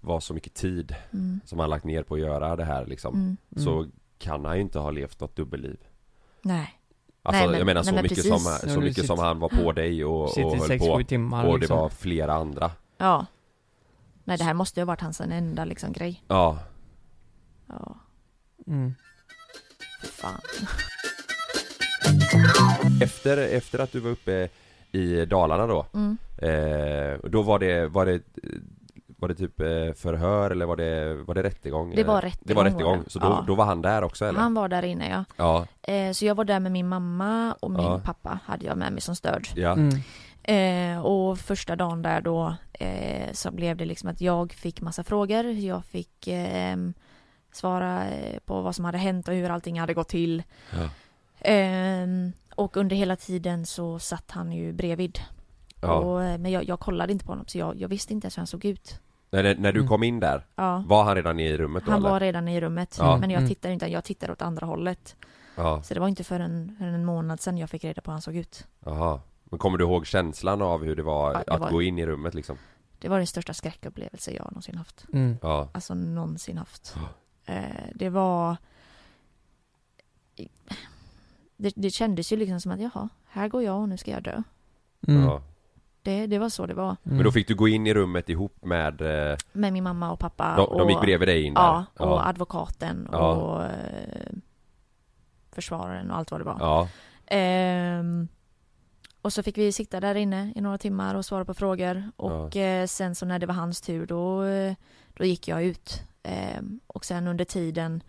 vara 0.00 0.20
så 0.20 0.34
mycket 0.34 0.54
tid 0.54 0.94
Mm, 1.12 1.40
som 1.44 1.58
han 1.58 1.70
lagt 1.70 1.84
ner 1.84 2.02
på 2.02 2.14
att 2.14 2.20
göra 2.20 2.56
det 2.56 2.64
här 2.64 2.86
liksom 2.86 3.14
mm, 3.14 3.36
Mm. 3.56 3.64
Så 3.64 3.86
kan 4.18 4.44
han 4.44 4.56
ju 4.56 4.62
inte 4.62 4.78
ha 4.78 4.90
levt 4.90 5.20
något 5.20 5.36
dubbelliv 5.36 5.76
nej, 6.42 6.80
Alltså 7.24 7.40
Nej, 7.40 7.48
men- 7.48 7.58
jag 7.58 7.66
menar 7.66 7.82
så 7.82 7.86
nej, 7.86 7.94
men 7.94 8.02
mycket 8.02 8.16
precis. 8.16 8.60
som, 8.62 8.70
så 8.74 8.80
mycket 8.80 9.06
som 9.06 9.18
han 9.18 9.38
var 9.38 9.48
på 9.48 9.72
dig 9.72 10.04
och, 10.04 10.22
och 10.24 10.58
höll 10.58 10.78
6-7 10.78 10.78
på 10.78 11.02
timmar 11.04 11.44
Och 11.44 11.52
det 11.54 11.58
liksom. 11.60 11.78
var 11.78 11.88
flera 11.88 12.32
andra 12.34 12.70
Ja. 12.98 13.26
Nej 14.24 14.38
det 14.38 14.44
här 14.44 14.54
måste 14.54 14.80
ju 14.80 14.82
ha 14.82 14.86
varit 14.86 15.00
hans 15.00 15.20
enda 15.20 15.64
liksom 15.64 15.92
grej. 15.92 16.22
Ja, 16.28 16.58
Ja, 17.68 17.96
Mm. 18.66 18.94
fan. 20.02 20.40
efter, 23.02 23.36
efter 23.38 23.78
att 23.78 23.92
du 23.92 24.00
var 24.00 24.10
uppe 24.10 24.48
i 24.92 25.24
Dalarna 25.24 25.66
då 25.66 25.86
Mm. 25.94 26.16
eh, 26.38 27.30
Då 27.30 27.42
var 27.42 27.58
det, 27.58 27.86
var 27.86 28.06
det 28.06 28.20
var 29.22 29.28
det 29.28 29.34
typ 29.34 29.60
eh, 29.60 29.92
förhör 30.02 30.50
eller 30.50 30.66
var 30.66 30.76
det, 30.76 31.14
var 31.14 31.34
det 31.34 31.42
rättegång? 31.42 31.94
Det 31.96 32.04
var 32.04 32.18
eller? 32.18 32.22
rättegång 32.28 32.44
Det 32.48 32.54
var 32.54 32.64
var 32.64 32.70
rättegång, 32.70 33.02
det. 33.04 33.10
så 33.10 33.18
då, 33.18 33.26
Ja. 33.26 33.44
då 33.46 33.54
var 33.54 33.64
han 33.64 33.82
där 33.82 34.04
också 34.04 34.24
eller? 34.24 34.40
Han 34.40 34.54
var 34.54 34.68
där 34.68 34.82
inne 34.82 35.08
ja. 35.10 35.24
Ja, 35.36 35.66
Eh, 35.92 36.12
så 36.12 36.24
jag 36.24 36.34
var 36.34 36.44
där 36.44 36.60
med 36.60 36.72
min 36.72 36.88
mamma 36.88 37.52
och 37.60 37.70
min 37.70 37.82
Ja. 37.82 38.00
pappa 38.04 38.38
hade 38.44 38.66
jag 38.66 38.78
med 38.78 38.92
mig 38.92 39.00
som 39.00 39.16
stöd. 39.16 39.46
ja, 39.54 39.72
Mm. 39.72 40.00
Eh, 40.44 41.00
och 41.06 41.38
första 41.38 41.76
dagen 41.76 42.02
där 42.02 42.20
då 42.20 42.54
eh, 42.72 43.32
så 43.32 43.50
blev 43.50 43.76
det 43.76 43.84
liksom 43.84 44.08
att 44.10 44.20
jag 44.20 44.52
fick 44.52 44.80
massa 44.80 45.04
frågor. 45.04 45.44
Jag 45.46 45.84
fick 45.84 46.28
eh, 46.28 46.76
svara 47.52 48.08
eh, 48.10 48.38
på 48.44 48.60
vad 48.62 48.74
som 48.76 48.84
hade 48.84 48.98
hänt 48.98 49.28
och 49.28 49.34
hur 49.34 49.50
allting 49.50 49.80
hade 49.80 49.94
gått 49.94 50.08
till. 50.08 50.42
ja. 50.70 50.88
Eh, 51.50 52.06
och 52.54 52.76
under 52.76 52.96
hela 52.96 53.16
tiden 53.16 53.66
så 53.66 53.98
satt 53.98 54.30
han 54.30 54.52
ju 54.52 54.72
bredvid. 54.72 55.18
ja. 55.80 55.92
Och, 55.94 56.22
eh, 56.24 56.38
men 56.38 56.50
jag, 56.52 56.64
jag 56.64 56.80
kollade 56.80 57.12
inte 57.12 57.24
på 57.24 57.32
honom 57.32 57.44
så 57.48 57.58
jag, 57.58 57.80
jag 57.80 57.88
visste 57.88 58.12
inte 58.12 58.24
ens 58.24 58.36
hur 58.36 58.40
han 58.40 58.46
såg 58.46 58.64
ut. 58.64 59.00
När, 59.32 59.42
när- 59.54 59.72
du 59.72 59.78
Mm. 59.80 59.88
kom 59.88 60.02
in 60.02 60.20
där, 60.20 60.46
Ja. 60.54 60.84
var 60.86 61.04
han 61.04 61.14
redan 61.14 61.40
i 61.40 61.56
rummet 61.56 61.84
då 61.86 61.90
Han 61.90 62.00
eller? 62.00 62.10
var 62.10 62.20
redan 62.20 62.48
i 62.48 62.60
rummet. 62.60 62.96
Ja. 63.00 63.16
Men 63.16 63.30
jag 63.30 63.38
Mm. 63.38 63.48
tittade 63.48 63.74
inte, 63.74 63.86
jag 63.86 64.04
tittade 64.04 64.32
åt 64.32 64.42
andra 64.42 64.66
hållet. 64.66 65.16
Ja, 65.56 65.82
Så 65.82 65.94
det 65.94 66.00
var 66.00 66.08
inte 66.08 66.24
förrän, 66.24 66.74
förrän 66.78 66.94
en 66.94 67.04
månad 67.04 67.40
sedan 67.40 67.58
jag 67.58 67.70
fick 67.70 67.84
reda 67.84 68.02
på 68.02 68.10
hur 68.10 68.12
han 68.12 68.22
såg 68.22 68.36
ut. 68.36 68.66
jaha 68.84 69.20
Men 69.44 69.58
kommer 69.58 69.78
du 69.78 69.84
ihåg 69.84 70.06
känslan 70.06 70.62
av 70.62 70.84
hur 70.84 70.96
det 70.96 71.02
var 71.02 71.32
Ja, 71.32 71.42
det 71.46 71.52
att 71.52 71.60
var- 71.60 71.70
gå 71.70 71.82
in 71.82 71.98
i 71.98 72.06
rummet 72.06 72.34
liksom? 72.34 72.58
Det 72.98 73.08
var 73.08 73.16
den 73.18 73.26
största 73.26 73.54
skräckupplevelse 73.54 74.30
jag 74.30 74.44
någonsin 74.44 74.74
haft. 74.78 75.04
Mm. 75.12 75.36
Ja, 75.42 75.68
Alltså 75.74 75.94
någonsin 75.94 76.58
haft. 76.58 76.96
Eh, 77.46 77.62
det 77.94 78.08
var... 78.08 78.56
Det, 81.56 81.72
det 81.76 81.90
kändes 81.90 82.32
ju 82.32 82.36
liksom 82.36 82.60
som 82.60 82.72
att 82.72 82.80
jaha, 82.80 83.08
här 83.26 83.48
går 83.48 83.62
jag 83.62 83.80
och 83.80 83.88
nu 83.88 83.96
ska 83.96 84.10
jag 84.10 84.22
dö. 84.22 84.42
Mm. 85.08 85.22
ja 85.24 85.42
Det, 86.02 86.26
det 86.26 86.38
var 86.38 86.48
så 86.48 86.66
det 86.66 86.74
var. 86.74 86.84
Mm. 86.88 86.98
Men 87.16 87.22
då 87.24 87.32
fick 87.32 87.48
du 87.48 87.54
gå 87.54 87.68
in 87.68 87.86
i 87.86 87.94
rummet 87.94 88.28
ihop 88.28 88.64
med, 88.64 89.00
eh, 89.30 89.36
Med 89.52 89.72
min 89.72 89.84
mamma 89.84 90.12
och 90.12 90.18
pappa. 90.18 90.56
de, 90.56 90.62
och, 90.66 90.78
de 90.78 90.88
gick 90.90 91.00
bredvid 91.00 91.28
dig 91.28 91.42
in 91.42 91.54
där? 91.54 91.60
Ja, 91.62 91.84
och 91.98 92.28
advokaten 92.28 93.08
Ja. 93.12 93.32
och 93.34 93.64
eh, 93.64 94.32
försvararen 95.52 96.10
och 96.10 96.16
allt 96.16 96.30
vad 96.30 96.40
det 96.40 96.44
var. 96.44 96.56
Ja, 96.60 96.88
Ehm, 97.26 98.28
och 99.22 99.32
så 99.32 99.42
fick 99.42 99.58
vi 99.58 99.72
sitta 99.72 100.00
där 100.00 100.14
inne 100.14 100.52
i 100.56 100.60
några 100.60 100.78
timmar 100.78 101.14
och 101.14 101.24
svara 101.24 101.44
på 101.44 101.54
frågor. 101.54 102.10
Och 102.16 102.56
eh, 102.56 102.86
sen 102.86 103.14
så 103.14 103.26
när 103.26 103.38
det 103.38 103.46
var 103.46 103.54
hans 103.54 103.80
tur 103.80 104.06
då, 104.06 104.44
eh, 104.44 104.74
då 105.14 105.24
gick 105.24 105.48
jag 105.48 105.64
ut. 105.64 106.02
Ehm, 106.22 106.80
och 106.86 107.04
sen 107.04 107.26
under 107.28 107.44
tiden 107.44 108.02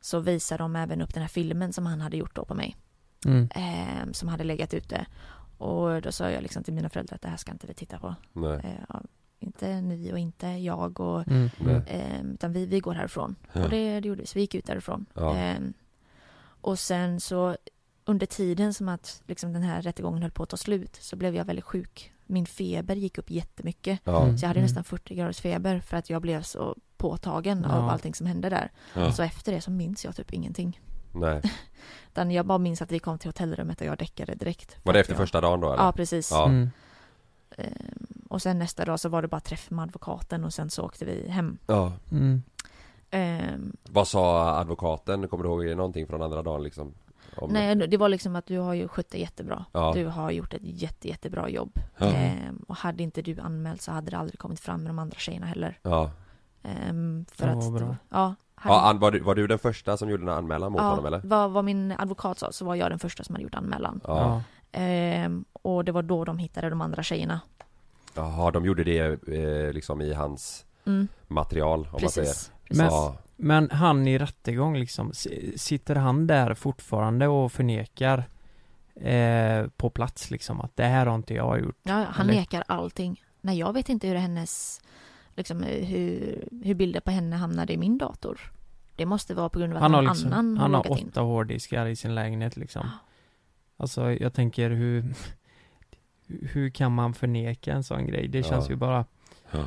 så 0.00 0.20
visade 0.20 0.62
de 0.62 0.76
även 0.76 1.02
upp 1.02 1.14
den 1.14 1.22
här 1.22 1.28
filmen 1.28 1.72
som 1.72 1.86
han 1.86 2.00
hade 2.00 2.16
gjort 2.16 2.34
då 2.34 2.44
på 2.44 2.54
mig. 2.54 2.76
Mm. 3.26 3.48
ehm, 3.54 4.12
som 4.14 4.28
hade 4.28 4.44
legat 4.44 4.74
ute. 4.74 5.06
Och 5.58 6.02
då 6.02 6.12
sa 6.12 6.30
jag 6.30 6.42
liksom 6.42 6.62
till 6.64 6.74
mina 6.74 6.88
föräldrar 6.88 7.14
att 7.14 7.22
det 7.22 7.28
här 7.28 7.36
ska 7.36 7.52
inte 7.52 7.66
vi 7.66 7.74
titta 7.74 7.98
på. 7.98 8.14
nej, 8.32 8.60
Eh, 8.90 8.96
inte 9.38 9.80
ni 9.80 10.12
och 10.12 10.18
inte 10.18 10.46
jag 10.46 11.00
och 11.00 11.28
Mm. 11.28 11.50
Ehm, 11.88 12.32
utan 12.34 12.52
vi, 12.52 12.66
vi 12.66 12.80
går 12.80 12.94
härifrån. 12.94 13.36
Ja. 13.52 13.64
Och 13.64 13.70
det, 13.70 14.00
det 14.00 14.08
gjorde 14.08 14.20
vi, 14.20 14.26
så 14.26 14.34
vi 14.34 14.40
gick 14.40 14.54
ut 14.54 14.66
därifrån. 14.66 15.06
Ja. 15.14 15.36
Ehm, 15.36 15.72
och 16.60 16.78
sen 16.78 17.20
så 17.20 17.56
under 18.04 18.26
tiden 18.26 18.74
som 18.74 18.88
att 18.88 19.22
liksom 19.26 19.52
den 19.52 19.62
här 19.62 19.82
rättegången 19.82 20.22
höll 20.22 20.30
på 20.30 20.42
att 20.42 20.48
ta 20.48 20.56
slut 20.56 20.96
så 21.00 21.16
blev 21.16 21.34
jag 21.36 21.44
väldigt 21.44 21.64
sjuk. 21.64 22.12
Min 22.26 22.46
feber 22.46 22.94
gick 22.96 23.18
upp 23.18 23.30
jättemycket. 23.30 24.00
ja, 24.04 24.22
Mm. 24.22 24.38
Så 24.38 24.44
jag 24.44 24.48
hade 24.48 24.60
nästan 24.60 24.84
40 24.84 25.14
graders 25.14 25.40
feber 25.40 25.80
för 25.80 25.96
att 25.96 26.10
jag 26.10 26.22
blev 26.22 26.42
så 26.42 26.76
påtagen 26.96 27.66
Ja. 27.68 27.74
av 27.76 27.88
allting 27.88 28.14
som 28.14 28.26
hände 28.26 28.48
där. 28.48 28.70
ja, 28.94 29.12
Så 29.12 29.22
efter 29.22 29.52
det 29.52 29.60
så 29.60 29.70
minns 29.70 30.04
jag 30.04 30.16
typ 30.16 30.32
ingenting. 30.32 30.80
Nej 31.18 31.42
Utan 32.12 32.30
jag 32.30 32.46
bara 32.46 32.58
minns 32.58 32.82
att 32.82 32.92
vi 32.92 32.98
kom 32.98 33.18
till 33.18 33.28
hotellrummet 33.28 33.80
och 33.80 33.86
jag 33.86 33.98
däckade 33.98 34.34
direkt. 34.34 34.76
Var 34.82 34.92
det 34.92 35.00
efter 35.00 35.14
första 35.14 35.40
dagen 35.40 35.60
då 35.60 35.72
eller? 35.72 35.84
Ja, 35.84 35.92
precis. 35.92 36.30
Ja. 36.30 36.44
Mm. 36.46 36.70
Ehm, 37.56 38.06
och 38.28 38.42
sen 38.42 38.58
nästa 38.58 38.84
dag 38.84 39.00
så 39.00 39.08
var 39.08 39.22
det 39.22 39.28
bara 39.28 39.40
träff 39.40 39.70
med 39.70 39.82
advokaten 39.82 40.44
och 40.44 40.54
sen 40.54 40.70
så 40.70 40.82
åkte 40.84 41.04
vi 41.04 41.28
hem. 41.28 41.58
ja 41.66 41.92
Mm. 42.12 42.42
Ehm, 43.10 43.76
Vad 43.88 44.08
sa 44.08 44.48
advokaten? 44.58 45.28
Kommer 45.28 45.44
du 45.44 45.50
ihåg 45.50 45.76
någonting 45.76 46.06
från 46.06 46.22
andra 46.22 46.42
dagen 46.42 46.62
liksom? 46.62 46.94
Om 47.36 47.50
nej, 47.50 47.76
det 47.76 47.96
var 47.96 48.08
liksom 48.08 48.36
att 48.36 48.46
du 48.46 48.58
har 48.58 48.74
ju 48.74 48.88
skött 48.88 49.10
dig 49.10 49.20
jättebra. 49.20 49.64
Ja. 49.72 49.92
Du 49.94 50.06
har 50.06 50.30
gjort 50.30 50.54
ett 50.54 50.60
jätte, 50.64 51.08
jättebra 51.08 51.48
jobb. 51.48 51.72
Ja. 51.98 52.06
Ehm, 52.06 52.64
och 52.68 52.76
hade 52.76 53.02
inte 53.02 53.22
du 53.22 53.40
anmält 53.40 53.82
så 53.82 53.92
hade 53.92 54.10
det 54.10 54.18
aldrig 54.18 54.38
kommit 54.38 54.60
fram 54.60 54.82
med 54.82 54.90
de 54.90 54.98
andra 54.98 55.16
tjejerna 55.18 55.46
heller. 55.46 55.78
Ja, 55.82 56.10
Ehm, 56.62 57.26
för 57.32 57.46
Ja, 57.48 57.52
att, 57.58 57.64
vad 57.64 57.72
bra. 57.74 57.96
ja, 58.08 58.34
hade, 58.56 58.74
ja 58.74 58.80
an, 58.90 58.98
var, 58.98 59.10
du, 59.10 59.20
var 59.20 59.34
du 59.34 59.46
den 59.46 59.58
första 59.58 59.96
som 59.96 60.10
gjorde 60.10 60.22
en 60.22 60.28
anmälan 60.28 60.72
mot 60.72 60.80
honom 60.80 61.06
eller? 61.06 61.20
vad, 61.24 61.50
vad 61.50 61.64
min 61.64 61.92
advokat 61.98 62.38
sa 62.38 62.52
så 62.52 62.64
var 62.64 62.74
jag 62.74 62.90
den 62.90 62.98
första 62.98 63.24
som 63.24 63.34
hade 63.34 63.42
gjort 63.42 63.54
anmälan. 63.54 64.00
Ja. 64.04 64.18
Ja. 64.20 64.42
Ehm, 64.80 65.44
och 65.52 65.84
det 65.84 65.92
var 65.92 66.02
då 66.02 66.24
de 66.24 66.38
hittade 66.38 66.70
de 66.70 66.80
andra 66.80 67.02
tjejerna. 67.02 67.40
Jaha, 68.14 68.50
de 68.50 68.64
gjorde 68.64 68.84
det 68.84 68.98
eh, 69.28 69.72
liksom 69.72 70.00
i 70.00 70.12
hans 70.14 70.62
Mm, 70.86 71.08
material 71.28 71.80
om 71.92 71.98
man 72.02 72.10
säger 72.10 72.26
precis. 72.28 72.50
precis. 72.68 72.78
Men- 72.78 72.86
Ja, 72.92 73.16
Men 73.36 73.70
han 73.70 74.06
i 74.06 74.18
rättegång 74.18 74.76
liksom, 74.76 75.12
sitter 75.56 75.94
han 75.96 76.26
där 76.26 76.54
fortfarande 76.54 77.28
och 77.28 77.52
förnekar 77.52 78.24
eh, 78.94 79.66
på 79.76 79.90
plats 79.90 80.30
liksom 80.30 80.60
att 80.60 80.76
det 80.76 80.84
här 80.84 81.06
har 81.06 81.14
inte 81.14 81.34
jag 81.34 81.60
gjort? 81.60 81.76
Ja, 81.82 82.04
han 82.10 82.28
Eller- 82.30 82.38
nekar 82.40 82.64
allting. 82.68 83.22
Nej, 83.40 83.58
jag 83.58 83.72
vet 83.72 83.88
inte 83.88 84.08
hur 84.08 84.14
hennes, 84.14 84.80
liksom 85.36 85.62
hur, 85.62 86.44
hur 86.64 86.74
bilder 86.74 87.00
på 87.00 87.10
henne 87.10 87.36
hamnade 87.36 87.72
i 87.72 87.76
min 87.76 87.98
dator. 87.98 88.40
Det 88.96 89.06
måste 89.06 89.34
vara 89.34 89.48
på 89.48 89.58
grund 89.58 89.72
av 89.72 89.76
att 89.76 89.82
Han 89.82 89.94
har 89.94 90.02
någon 90.02 90.12
liksom, 90.12 90.32
annan 90.32 90.58
han 90.58 90.74
har 90.74 90.78
har 90.78 90.84
loggat 90.88 91.00
in. 91.00 91.08
åtta 91.08 91.20
hårddiskar 91.20 91.86
i 91.86 91.96
sin 91.96 92.14
lägenhet 92.14 92.56
liksom. 92.56 92.82
Ja. 92.92 92.98
Alltså 93.76 94.12
jag 94.12 94.32
tänker 94.34 94.70
hur 94.70 95.14
Hur 96.28 96.70
kan 96.70 96.92
man 96.94 97.14
förneka 97.14 97.72
en 97.72 97.84
sån 97.84 98.06
grej? 98.06 98.28
Det 98.28 98.42
känns 98.42 98.64
Ja. 98.64 98.70
ju 98.70 98.76
bara 98.76 99.04
ja. 99.50 99.64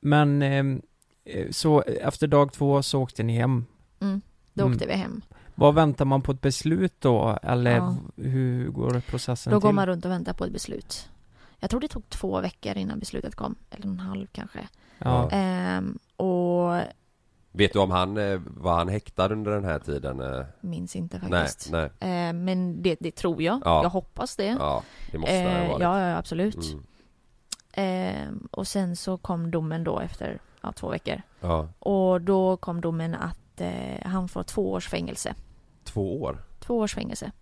Men 0.00 0.42
ehm, 0.42 0.82
eh, 1.24 1.50
så 1.50 1.80
efter 1.82 2.26
dag 2.26 2.52
två 2.52 2.82
så 2.82 3.02
åkte 3.02 3.22
ni 3.22 3.36
hem 3.36 3.64
Mm, 4.00 4.20
då 4.52 4.62
Mm. 4.64 4.74
åkte 4.74 4.86
vi 4.86 4.92
hem. 4.92 5.20
Vad 5.54 5.74
väntar 5.74 6.04
man 6.04 6.22
på 6.22 6.32
ett 6.32 6.40
beslut 6.40 6.94
då? 6.98 7.38
Eller 7.42 7.76
Ja. 7.76 7.96
hur 8.16 8.68
går 8.68 9.00
processen 9.00 9.50
Då 9.52 9.60
till? 9.60 9.66
går 9.66 9.72
man 9.72 9.86
runt 9.86 10.04
och 10.04 10.10
väntar 10.10 10.32
på 10.32 10.44
ett 10.44 10.52
beslut. 10.52 11.08
Jag 11.60 11.70
tror 11.70 11.80
det 11.80 11.88
tog 11.88 12.08
två 12.08 12.40
veckor 12.40 12.76
innan 12.76 12.98
beslutet 12.98 13.34
kom. 13.34 13.54
Eller 13.70 13.86
en 13.86 13.98
halv 14.00 14.26
kanske. 14.32 14.68
Ja. 14.98 15.30
Ehm, 15.30 15.98
och 16.16 16.80
Vet 17.56 17.72
du 17.72 17.78
om 17.78 17.90
han, 17.90 18.16
eh, 18.16 18.40
var 18.46 18.74
han 18.76 18.88
häktad 18.88 19.32
under 19.32 19.50
den 19.50 19.64
här 19.64 19.78
tiden? 19.78 20.20
eh? 20.20 20.44
minns 20.60 20.96
inte 20.96 21.20
Nej, 21.28 21.30
faktiskt. 21.46 21.70
nej, 21.72 21.90
Ehm, 22.00 22.44
men 22.44 22.82
det, 22.82 22.96
det 23.00 23.10
tror 23.16 23.42
jag. 23.42 23.62
Ja. 23.64 23.82
Jag 23.82 23.90
hoppas 23.90 24.36
det. 24.36 24.56
ja, 24.58 24.82
det 25.12 25.18
måste 25.18 25.34
ha 25.34 25.40
Ehm, 25.40 25.68
varit 25.68 25.80
ja, 25.82 26.00
ja, 26.00 26.16
absolut. 26.16 26.56
mm. 26.72 26.84
Ehm, 27.72 28.48
och 28.50 28.66
sen 28.66 28.96
så 28.96 29.16
kom 29.18 29.50
domen 29.50 29.84
då 29.84 30.00
efter 30.00 30.38
ja, 30.60 30.72
två 30.72 30.88
veckor. 30.88 31.22
Ja, 31.40 31.68
Och 31.78 32.20
då 32.20 32.56
kom 32.56 32.80
domen 32.80 33.14
att 33.14 33.60
eh, 33.60 34.06
han 34.06 34.28
får 34.28 34.42
två 34.42 34.72
års 34.72 34.88
fängelse. 34.88 35.34
två 35.84 36.22
år 36.22 36.38
Två 36.58 36.78
års 36.78 36.94
fängelse. 36.94 37.32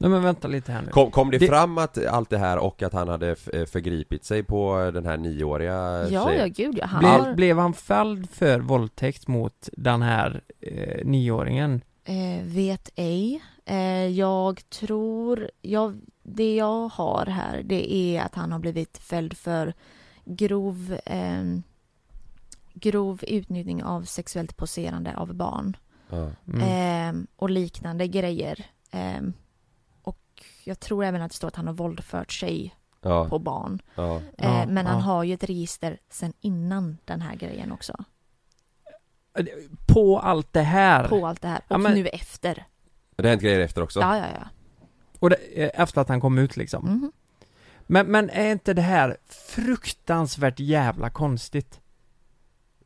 Nej 0.00 0.10
men 0.10 0.22
vänta 0.22 0.48
lite 0.48 0.72
här 0.72 0.82
nu 0.82 0.90
Kom, 0.90 1.10
kom 1.10 1.30
det, 1.30 1.38
Det- 1.38 1.46
fram 1.46 1.78
att 1.78 2.06
allt 2.06 2.30
det 2.30 2.38
här 2.38 2.58
och 2.58 2.82
att 2.82 2.92
han 2.92 3.08
hade 3.08 3.36
eh, 3.52 3.64
förgripit 3.64 4.24
sig 4.24 4.42
på 4.42 4.90
den 4.94 5.06
här 5.06 5.16
nioåriga 5.16 6.08
Ja, 6.10 6.26
tjejen? 6.26 6.40
ja 6.40 6.46
gud 6.64 6.78
ja. 6.78 6.86
Han 6.86 6.98
Ble, 7.00 7.08
har, 7.08 7.34
Blev 7.34 7.58
han 7.58 7.74
fälld 7.74 8.30
för 8.30 8.60
våldtäkt 8.60 9.28
mot 9.28 9.68
den 9.72 10.02
här 10.02 10.40
eh, 10.60 11.04
nioåringen? 11.06 11.80
eh, 12.04 12.44
vet 12.44 12.90
ej. 12.96 13.42
Eh, 13.64 14.06
jag 14.06 14.70
tror, 14.70 15.50
jag, 15.62 16.00
det 16.22 16.56
jag 16.56 16.88
har 16.88 17.26
här 17.26 17.62
det 17.64 17.94
är 17.94 18.22
att 18.22 18.34
han 18.34 18.52
har 18.52 18.58
blivit 18.58 18.98
fälld 18.98 19.36
för 19.36 19.74
grov, 20.24 20.98
eh, 21.04 21.44
grov 22.74 23.20
utnyttjning 23.26 23.82
av 23.84 24.02
sexuellt 24.02 24.56
poserande 24.56 25.16
av 25.16 25.34
barn. 25.34 25.76
Mm. 26.12 26.60
Ehm, 26.62 27.26
och 27.36 27.50
liknande 27.50 28.06
grejer. 28.06 28.66
Jag 30.68 30.80
tror 30.80 31.04
även 31.04 31.22
att 31.22 31.30
det 31.30 31.36
står 31.36 31.48
att 31.48 31.56
han 31.56 31.66
har 31.66 31.74
våldfört 31.74 32.32
sig 32.32 32.74
ja, 33.00 33.28
på 33.28 33.38
barn. 33.38 33.82
ja, 33.94 34.16
Eh, 34.16 34.22
Ja, 34.38 34.66
men 34.66 34.86
han 34.86 34.96
ja. 34.98 35.02
har 35.04 35.24
ju 35.24 35.34
ett 35.34 35.44
register 35.44 35.98
sen 36.10 36.32
innan 36.40 36.98
den 37.04 37.20
här 37.20 37.34
grejen 37.36 37.72
också. 37.72 37.96
På 39.86 40.18
allt 40.18 40.52
det 40.52 40.62
här? 40.62 41.08
På 41.08 41.26
allt 41.26 41.42
det 41.42 41.48
här. 41.48 41.58
Och 41.58 41.64
Ja, 41.68 41.78
men- 41.78 41.94
nu 41.94 42.06
efter. 42.08 42.64
Det 43.16 43.22
har 43.22 43.28
hänt 43.30 43.42
grejer 43.42 43.60
efter 43.60 43.82
också? 43.82 44.00
Ja, 44.00 44.16
ja, 44.16 44.24
ja. 44.40 44.48
Och 45.18 45.30
det, 45.30 45.36
eh, 45.36 45.70
efter 45.82 46.00
att 46.00 46.08
han 46.08 46.20
kom 46.20 46.38
ut 46.38 46.56
liksom? 46.56 46.84
Mhm. 46.84 47.12
Men, 47.90 48.06
men 48.06 48.30
är 48.30 48.52
inte 48.52 48.74
det 48.74 48.82
här 48.82 49.16
fruktansvärt 49.28 50.60
jävla 50.60 51.10
konstigt? 51.10 51.80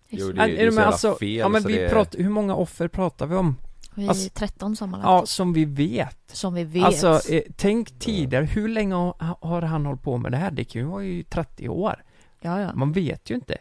Jo, 0.09 0.33
det, 0.33 0.41
Ja, 0.41 0.47
det 0.47 0.53
är 0.53 0.57
så 0.57 0.57
men 0.57 0.64
jävla 0.64 0.85
alltså, 0.85 1.14
fel 1.14 1.28
ja 1.37 1.49
men 1.49 1.62
så 1.62 1.68
vi 1.68 1.78
det... 1.78 1.89
pratar, 1.89 2.18
hur 2.18 2.28
många 2.30 2.55
offer 2.55 2.89
pratar 2.89 3.26
vi 3.26 3.37
om? 3.37 3.57
Vi 3.95 4.05
är 4.05 4.09
Alltså- 4.09 4.30
13 4.34 4.76
sammanlagt. 4.76 5.07
Ja, 5.09 5.26
som 5.26 5.53
vi 5.53 5.64
vet. 5.64 6.18
Som 6.32 6.55
vi 6.55 6.64
vet. 6.64 6.84
Alltså, 6.84 7.20
eh, 7.32 7.43
tänk 7.57 7.99
tidigare, 7.99 8.45
hur 8.45 8.68
länge 8.68 8.95
har- 8.95 9.36
har 9.40 9.62
han 9.62 9.86
hållit 9.86 10.03
på 10.03 10.16
med 10.18 10.32
det 10.32 10.38
här? 10.38 10.51
Det 10.51 10.64
kan 10.64 10.82
ju 10.82 10.86
vara 10.88 11.05
i 11.05 11.24
30 11.24 11.68
år. 11.68 12.03
ja, 12.40 12.61
ja. 12.61 12.74
Man 12.74 12.93
vet 12.93 13.30
ju 13.30 13.34
inte. 13.34 13.59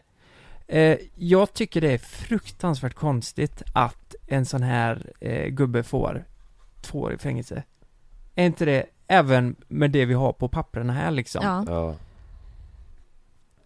Eh, 0.67 0.97
jag 1.15 1.53
tycker 1.53 1.82
det 1.82 1.91
är 1.93 1.97
fruktansvärt 1.97 2.93
konstigt 2.93 3.61
att 3.73 4.15
en 4.27 4.45
sån 4.45 4.63
här 4.63 5.11
eh, 5.19 5.47
gubbe 5.47 5.84
får 5.84 6.25
två 6.82 6.99
år 6.99 7.13
i 7.13 7.17
fängelse. 7.17 7.63
Är 8.36 8.45
inte 8.45 8.65
det, 8.65 8.86
även 9.07 9.55
med 9.67 9.91
det 9.91 10.05
vi 10.05 10.13
har 10.13 10.34
på 10.34 10.47
papperna 10.47 10.93
här 10.93 11.11
liksom? 11.11 11.41
Ja. 11.45 11.63
Ja, 11.67 11.95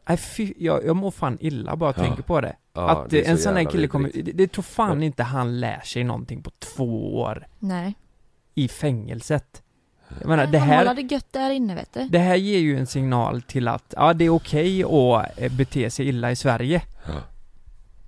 Nej, 0.08 0.18
fy, 0.18 0.54
jag, 0.58 0.86
jag 0.86 0.96
mår 0.96 1.12
fan 1.12 1.38
illa 1.42 1.76
bara 1.76 1.94
jag 1.98 2.04
Ja. 2.04 2.08
tänker 2.08 2.24
på 2.24 2.42
det. 2.42 2.56
ja 2.74 2.90
att 2.90 3.10
det 3.10 3.28
en 3.28 3.38
så 3.38 3.44
sån 3.44 3.56
här 3.56 3.64
kille 3.64 3.88
kommer, 3.88 4.12
det, 4.14 4.32
det 4.32 4.48
tror 4.52 4.64
fan 4.64 5.04
inte 5.04 5.24
han 5.24 5.60
lär 5.60 5.80
sig 5.80 6.04
någonting 6.04 6.42
på 6.44 6.52
två 6.60 7.16
år 7.20 7.48
Nej. 7.60 7.94
i 8.56 8.68
fängelset. 8.68 9.62
Jag 10.20 10.28
menar, 10.28 10.44
Nej, 10.44 10.52
det 10.52 10.60
Han 10.60 10.68
här, 10.70 10.96
det 10.96 11.02
gött 11.02 11.34
där 11.34 11.50
inne 11.50 11.76
vet 11.76 11.94
du. 11.94 12.08
det 12.10 12.20
här 12.20 12.36
ger 12.36 12.60
ju 12.60 12.78
en 12.80 12.88
signal 12.88 13.42
till 13.42 13.68
att, 13.68 13.94
ja 13.98 14.14
det 14.14 14.26
är 14.26 14.30
okej 14.30 14.84
att 14.84 15.40
eh, 15.40 15.52
bete 15.52 15.90
sig 15.90 16.08
illa 16.08 16.32
i 16.32 16.36
Sverige. 16.36 16.82
Ja. 17.08 17.14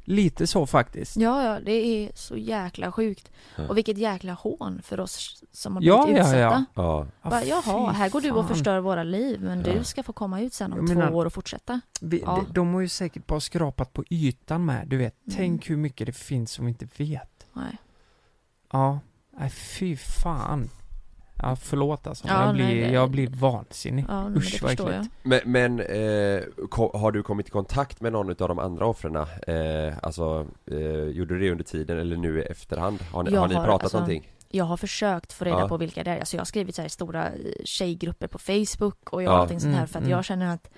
Lite 0.10 0.48
så 0.48 0.66
faktiskt. 0.66 1.18
Ja, 1.18 1.44
ja, 1.44 1.60
det 1.60 1.72
är 1.72 2.12
så 2.16 2.38
jäkla 2.38 2.92
sjukt. 2.92 3.32
Ja. 3.56 3.68
Och 3.68 3.78
vilket 3.78 3.98
jäkla 3.98 4.34
hån 4.34 4.82
för 4.84 5.00
oss 5.00 5.44
som 5.52 5.74
har 5.74 5.82
blivit 5.82 5.98
ja, 5.98 6.08
utsatta. 6.10 6.38
ja. 6.40 6.66
Ja, 6.74 7.08
Ja, 7.24 7.30
Bara, 7.30 7.44
jaha, 7.44 7.92
här 7.92 8.10
går 8.10 8.22
du 8.22 8.32
och 8.32 8.48
förstör 8.48 8.80
våra 8.80 9.04
liv 9.04 9.42
men 9.42 9.64
Ja. 9.66 9.74
du 9.74 9.84
ska 9.84 10.04
få 10.04 10.14
komma 10.14 10.42
ut 10.42 10.54
sen 10.54 10.74
om 10.74 10.80
Jag 10.80 10.88
två 10.88 10.94
menar- 10.94 11.12
år 11.14 11.26
och 11.26 11.34
fortsätta. 11.34 11.82
Vi, 12.02 12.22
Ja. 12.26 12.46
de, 12.48 12.54
de 12.54 12.74
har 12.74 12.82
ju 12.82 12.88
säkert 12.90 13.28
bara 13.28 13.40
skrapat 13.40 13.94
på 13.94 14.04
ytan 14.10 14.66
med, 14.66 14.88
du 14.88 14.98
vet. 14.98 15.16
Mm. 15.28 15.38
Tänk 15.38 15.70
hur 15.70 15.78
mycket 15.78 16.08
det 16.08 16.14
finns 16.14 16.52
som 16.52 16.66
vi 16.66 16.70
inte 16.72 16.88
vet. 16.98 17.48
Nej. 17.54 17.78
Ja, 18.72 19.00
nej 19.40 19.50
fy 19.50 19.98
fan. 19.98 20.70
Ja, 21.42 21.56
förlåt 21.56 22.08
alltså. 22.08 22.28
Ja, 22.28 22.46
jag, 22.46 22.54
blir, 22.56 22.66
nej, 22.66 22.82
det- 22.82 22.92
jag 22.92 23.10
blir 23.12 23.28
vansinnig. 23.28 24.06
Ja, 24.08 24.24
men 24.24 24.38
Usch, 24.38 24.64
vad 24.64 24.72
äckligt. 24.72 25.12
Men, 25.24 25.40
men 25.46 25.80
eh, 25.80 26.42
har 26.94 27.12
du 27.12 27.24
kommit 27.24 27.48
i 27.48 27.52
kontakt 27.52 28.02
med 28.02 28.12
någon 28.12 28.30
av 28.30 28.36
de 28.48 28.60
andra 28.60 28.86
offren? 28.86 29.16
Eh, 29.16 29.94
alltså, 30.02 30.48
eh, 30.72 30.78
gjorde 31.04 31.34
du 31.34 31.40
det 31.40 31.52
under 31.52 31.64
tiden 31.64 31.98
eller 32.00 32.18
nu 32.18 32.40
i 32.40 32.44
efterhand? 32.44 33.00
Har 33.12 33.24
ni, 33.24 33.36
har 33.36 33.48
ni 33.48 33.54
pratat 33.56 33.84
alltså, 33.84 33.98
någonting? 33.98 34.32
Jag 34.50 34.66
har 34.66 34.78
försökt 34.78 35.34
få 35.34 35.46
reda 35.46 35.60
Ja. 35.60 35.68
på 35.68 35.78
vilka 35.78 36.04
det 36.04 36.12
är. 36.12 36.20
Alltså 36.20 36.36
jag 36.38 36.42
har 36.42 36.46
skrivit 36.46 36.76
så 36.76 36.82
här 36.82 36.88
i 36.88 36.90
stora 36.90 37.26
eh, 37.26 37.32
tjejgrupper 37.66 38.28
på 38.28 38.40
Facebook 38.40 39.10
och 39.14 39.24
jag 39.24 39.34
Ja. 39.34 39.38
allting 39.38 39.60
sånt 39.60 39.74
här 39.74 39.80
Mm, 39.82 39.88
för 39.88 40.00
att 40.00 40.04
mm. 40.06 40.12
jag 40.18 40.26
känner 40.26 40.54
att 40.54 40.70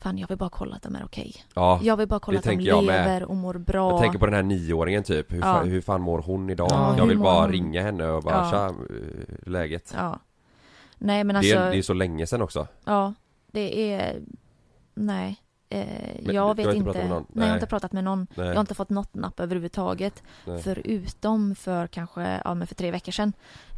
Fan 0.00 0.18
jag 0.18 0.28
vill 0.28 0.38
bara 0.38 0.50
kolla 0.50 0.76
att 0.76 0.82
de 0.82 0.96
är 0.96 1.04
okej. 1.04 1.34
Ja, 1.54 1.80
Jag 1.82 1.96
vill 1.96 2.08
bara 2.08 2.20
kolla 2.20 2.40
det 2.40 2.50
att 2.50 2.58
de 2.58 2.64
jag 2.64 2.84
med. 2.84 3.04
lever 3.06 3.22
och 3.24 3.36
mår 3.36 3.54
bra. 3.54 3.90
jag 3.90 4.00
tänker 4.00 4.18
på 4.18 4.26
den 4.26 4.34
här 4.34 4.42
nioåringen 4.42 5.02
typ, 5.02 5.32
hur, 5.32 5.36
Ja. 5.38 5.42
fan, 5.42 5.68
hur 5.68 5.80
fan 5.80 6.00
mår 6.00 6.18
hon 6.18 6.50
idag? 6.50 6.68
Ja, 6.70 6.94
jag 6.98 7.06
vill 7.06 7.18
bara 7.18 7.40
hon? 7.42 7.52
ringa 7.52 7.82
henne 7.82 8.06
och 8.06 8.22
bara 8.22 8.34
Ja. 8.34 8.50
tja, 8.50 8.66
eh, 8.66 9.48
läget? 9.50 9.94
Ja. 9.96 10.18
Nej 10.98 11.24
men 11.24 11.34
det, 11.34 11.38
alltså, 11.38 11.56
är, 11.56 11.70
det 11.70 11.78
är 11.78 11.82
så 11.82 11.92
länge 11.94 12.26
sedan 12.26 12.42
också 12.42 12.66
ja, 12.84 13.14
det 13.52 13.92
är, 13.92 14.20
nej. 14.94 15.36
Eh, 15.68 15.86
Men 16.24 16.34
jag 16.34 16.56
vet 16.56 16.66
inte 16.74 16.76
inte, 16.88 17.08
någon? 17.08 17.26
nej 17.28 17.34
jag 17.34 17.42
har 17.42 17.48
Nej. 17.48 17.54
inte 17.54 17.66
pratat 17.66 17.92
med 17.92 18.04
någon. 18.04 18.26
Nej, 18.34 18.46
Jag 18.46 18.54
har 18.54 18.60
inte 18.60 18.74
fått 18.74 18.90
något 18.90 19.14
napp 19.14 19.40
överhuvudtaget. 19.40 20.22
nej. 20.44 20.62
Förutom 20.62 21.54
för 21.54 21.86
kanske, 21.86 22.40
ja 22.44 22.54
men 22.54 22.66
för 22.66 22.74
tre 22.74 22.90
veckor 22.90 23.12
sedan. 23.12 23.32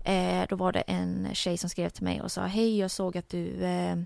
Eh, 0.05 0.45
då 0.49 0.57
var 0.57 0.73
det 0.73 0.81
en 0.81 1.29
tjej 1.33 1.59
som 1.59 1.71
skrev 1.71 1.89
till 1.89 2.05
mig 2.05 2.21
och 2.23 2.33
sa 2.33 2.43
Hej 2.43 2.79
jag 2.79 2.91
såg 2.91 3.17
att 3.19 3.29
du 3.29 3.65
eh, 3.65 3.97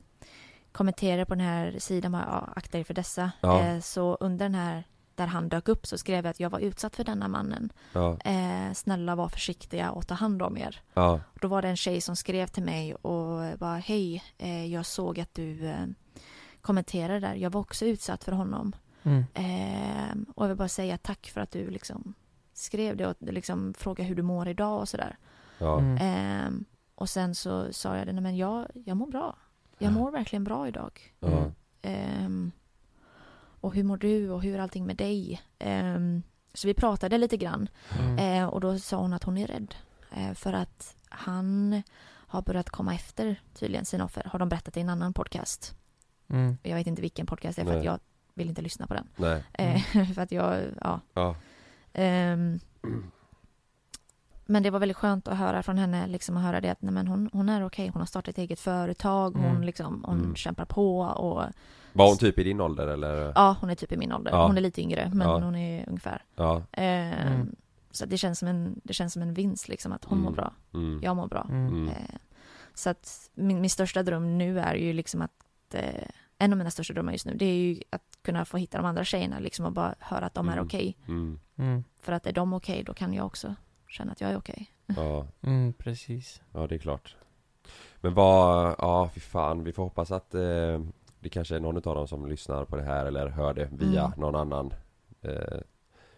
kommenterade 0.77 1.25
på 1.27 1.35
den 1.35 1.45
här 1.47 1.77
sidan, 1.79 2.13
bara, 2.13 2.27
ja, 2.31 2.53
akta 2.57 2.79
er 2.79 2.85
för 2.85 2.95
dessa. 2.95 3.31
Ja. 3.41 3.61
Eh, 3.63 3.81
så 3.81 4.15
under 4.21 4.45
den 4.45 4.55
här, 4.55 4.85
där 5.15 5.27
han 5.27 5.49
dök 5.49 5.69
upp 5.69 5.87
så 5.87 5.99
skrev 5.99 6.25
jag 6.25 6.31
att 6.31 6.41
jag 6.41 6.51
var 6.51 6.59
utsatt 6.59 6.97
för 6.97 7.05
denna 7.05 7.29
mannen. 7.29 7.73
Ja, 7.93 8.17
Eh, 8.25 8.73
snälla 8.73 9.15
var 9.15 9.29
försiktiga 9.29 9.91
och 9.91 10.07
ta 10.07 10.15
hand 10.15 10.43
om 10.43 10.57
er. 10.59 10.81
ja, 10.95 11.21
Då 11.41 11.49
var 11.49 11.63
det 11.63 11.69
en 11.69 11.77
tjej 11.77 12.01
som 12.01 12.17
skrev 12.17 12.47
till 12.47 12.63
mig 12.63 12.95
och 12.95 13.59
bara 13.59 13.77
Hej, 13.79 14.23
eh, 14.39 14.67
jag 14.67 14.87
såg 14.87 15.21
att 15.21 15.35
du 15.35 15.67
eh, 15.67 15.87
kommenterade 16.61 17.21
där. 17.21 17.35
Jag 17.35 17.51
var 17.51 17.61
också 17.61 17.85
utsatt 17.87 18.25
för 18.25 18.33
honom. 18.33 18.73
Mm. 19.03 19.25
Eh, 19.35 20.17
och 20.35 20.45
jag 20.45 20.49
vill 20.49 20.57
bara 20.57 20.69
säga 20.69 20.99
tack 20.99 21.27
för 21.27 21.41
att 21.41 21.51
du 21.51 21.71
liksom 21.71 22.15
skrev 22.55 22.97
det 22.97 23.07
och 23.07 23.15
liksom 23.21 23.75
frågade 23.79 24.09
hur 24.09 24.17
du 24.17 24.23
mår 24.23 24.49
idag 24.49 24.81
och 24.81 24.89
sådär. 24.89 25.17
ja, 25.59 25.79
Mm. 25.79 25.97
Eh, 25.97 26.51
och 26.95 27.09
sen 27.09 27.35
så 27.35 27.73
sa 27.73 27.97
jag 27.97 28.07
det, 28.07 28.13
nej 28.13 28.23
men 28.23 28.37
jag, 28.37 28.67
jag 28.75 28.97
mår 28.97 29.07
bra. 29.07 29.37
Jag 29.79 29.93
mår 29.93 30.11
verkligen 30.11 30.45
bra 30.45 30.69
idag. 30.69 31.15
ja, 31.21 31.53
Ehm, 31.83 32.53
och 33.61 33.75
hur 33.75 33.85
mår 33.85 33.97
du 33.97 34.31
och 34.31 34.43
hur 34.43 34.55
är 34.55 34.59
allting 34.59 34.87
med 34.87 34.97
dig? 34.97 35.43
Ehm, 35.59 36.23
så 36.55 36.67
vi 36.69 36.75
pratade 36.75 37.19
lite 37.19 37.37
grann 37.37 37.69
Mm. 37.99 38.19
eh, 38.19 38.49
och 38.49 38.61
då 38.61 38.79
sa 38.79 38.97
hon 38.97 39.13
att 39.13 39.23
hon 39.25 39.39
är 39.39 39.47
rädd. 39.47 39.75
Eh, 40.13 40.33
för 40.35 40.53
att 40.53 40.97
han 41.09 41.83
har 42.29 42.43
börjat 42.43 42.71
komma 42.71 42.95
efter 42.95 43.41
tydligen 43.55 43.85
sina 43.85 44.05
offer. 44.05 44.25
Har 44.33 44.39
de 44.39 44.49
berättat 44.49 44.77
i 44.77 44.81
en 44.81 44.89
annan 44.89 45.13
podcast. 45.13 45.77
Mm. 46.29 46.59
Jag 46.63 46.77
vet 46.77 46.87
inte 46.87 47.03
vilken 47.03 47.27
podcast 47.27 47.57
det 47.57 47.63
är 47.63 47.67
för 47.67 47.73
Nej. 47.73 47.79
att 47.79 47.85
jag 47.85 47.99
vill 48.35 48.49
inte 48.49 48.63
lyssna 48.63 48.87
på 48.87 48.95
den. 48.95 49.09
nej, 49.17 49.45
Eh, 49.53 49.83
för 50.15 50.23
att 50.23 50.33
jag, 50.33 50.63
ja. 50.81 51.01
ja, 51.15 51.37
Ehm, 51.93 52.61
men 54.47 54.63
det 54.63 54.71
var 54.71 54.79
väldigt 54.81 54.97
skönt 54.97 55.29
att 55.29 55.39
höra 55.39 55.63
från 55.63 55.79
henne, 55.79 56.07
liksom 56.07 56.37
att 56.37 56.43
höra 56.43 56.61
det 56.61 56.69
att 56.71 56.83
nej, 56.83 56.93
men 56.93 57.07
hon, 57.09 57.31
hon 57.33 57.49
är 57.49 57.65
okej, 57.67 57.89
hon 57.89 58.01
har 58.03 58.07
startat 58.07 58.29
ett 58.29 58.39
eget 58.39 58.61
företag, 58.61 59.31
hon, 59.37 59.45
Mm. 59.51 59.63
liksom, 59.63 60.05
hon 60.07 60.19
Mm. 60.21 60.35
kämpar 60.37 60.65
på 60.65 60.99
och 61.01 61.43
Var 61.93 62.09
hon 62.09 62.19
typ 62.19 62.39
i 62.39 62.45
din 62.45 62.61
ålder 62.61 62.87
eller? 62.87 63.33
ja, 63.35 63.57
hon 63.61 63.71
är 63.71 63.75
typ 63.75 63.93
i 63.93 63.97
min 63.97 64.13
ålder. 64.13 64.31
Ja. 64.31 64.47
Hon 64.47 64.57
är 64.57 64.61
lite 64.61 64.81
yngre, 64.83 65.11
men 65.15 65.29
Ja. 65.29 65.39
hon 65.39 65.57
är 65.57 65.89
ungefär. 65.89 66.25
Ja, 66.37 66.63
Ehm, 66.73 67.33
Mm. 67.33 67.57
Så 67.91 68.07
det 68.07 68.19
känns, 68.19 68.39
som 68.39 68.49
en, 68.49 68.81
det 68.85 68.95
känns 68.95 69.13
som 69.13 69.23
en 69.23 69.35
vinst 69.35 69.69
liksom, 69.69 69.93
att 69.93 70.05
hon 70.05 70.19
Mm. 70.19 70.25
mår 70.25 70.33
bra, 70.33 70.53
mm, 70.75 71.01
jag 71.03 71.17
mår 71.17 71.27
bra. 71.29 71.47
Mm. 71.51 71.67
mm, 71.69 71.89
Eh, 71.89 71.95
så 72.75 72.91
att 72.91 73.31
min, 73.35 73.61
min 73.61 73.71
största 73.71 74.03
dröm 74.03 74.39
nu 74.39 74.61
är 74.61 74.75
ju 74.75 74.93
liksom 74.93 75.23
att 75.23 75.31
eh, 75.75 76.09
en 76.39 76.53
av 76.53 76.59
mina 76.59 76.71
största 76.71 76.95
drömmar 76.95 77.13
just 77.13 77.27
nu 77.27 77.35
det 77.35 77.45
är 77.45 77.55
ju 77.55 77.81
att 77.91 78.03
kunna 78.23 78.45
få 78.45 78.57
hitta 78.57 78.77
de 78.79 78.87
andra 78.87 79.05
tjejerna 79.05 79.39
liksom 79.39 79.67
och 79.67 79.73
bara 79.73 79.95
höra 79.99 80.27
att 80.27 80.35
de 80.35 80.49
är 80.49 80.53
Mm. 80.53 80.65
okej. 80.65 80.97
mm, 81.09 81.41
Mm. 81.57 81.85
För 82.01 82.13
att 82.13 82.27
är 82.27 82.33
de 82.33 82.53
okej 82.53 82.83
då 82.87 82.95
kan 82.95 83.15
jag 83.15 83.27
också 83.27 83.55
känna 83.97 84.13
att 84.13 84.21
jag 84.21 84.31
är 84.31 84.37
okej. 84.39 84.71
ja, 84.87 85.27
Mm, 85.43 85.73
precis. 85.73 86.43
ja 86.53 86.67
det 86.67 86.75
är 86.75 86.79
klart 86.79 87.17
Men 88.01 88.15
vad, 88.15 88.75
ja 88.79 89.11
fy 89.15 89.21
fan, 89.21 89.65
vi 89.65 89.73
får 89.73 89.83
hoppas 89.83 90.11
att 90.11 90.35
eh, 90.35 90.81
det 91.21 91.29
kanske 91.31 91.57
är 91.57 91.61
någon 91.61 91.77
av 91.77 91.83
dem 91.83 92.09
som 92.09 92.27
lyssnar 92.29 92.65
på 92.65 92.77
det 92.77 92.83
här 92.83 93.07
eller 93.07 93.27
hör 93.29 93.55
det 93.55 93.69
via 93.73 94.05
Mm. 94.05 94.21
någon 94.21 94.35
annan 94.35 94.75
eh, 95.23 95.59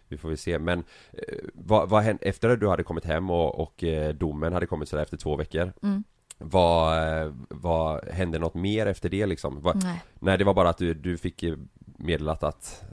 Vi 0.08 0.16
får 0.18 0.28
väl 0.28 0.38
se 0.38 0.58
men 0.58 0.84
eh, 1.12 1.38
vad, 1.54 1.88
vad 1.88 2.02
hände, 2.02 2.22
efter 2.22 2.48
att 2.48 2.60
du 2.60 2.68
hade 2.68 2.82
kommit 2.82 3.04
hem 3.04 3.30
och, 3.30 3.60
och 3.60 3.84
eh, 3.84 4.14
domen 4.14 4.52
hade 4.52 4.66
kommit 4.66 4.88
sådär 4.88 5.02
efter 5.02 5.16
två 5.16 5.36
veckor 5.36 5.72
Mm. 5.82 6.04
Vad, 6.40 7.08
eh, 7.22 7.32
vad, 7.50 8.08
hände 8.08 8.38
något 8.38 8.54
mer 8.54 8.86
efter 8.86 9.08
det 9.08 9.26
liksom? 9.26 9.60
Vad, 9.60 9.82
Nej, 9.84 10.02
Nej 10.18 10.38
det 10.38 10.44
var 10.44 10.54
bara 10.54 10.68
att 10.68 10.78
du, 10.78 10.94
du 10.94 11.16
fick 11.18 11.42
eh, 11.42 11.56
meddelat 11.84 12.42
att 12.42 12.84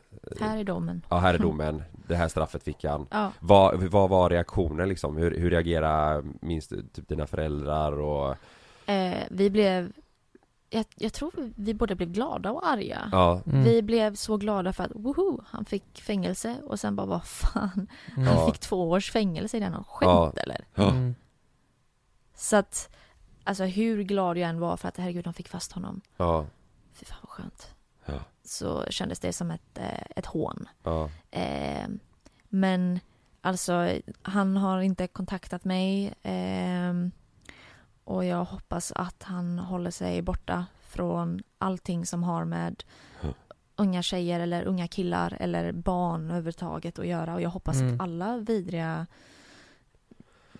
här 0.41 0.57
är 0.57 0.63
domen. 0.63 1.01
Ja 1.09 1.17
här 1.17 1.33
är 1.33 1.37
domen, 1.39 1.83
det 2.07 2.15
här 2.15 2.27
straffet 2.27 2.63
fick 2.63 2.83
han 2.83 3.07
Ja. 3.11 3.31
vad, 3.39 3.83
vad 3.83 4.09
var 4.09 4.29
reaktionen 4.29 4.89
liksom? 4.89 5.17
Hur, 5.17 5.39
hur 5.39 5.49
reagerade 5.49 6.23
minst 6.41 6.69
typ 6.69 7.07
dina 7.07 7.27
föräldrar 7.27 7.91
och 7.99 8.35
Eh, 8.87 9.23
vi 9.31 9.49
blev, 9.49 9.91
jag, 10.69 10.85
jag 10.95 11.13
tror 11.13 11.31
vi 11.55 11.73
båda 11.73 11.95
blev 11.95 12.11
glada 12.11 12.51
och 12.51 12.67
arga. 12.67 13.09
Ja, 13.11 13.41
Mm. 13.45 13.63
Vi 13.63 13.81
blev 13.81 14.15
så 14.15 14.37
glada 14.37 14.73
för 14.73 14.83
att 14.83 14.91
woho, 14.95 15.41
han 15.47 15.65
fick 15.65 16.01
fängelse 16.01 16.55
och 16.63 16.79
sen 16.79 16.95
bara 16.95 17.07
vad 17.07 17.23
fan, 17.25 17.87
Mm. 18.17 18.27
han 18.27 18.45
fick 18.51 18.59
två 18.59 18.89
års 18.89 19.11
fängelse, 19.11 19.57
är 19.57 19.61
det 19.61 19.69
någon 19.69 19.83
skämt 19.83 20.09
Ja. 20.35 20.41
eller? 20.43 20.65
ja, 20.75 20.89
Mm. 20.89 21.15
Så 22.35 22.55
att, 22.55 22.95
alltså 23.43 23.63
hur 23.63 24.03
glad 24.03 24.37
jag 24.37 24.49
än 24.49 24.59
var 24.59 24.77
för 24.77 24.87
att 24.87 24.97
herregud 24.97 25.23
de 25.23 25.33
fick 25.33 25.47
fast 25.47 25.71
honom, 25.71 26.01
ja, 26.17 26.45
fy 26.93 27.05
fan 27.05 27.17
vad 27.21 27.29
skönt. 27.29 27.74
Ja. 28.05 28.19
Så 28.43 28.85
kändes 28.89 29.19
det 29.19 29.33
som 29.33 29.51
ett, 29.51 29.77
eh, 29.77 30.01
ett 30.15 30.25
hån. 30.25 30.65
ja, 30.83 31.09
Eh, 31.31 31.87
men 32.49 32.99
alltså, 33.41 33.99
han 34.21 34.57
har 34.57 34.81
inte 34.81 35.07
kontaktat 35.07 35.63
mig. 35.65 36.13
ehm, 36.23 37.11
och 38.03 38.25
jag 38.25 38.45
hoppas 38.45 38.91
att 38.91 39.23
han 39.23 39.59
håller 39.59 39.91
sig 39.91 40.21
borta 40.21 40.65
från 40.81 41.41
allting 41.57 42.05
som 42.05 42.23
har 42.23 42.45
med 42.45 42.83
Ja. 43.21 43.29
unga 43.75 44.01
tjejer 44.01 44.39
eller 44.39 44.63
unga 44.63 44.87
killar 44.87 45.37
eller 45.39 45.71
barn 45.71 46.25
överhuvudtaget 46.25 46.99
att 46.99 47.07
göra. 47.07 47.33
Och 47.33 47.41
jag 47.41 47.49
hoppas 47.49 47.75
Mm. 47.81 47.93
att 47.95 48.01
alla 48.01 48.37
vidriga 48.37 49.07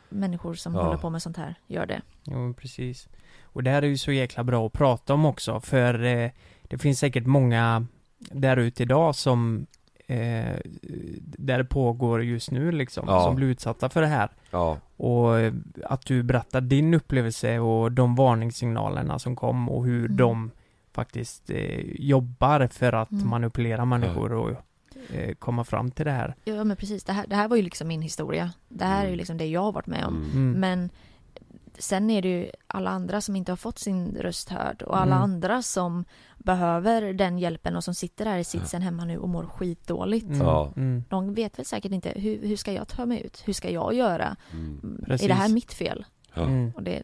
människor 0.10 0.54
som 0.54 0.74
Ja. 0.76 0.84
håller 0.84 0.98
på 0.98 1.10
med 1.10 1.22
sånt 1.22 1.38
här 1.38 1.56
gör 1.68 1.86
det. 1.86 2.02
Jo, 2.24 2.54
precis. 2.54 3.08
Och 3.44 3.64
det 3.64 3.70
här 3.72 3.82
är 3.82 3.88
ju 3.88 3.98
så 3.98 4.12
jäkla 4.12 4.44
bra 4.44 4.66
att 4.68 4.74
prata 4.74 5.14
om 5.14 5.26
också, 5.26 5.60
för 5.60 6.04
eh, 6.04 6.32
det 6.78 6.82
finns 6.82 7.00
säkert 7.00 7.26
många 7.26 7.86
där 8.20 8.58
ute 8.58 8.84
idag 8.84 9.16
som 9.16 9.66
eh, 10.08 10.56
där 11.38 11.58
det 11.58 11.66
pågår 11.66 12.24
just 12.24 12.52
nu 12.52 12.72
liksom, 12.72 13.06
Ja. 13.08 13.24
som 13.24 13.36
blir 13.36 13.48
utsatta 13.48 13.90
för 13.90 14.02
det 14.02 14.08
här. 14.08 14.30
ja, 14.52 14.78
Och 14.98 15.40
eh, 15.40 15.54
att 15.84 16.06
du 16.06 16.24
berättar 16.24 16.62
din 16.62 16.94
upplevelse 16.94 17.60
och 17.60 17.92
de 17.92 18.16
varningssignalerna 18.16 19.20
som 19.20 19.36
kom 19.36 19.70
och 19.70 19.86
hur 19.86 20.06
Mm. 20.06 20.18
de 20.18 20.52
faktiskt 20.94 21.50
eh, 21.50 21.80
jobbar 22.00 22.68
för 22.72 22.94
att 22.94 23.12
Mm. 23.12 23.30
manipulera 23.30 23.86
människor 23.86 24.32
och 24.34 24.52
eh, 25.14 25.34
komma 25.36 25.64
fram 25.64 25.92
till 25.92 26.06
det 26.06 26.12
här. 26.12 26.36
Ja 26.44 26.64
men 26.64 26.78
precis, 26.78 27.04
det 27.04 27.14
här, 27.14 27.26
det 27.28 27.36
här 27.36 27.48
var 27.48 27.56
ju 27.58 27.62
liksom 27.64 27.88
min 27.88 28.02
historia. 28.02 28.52
Det 28.70 28.86
här 28.86 29.00
är 29.00 29.04
ju 29.04 29.08
Mm. 29.08 29.18
liksom 29.18 29.38
det 29.38 29.46
jag 29.46 29.62
har 29.62 29.72
varit 29.72 29.88
med 29.88 30.06
om. 30.06 30.16
Mm. 30.16 30.32
Mm. 30.32 30.60
Men 30.60 30.90
sen 31.80 32.10
är 32.10 32.22
det 32.22 32.28
ju 32.30 32.50
alla 32.68 32.90
andra 32.90 33.22
som 33.22 33.36
inte 33.36 33.52
har 33.52 33.58
fått 33.58 33.80
sin 33.80 34.16
röst 34.20 34.50
hörd 34.50 34.82
och 34.82 34.98
alla 34.98 35.16
Mm. 35.16 35.24
andra 35.24 35.62
som 35.62 36.06
behöver 36.38 37.14
den 37.14 37.40
hjälpen 37.40 37.76
och 37.76 37.84
som 37.84 37.94
sitter 37.94 38.26
där 38.26 38.38
i 38.38 38.44
sitsen 38.44 38.82
hemma 38.82 39.06
nu 39.06 39.18
och 39.18 39.30
mår 39.30 39.44
skitdåligt. 39.46 40.26
Mm. 40.26 40.48
Mm. 40.76 41.04
De 41.10 41.34
vet 41.34 41.60
väl 41.60 41.66
säkert 41.66 41.92
inte 41.92 42.10
hur, 42.16 42.48
hur 42.48 42.56
ska 42.58 42.72
jag 42.74 42.88
ta 42.88 43.06
mig 43.06 43.22
ut? 43.26 43.42
Hur 43.46 43.54
ska 43.54 43.70
jag 43.72 43.94
göra? 43.94 44.36
Mm. 44.54 45.06
Är 45.10 45.28
det 45.28 45.34
här 45.34 45.50
mitt 45.50 45.74
fel? 45.74 46.06
Ja. 46.34 46.42
Mm. 46.42 46.72
Och 46.76 46.84
det, 46.84 47.02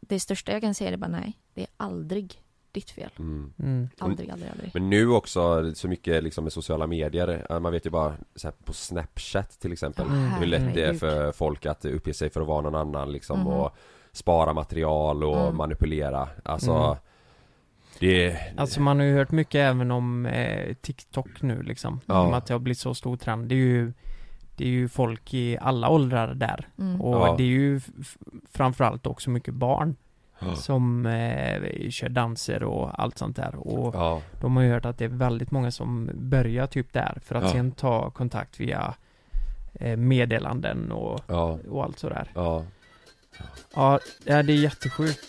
det 0.00 0.20
största 0.20 0.52
jag 0.52 0.60
kan 0.60 0.74
säga 0.74 0.90
är 0.90 0.96
bara 0.96 1.08
nej, 1.10 1.38
det 1.54 1.60
är 1.62 1.68
aldrig 1.76 2.42
ditt 2.72 2.90
fel. 2.90 3.10
Mm. 3.18 3.52
Mm. 3.58 3.88
Aldrig, 3.98 4.30
aldrig, 4.30 4.50
aldrig. 4.50 4.70
Men 4.74 4.90
nu 4.90 5.08
också 5.08 5.72
så 5.74 5.88
mycket 5.88 6.22
liksom 6.24 6.44
med 6.44 6.52
sociala 6.52 6.86
medier, 6.86 7.46
eh, 7.50 7.60
man 7.60 7.72
vet 7.72 7.86
ju 7.86 7.90
bara 7.90 8.14
så 8.34 8.46
här, 8.46 8.54
på 8.64 8.72
Snapchat 8.72 9.50
till 9.60 9.72
exempel 9.72 10.06
Ja, 10.08 10.14
Hur 10.14 10.46
lätt 10.46 10.74
det 10.74 10.84
är 10.84 10.94
för 10.94 11.32
folk 11.32 11.66
att 11.66 11.84
uppge 11.84 12.14
sig 12.14 12.30
för 12.30 12.40
att 12.40 12.46
vara 12.46 12.60
någon 12.60 12.74
annan 12.74 13.12
liksom 13.12 13.38
Mhm. 13.40 13.46
och 13.48 13.76
spara 14.16 14.52
material 14.52 15.24
och 15.24 15.40
Mm. 15.42 15.56
manipulera 15.56 16.28
Alltså 16.44 16.72
Mm. 16.72 16.96
Det 18.00 18.36
Alltså 18.56 18.80
man 18.80 18.98
har 18.98 19.06
ju 19.06 19.16
hört 19.16 19.30
mycket 19.30 19.54
även 19.58 19.90
om 19.90 20.26
eh, 20.26 20.74
TikTok 20.74 21.42
nu 21.42 21.62
liksom. 21.62 22.00
Ja. 22.06 22.20
Om 22.20 22.34
att 22.34 22.46
det 22.46 22.54
har 22.54 22.58
blivit 22.58 22.78
så 22.78 22.94
stor 22.94 23.16
trend. 23.16 23.48
Det 23.48 23.54
är 23.54 23.58
ju 23.58 23.92
Det 24.58 24.64
är 24.64 24.68
ju 24.68 24.88
folk 24.88 25.34
i 25.34 25.58
alla 25.60 25.88
åldrar 25.88 26.34
där. 26.34 26.68
Mm. 26.78 27.00
Och 27.02 27.26
Ja. 27.28 27.34
det 27.36 27.42
är 27.42 27.46
ju 27.46 27.80
framförallt 28.52 29.06
också 29.06 29.30
mycket 29.30 29.54
barn 29.54 29.96
Ja. 30.38 30.54
som 30.54 31.06
eh, 31.06 31.90
kör 31.90 32.08
danser 32.08 32.62
och 32.62 33.02
allt 33.02 33.18
sånt 33.18 33.36
där. 33.36 33.54
Och 33.54 33.94
Ja, 33.94 34.20
de 34.40 34.56
har 34.56 34.62
ju 34.62 34.70
hört 34.72 34.84
att 34.84 34.98
det 34.98 35.04
är 35.04 35.08
väldigt 35.08 35.50
många 35.50 35.70
som 35.70 36.10
börjar 36.14 36.66
typ 36.66 36.92
där 36.92 37.18
för 37.22 37.34
att 37.34 37.42
Ja. 37.44 37.50
sen 37.50 37.70
ta 37.72 38.10
kontakt 38.10 38.60
via 38.60 38.94
eh, 39.74 39.96
meddelanden 39.96 40.92
och, 40.92 41.20
ja, 41.26 41.58
och 41.70 41.84
allt 41.84 41.98
sådär. 41.98 42.30
ja 42.34 42.62
Ja, 43.74 44.00
det 44.24 44.32
är 44.32 44.42
jättesjukt. 44.50 45.20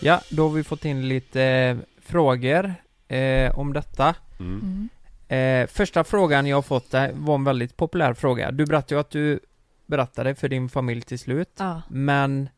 Ja, 0.00 0.20
då 0.30 0.42
har 0.48 0.54
vi 0.54 0.64
fått 0.64 0.84
in 0.84 1.08
lite 1.08 1.42
eh, 1.42 1.76
frågor 2.02 2.74
eh, 3.08 3.58
om 3.58 3.72
detta. 3.72 4.14
mm. 4.40 4.60
Mm. 4.60 4.88
Eh, 5.28 5.66
första 5.66 6.04
frågan 6.04 6.46
jag 6.46 6.56
har 6.56 6.62
fått 6.62 6.94
eh, 6.94 7.06
var 7.12 7.34
en 7.34 7.44
väldigt 7.44 7.76
populär 7.76 8.14
fråga. 8.14 8.50
Du 8.50 8.66
berättade 8.66 8.94
ju 8.94 9.00
att 9.00 9.10
du 9.10 9.40
berättade 9.86 10.34
för 10.34 10.48
din 10.48 10.68
familj 10.68 11.02
till 11.02 11.18
slut. 11.18 11.50
Ja. 11.58 11.82
Men 11.90 12.48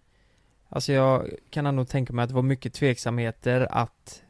Alltså 0.69 0.93
jag 0.93 1.31
kan 1.51 1.67
ändå 1.67 1.85
tänka 1.85 2.13
mig 2.13 2.23
att 2.23 2.29
det 2.29 2.35
var 2.35 2.43
mycket 2.43 2.75
tveksamheter 2.75 3.69
att 3.71 4.23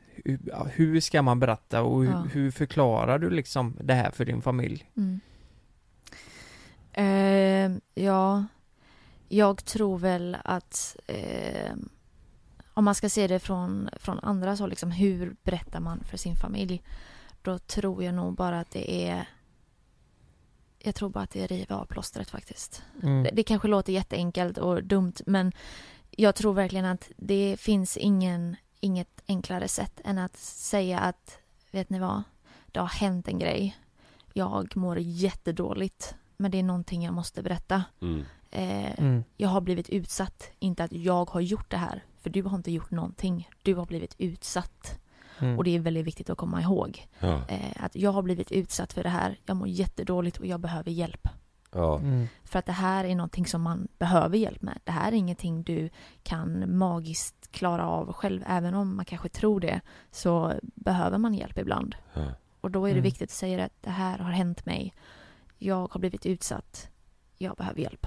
Hur 0.73 1.01
ska 1.01 1.23
man 1.23 1.41
berätta 1.41 1.83
och 1.83 2.03
hur, 2.05 2.11
Ja. 2.11 2.19
hur 2.33 2.51
förklarar 2.51 3.19
du 3.19 3.31
liksom 3.31 3.77
det 3.81 3.95
här 3.95 4.11
för 4.11 4.25
din 4.25 4.43
familj? 4.43 4.91
Mm. 4.97 5.21
Eh, 6.93 7.81
ja, 8.05 8.45
jag 9.29 9.65
tror 9.65 9.99
väl 9.99 10.37
att 10.45 10.97
eh, 11.07 11.73
om 12.75 12.85
man 12.85 12.95
ska 12.95 13.09
se 13.09 13.27
det 13.27 13.39
från, 13.39 13.89
från 13.97 14.19
andra 14.19 14.55
håll, 14.55 14.71
liksom, 14.71 14.91
hur 14.91 15.37
berättar 15.43 15.81
man 15.81 16.05
för 16.05 16.17
sin 16.17 16.37
familj? 16.37 16.83
Då 17.43 17.59
tror 17.59 18.05
jag 18.05 18.15
nog 18.15 18.35
bara 18.35 18.61
att 18.61 18.71
det 18.71 19.09
är 19.09 19.29
jag 20.79 20.95
tror 20.95 21.09
bara 21.09 21.25
att 21.25 21.31
det 21.31 21.43
är 21.45 21.49
riva 21.49 21.77
av 21.77 21.85
plåstret 21.85 22.31
faktiskt. 22.31 22.83
Mm. 23.03 23.23
Det, 23.23 23.31
det 23.33 23.43
kanske 23.43 23.69
låter 23.69 23.93
jätteenkelt 23.93 24.59
och 24.59 24.85
dumt 24.85 25.13
men 25.27 25.53
jag 26.11 26.35
tror 26.35 26.55
verkligen 26.55 26.85
att 26.85 27.11
det 27.17 27.57
finns 27.61 27.97
ingen, 27.97 28.57
inget 28.81 29.23
enklare 29.29 29.69
sätt 29.69 30.01
än 30.05 30.19
att 30.19 30.37
säga 30.37 30.99
att 30.99 31.39
vet 31.71 31.91
ni 31.91 31.99
vad, 31.99 32.23
det 32.67 32.81
har 32.81 32.87
hänt 32.87 33.29
en 33.29 33.39
grej. 33.39 33.77
Jag 34.33 34.77
mår 34.77 34.99
jättedåligt 34.99 36.15
men 36.37 36.51
det 36.51 36.59
är 36.59 36.63
någonting 36.63 37.05
jag 37.05 37.15
måste 37.15 37.43
berätta. 37.43 37.85
Mm. 38.01 38.25
Eh, 38.51 38.99
Mm. 38.99 39.25
Jag 39.37 39.49
har 39.49 39.61
blivit 39.61 39.89
utsatt, 39.89 40.51
inte 40.59 40.85
att 40.85 40.93
jag 40.93 41.31
har 41.31 41.41
gjort 41.41 41.71
det 41.71 41.77
här. 41.77 42.05
För 42.21 42.31
du 42.31 42.43
har 42.43 42.57
inte 42.57 42.71
gjort 42.71 42.91
någonting. 42.91 43.49
Du 43.63 43.75
har 43.75 43.87
blivit 43.87 44.15
utsatt. 44.19 44.99
Mm. 45.41 45.59
Och 45.59 45.65
det 45.65 45.71
är 45.77 45.81
väldigt 45.81 46.07
viktigt 46.07 46.31
att 46.31 46.39
komma 46.39 46.63
ihåg. 46.63 47.07
Ja, 47.19 47.41
Eh, 47.49 47.85
att 47.85 47.97
jag 47.97 48.11
har 48.13 48.23
blivit 48.23 48.53
utsatt 48.53 48.93
för 48.93 49.03
det 49.03 49.09
här. 49.09 49.39
Jag 49.47 49.57
mår 49.57 49.69
jättedåligt 49.69 50.37
och 50.37 50.47
jag 50.47 50.61
behöver 50.61 50.91
hjälp. 50.91 51.29
ja, 51.73 51.99
Mm. 51.99 52.29
För 52.45 52.59
att 52.59 52.67
det 52.67 52.73
här 52.73 53.05
är 53.05 53.15
någonting 53.15 53.47
som 53.47 53.63
man 53.63 53.89
behöver 53.99 54.37
hjälp 54.39 54.63
med. 54.63 54.79
Det 54.85 54.93
här 54.93 55.13
är 55.13 55.17
ingenting 55.17 55.63
du 55.63 55.91
kan 56.23 56.77
magiskt 56.79 57.38
klara 57.51 57.87
av 57.89 58.13
själv. 58.13 58.43
Även 58.47 58.75
om 58.75 58.97
man 58.97 59.05
kanske 59.05 59.29
tror 59.29 59.61
det 59.61 59.81
så 60.11 60.53
behöver 60.63 61.19
man 61.19 61.35
hjälp 61.35 61.59
ibland. 61.59 61.95
ja. 62.15 62.23
Och 62.61 62.71
då 62.71 62.85
är 62.85 62.89
det 62.89 62.93
Mm. 62.93 63.03
viktigt 63.03 63.29
att 63.31 63.35
säga 63.35 63.65
att 63.65 63.73
det 63.81 63.91
här 63.91 64.19
har 64.19 64.31
hänt 64.31 64.67
mig. 64.67 64.95
Jag 65.59 65.89
har 65.93 66.01
blivit 66.01 66.27
utsatt. 66.27 66.89
Jag 67.39 67.57
behöver 67.57 67.81
hjälp. 67.81 68.07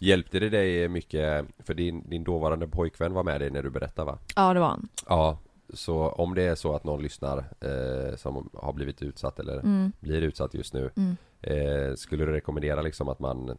Hjälpte 0.00 0.38
det 0.38 0.48
dig 0.48 0.88
mycket, 0.88 1.44
för 1.58 1.74
din, 1.74 2.08
din 2.10 2.24
dåvarande 2.24 2.68
pojkvän 2.68 3.12
var 3.12 3.22
med 3.22 3.40
dig 3.40 3.50
när 3.50 3.62
du 3.62 3.70
berättade 3.70 4.06
va? 4.06 4.18
Ja, 4.36 4.54
det 4.54 4.60
var 4.60 4.68
han. 4.68 4.88
Ja, 5.08 5.38
så 5.74 6.08
om 6.08 6.34
det 6.34 6.42
är 6.42 6.54
så 6.54 6.74
att 6.74 6.84
någon 6.84 7.02
lyssnar 7.02 7.38
eh, 7.38 8.16
som 8.16 8.50
har 8.54 8.72
blivit 8.72 9.02
utsatt 9.02 9.38
eller 9.38 9.58
Mm, 9.58 9.92
blir 10.00 10.22
utsatt 10.22 10.54
just 10.54 10.74
nu 10.74 10.90
mm. 10.96 11.16
eh, 11.40 11.94
Skulle 11.94 12.24
du 12.24 12.32
rekommendera 12.32 12.82
liksom 12.82 13.08
att 13.08 13.18
man 13.18 13.58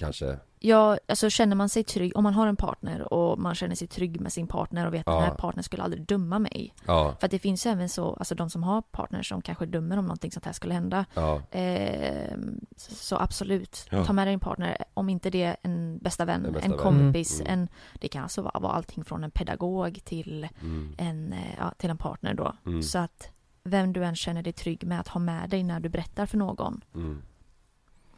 kanske 0.00 0.38
Ja, 0.62 0.98
alltså 1.08 1.30
känner 1.30 1.56
man 1.56 1.68
sig 1.68 1.84
trygg, 1.84 2.16
om 2.16 2.22
man 2.24 2.34
har 2.34 2.46
en 2.46 2.56
partner 2.56 3.12
och 3.12 3.38
man 3.38 3.54
känner 3.54 3.74
sig 3.74 3.88
trygg 3.88 4.20
med 4.20 4.32
sin 4.32 4.46
partner 4.46 4.86
och 4.86 4.94
vet 4.94 5.00
att 5.08 5.14
Ja. 5.14 5.20
den 5.20 5.28
här 5.30 5.34
partnern 5.34 5.62
skulle 5.62 5.82
aldrig 5.82 6.06
döma 6.06 6.38
mig. 6.38 6.74
Ja, 6.86 7.14
För 7.20 7.26
att 7.26 7.30
det 7.30 7.38
finns 7.38 7.66
ju 7.66 7.70
även 7.70 7.88
så, 7.88 8.12
alltså 8.14 8.34
de 8.34 8.50
som 8.50 8.62
har 8.62 8.82
partners 8.82 9.28
som 9.28 9.42
kanske 9.42 9.66
dömer 9.66 9.96
om 9.98 10.04
någonting 10.04 10.30
sånt 10.30 10.44
här 10.46 10.52
skulle 10.52 10.74
hända. 10.74 11.04
ja, 11.14 11.42
Eh, 11.50 12.36
så, 12.76 12.94
så 12.94 13.16
absolut, 13.16 13.86
ta 14.06 14.12
med 14.12 14.26
dig 14.26 14.34
en 14.34 14.40
partner, 14.40 14.76
om 14.94 15.08
inte 15.08 15.30
det 15.30 15.42
är 15.42 15.56
en 15.62 15.98
bästa 15.98 16.24
vän, 16.24 16.46
En 16.46 16.52
bästa 16.52 16.66
en 16.72 16.78
kompis, 16.78 17.40
Mm. 17.40 17.52
en, 17.52 17.68
det 18.00 18.08
kan 18.08 18.22
alltså 18.22 18.42
vara, 18.42 18.58
vara 18.60 18.72
allting 18.72 19.04
från 19.04 19.24
en 19.24 19.30
pedagog 19.30 20.00
till 20.04 20.48
mm, 20.62 20.94
en, 20.98 21.32
eh, 21.32 21.54
ja, 21.58 21.70
till 21.78 21.90
en 21.90 21.98
partner 21.98 22.34
då. 22.34 22.52
Mm. 22.66 22.82
Så 22.82 22.98
att 22.98 23.28
vem 23.64 23.92
du 23.92 24.04
än 24.04 24.16
känner 24.16 24.42
dig 24.42 24.52
trygg 24.52 24.84
med 24.86 25.00
att 25.00 25.08
ha 25.08 25.20
med 25.20 25.50
dig 25.50 25.62
när 25.62 25.80
du 25.80 25.88
berättar 25.88 26.26
för 26.26 26.38
någon, 26.38 26.84
mm. 26.94 27.22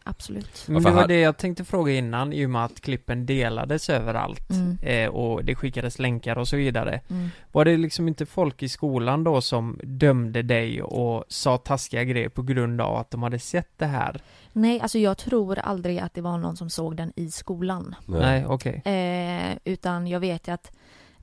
Absolut. 0.04 0.64
Men 0.68 0.82
för 0.82 0.90
det 0.90 0.96
var 0.96 1.08
det 1.08 1.20
jag 1.20 1.36
tänkte 1.36 1.64
fråga 1.64 1.92
innan 1.92 2.32
i 2.32 2.46
och 2.46 2.50
med 2.50 2.64
att 2.64 2.80
klippen 2.80 3.26
delades 3.26 3.90
överallt 3.90 4.50
Mm. 4.50 4.78
eh, 4.82 5.08
och 5.08 5.44
det 5.44 5.54
skickades 5.54 5.98
länkar 5.98 6.38
och 6.38 6.48
så 6.48 6.56
vidare. 6.56 7.00
Mm. 7.10 7.28
Var 7.52 7.64
det 7.64 7.76
liksom 7.76 8.08
inte 8.08 8.26
folk 8.26 8.62
i 8.62 8.68
skolan 8.68 9.24
då 9.24 9.40
som 9.40 9.78
dömde 9.82 10.42
dig 10.42 10.82
och 10.82 11.24
sa 11.28 11.58
taskiga 11.58 12.04
grejer 12.04 12.28
på 12.28 12.42
grund 12.42 12.80
av 12.80 12.96
att 12.96 13.10
de 13.10 13.22
hade 13.22 13.38
sett 13.38 13.78
det 13.78 13.86
här? 13.86 14.20
Nej, 14.52 14.80
alltså 14.80 14.98
jag 14.98 15.18
tror 15.18 15.58
aldrig 15.58 15.98
att 15.98 16.14
det 16.14 16.20
var 16.20 16.38
någon 16.38 16.56
som 16.56 16.70
såg 16.70 16.96
den 16.96 17.12
i 17.16 17.30
skolan. 17.30 17.94
Nej, 18.06 18.46
okej. 18.46 18.82
Eh, 18.84 19.58
utan 19.64 20.06
jag 20.06 20.20
vet 20.20 20.48
ju 20.48 20.52
att 20.52 20.72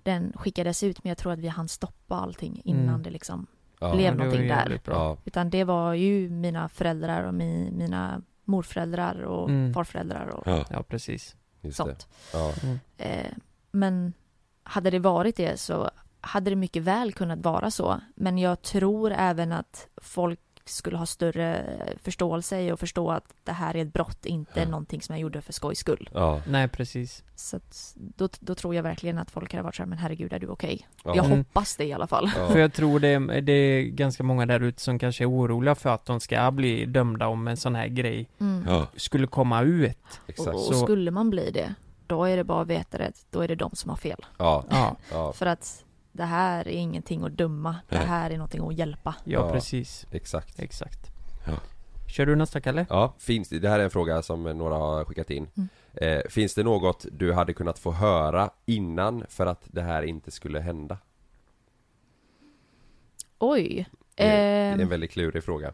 den 0.04 0.34
skickades 0.36 0.84
ut 0.84 1.04
men 1.04 1.10
jag 1.10 1.18
tror 1.18 1.34
att 1.34 1.40
vi 1.40 1.48
hann 1.48 1.68
stoppa 1.68 2.16
allting 2.16 2.62
innan 2.64 2.90
Mm. 2.90 3.04
det 3.04 3.10
liksom 3.10 3.48
Ja, 3.82 3.96
Blev 3.96 4.16
någonting 4.16 4.48
där. 4.48 4.80
Bra. 4.86 5.18
Utan 5.26 5.50
det 5.50 5.64
var 5.64 5.94
ju 5.94 6.30
mina 6.30 6.70
föräldrar 6.70 7.24
och 7.24 7.34
mi, 7.34 7.72
mina 7.72 8.22
morföräldrar 8.50 9.22
och 9.22 9.50
Mm. 9.50 9.74
farföräldrar 9.74 10.28
och 10.28 10.44
ja, 10.48 10.66
Ja, 10.70 10.84
precis. 10.84 11.36
just 11.62 11.78
det 11.78 11.84
sånt. 11.84 12.08
Ja, 12.34 12.54
Mm. 12.64 12.80
Eh, 12.98 13.32
men 13.72 14.14
hade 14.64 14.90
det 14.90 15.00
varit 15.00 15.36
det 15.36 15.60
så 15.60 15.90
hade 16.22 16.50
det 16.50 16.56
mycket 16.56 16.84
väl 16.84 17.14
kunnat 17.14 17.40
vara 17.40 17.72
så. 17.72 18.00
Men 18.16 18.38
jag 18.38 18.62
tror 18.62 19.12
även 19.12 19.52
att 19.52 19.88
folk 20.02 20.40
skulle 20.72 20.98
ha 20.98 21.06
större 21.06 21.66
förståelse 22.04 22.62
i 22.62 22.72
och 22.72 22.80
förstå 22.80 23.12
att 23.12 23.24
det 23.44 23.52
här 23.52 23.76
är 23.76 23.82
ett 23.82 23.94
brott, 23.94 24.26
inte 24.26 24.60
Ja. 24.60 24.66
någonting 24.66 25.02
som 25.02 25.16
jag 25.16 25.22
gjorde 25.22 25.42
för 25.42 25.54
skojs 25.54 25.80
skull. 25.80 26.10
ja, 26.14 26.42
Nej, 26.48 26.68
precis. 26.68 27.24
Så 27.36 27.58
att 27.58 27.94
då, 27.96 28.30
då 28.40 28.56
tror 28.56 28.76
jag 28.76 28.84
verkligen 28.84 29.18
att 29.18 29.32
folk 29.32 29.54
hade 29.54 29.64
varit 29.64 29.76
så 29.76 29.82
här, 29.84 29.88
men 29.88 29.98
herregud, 29.98 30.34
är 30.34 30.40
du 30.40 30.48
okej? 30.48 30.88
ja, 31.04 31.16
Jag 31.16 31.26
Mm. 31.26 31.38
hoppas 31.38 31.76
det 31.76 31.86
i 31.86 31.94
alla 31.94 32.08
fall. 32.08 32.32
ja. 32.38 32.48
För 32.48 32.60
jag 32.60 32.74
tror 32.74 33.00
det, 33.00 33.42
det 33.42 33.52
är 33.52 33.84
ganska 33.84 34.24
många 34.24 34.46
där 34.46 34.60
ute 34.60 34.82
som 34.82 35.00
kanske 35.00 35.24
är 35.24 35.30
oroliga 35.30 35.76
för 35.76 35.90
att 35.90 36.06
de 36.06 36.20
ska 36.20 36.52
bli 36.52 36.86
dömda 36.86 37.28
om 37.28 37.48
en 37.48 37.58
sån 37.58 37.76
här 37.76 37.88
grej 37.88 38.30
Mm. 38.40 38.64
ja, 38.68 38.88
skulle 38.96 39.28
komma 39.28 39.62
ut. 39.62 39.98
exakt 40.28 40.48
Och, 40.48 40.56
och 40.56 40.62
Så- 40.76 40.84
skulle 40.84 41.12
man 41.12 41.30
bli 41.30 41.52
det, 41.52 41.74
då 42.08 42.24
är 42.26 42.38
det 42.38 42.44
bara 42.44 42.62
att 42.62 42.68
veta 42.68 42.98
det, 42.98 43.12
då 43.30 43.42
är 43.42 43.48
det 43.48 43.56
de 43.56 43.72
som 43.76 43.90
har 43.90 43.98
fel. 43.98 44.26
Ja, 44.38 44.64
För 45.36 45.46
att 45.46 45.86
det 46.12 46.24
här 46.24 46.68
är 46.68 46.72
ingenting 46.72 47.24
att 47.24 47.32
döma, 47.38 47.76
det 47.90 47.98
här 47.98 48.30
är 48.30 48.38
någonting 48.38 48.68
att 48.68 48.74
hjälpa. 48.78 49.16
ja, 49.24 49.32
Ja. 49.48 49.52
precis. 49.52 50.08
exakt 50.12 50.60
Exakt. 50.60 51.00
Ja. 51.48 51.54
Kör 52.08 52.26
du 52.26 52.36
nästa 52.36 52.62
Kalle? 52.62 52.86
Ja, 52.90 53.14
finns 53.20 53.50
det, 53.50 53.60
det 53.60 53.70
här 53.70 53.80
är 53.80 53.84
en 53.84 53.90
fråga 53.90 54.22
som 54.22 54.44
några 54.44 54.76
har 54.76 55.06
skickat 55.06 55.30
in 55.30 55.48
Mm. 55.58 55.70
eh, 55.94 56.22
Finns 56.30 56.56
det 56.56 56.64
något 56.64 57.06
du 57.12 57.34
hade 57.34 57.54
kunnat 57.54 57.80
få 57.80 57.92
höra 57.92 58.50
innan 58.66 59.26
för 59.30 59.46
att 59.46 59.62
det 59.66 59.82
här 59.82 60.04
inte 60.04 60.32
skulle 60.32 60.60
hända? 60.60 60.98
Oj! 63.40 63.90
Det 64.16 64.24
är, 64.24 64.28
det 64.30 64.36
är 64.70 64.74
Ehm, 64.74 64.80
en 64.80 64.90
väldigt 64.90 65.12
klurig 65.12 65.44
fråga 65.44 65.74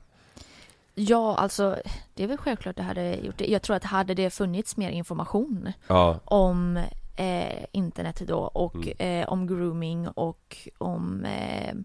Ja, 0.96 1.36
alltså 1.38 1.78
det 2.14 2.24
är 2.24 2.28
väl 2.28 2.38
självklart 2.38 2.76
det 2.76 2.84
hade 2.84 3.16
gjort 3.16 3.38
det. 3.38 3.46
Jag 3.46 3.62
tror 3.62 3.76
att 3.76 3.84
hade 3.84 4.14
det 4.14 4.30
funnits 4.30 4.78
mer 4.78 4.90
information 4.90 5.72
Ja, 5.88 6.20
om 6.26 6.80
eh, 7.16 7.66
internet 7.72 8.22
då 8.28 8.38
och 8.40 8.76
Mm. 8.76 8.94
eh, 9.24 9.28
om 9.30 9.48
grooming 9.48 10.08
och 10.08 10.58
om 10.78 11.26
eh, 11.26 11.76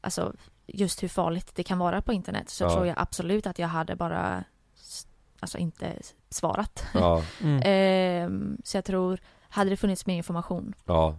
alltså 0.00 0.32
just 0.66 1.02
hur 1.02 1.08
farligt 1.08 1.54
det 1.54 1.62
kan 1.62 1.78
vara 1.78 2.02
på 2.02 2.12
internet 2.12 2.48
så 2.50 2.64
Ja. 2.64 2.70
tror 2.74 2.86
jag 2.86 2.94
absolut 2.98 3.46
att 3.46 3.58
jag 3.58 3.68
hade 3.68 3.96
bara 3.96 4.44
alltså 5.40 5.58
inte 5.58 5.98
svarat. 6.30 6.84
Ja, 6.94 7.22
Mm. 7.42 7.62
Ehm, 7.64 8.58
så 8.64 8.76
jag 8.76 8.84
tror, 8.84 9.20
hade 9.48 9.70
det 9.70 9.76
funnits 9.76 10.06
mer 10.06 10.16
information 10.16 10.74
ja, 10.84 11.16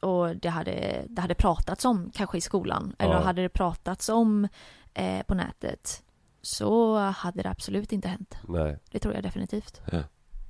och 0.00 0.36
det 0.36 0.48
hade, 0.48 1.04
det 1.08 1.20
hade 1.22 1.34
pratats 1.34 1.84
om 1.84 2.10
kanske 2.14 2.38
i 2.38 2.40
skolan 2.40 2.94
eller 2.98 3.14
hade 3.14 3.42
det 3.42 3.48
pratats 3.48 4.08
om 4.08 4.48
eh, 4.94 5.22
på 5.22 5.34
nätet 5.34 6.02
så 6.42 6.96
hade 6.98 7.42
det 7.42 7.50
absolut 7.50 7.92
inte 7.92 8.08
hänt. 8.08 8.34
nej. 8.48 8.78
Det 8.90 8.98
tror 8.98 9.14
jag 9.14 9.22
definitivt. 9.22 9.80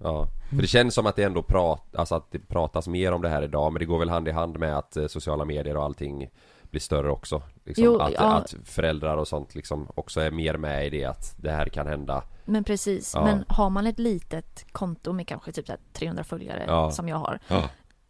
Ja, 0.02 0.26
för 0.50 0.56
det 0.56 0.66
känns 0.66 0.94
som 0.94 1.06
att 1.06 1.16
det 1.16 1.22
ändå 1.22 1.42
prat, 1.42 1.96
alltså 1.96 2.14
att 2.14 2.30
det 2.32 2.38
pratas 2.38 2.88
mer 2.88 3.12
om 3.12 3.22
det 3.22 3.28
här 3.28 3.42
idag 3.42 3.72
men 3.72 3.80
det 3.80 3.86
går 3.86 3.98
väl 3.98 4.10
hand 4.10 4.28
i 4.28 4.30
hand 4.30 4.58
med 4.58 4.78
att 4.78 4.96
eh, 4.96 5.06
sociala 5.06 5.44
medier 5.44 5.76
och 5.76 5.84
allting 5.84 6.28
blir 6.70 6.80
större 6.80 7.10
också 7.10 7.42
liksom, 7.64 7.84
Jo, 7.84 7.98
att, 7.98 8.12
ja. 8.12 8.34
att 8.34 8.54
föräldrar 8.64 9.16
och 9.16 9.28
sånt 9.28 9.54
liksom 9.54 9.88
också 9.94 10.20
är 10.20 10.30
mer 10.30 10.56
med 10.56 10.86
i 10.86 10.90
det 10.90 11.04
att 11.04 11.34
det 11.38 11.50
här 11.50 11.66
kan 11.68 11.86
hända 11.86 12.22
Men 12.44 12.64
precis, 12.64 13.12
Ja. 13.14 13.24
men 13.24 13.44
har 13.48 13.70
man 13.70 13.86
ett 13.86 13.98
litet 13.98 14.72
konto 14.72 15.12
med 15.12 15.26
kanske 15.28 15.52
typ 15.52 15.66
så 15.66 15.72
här 15.72 15.80
300 15.92 16.24
följare 16.24 16.64
Ja. 16.66 16.90
som 16.90 17.08
jag 17.08 17.16
har 17.16 17.38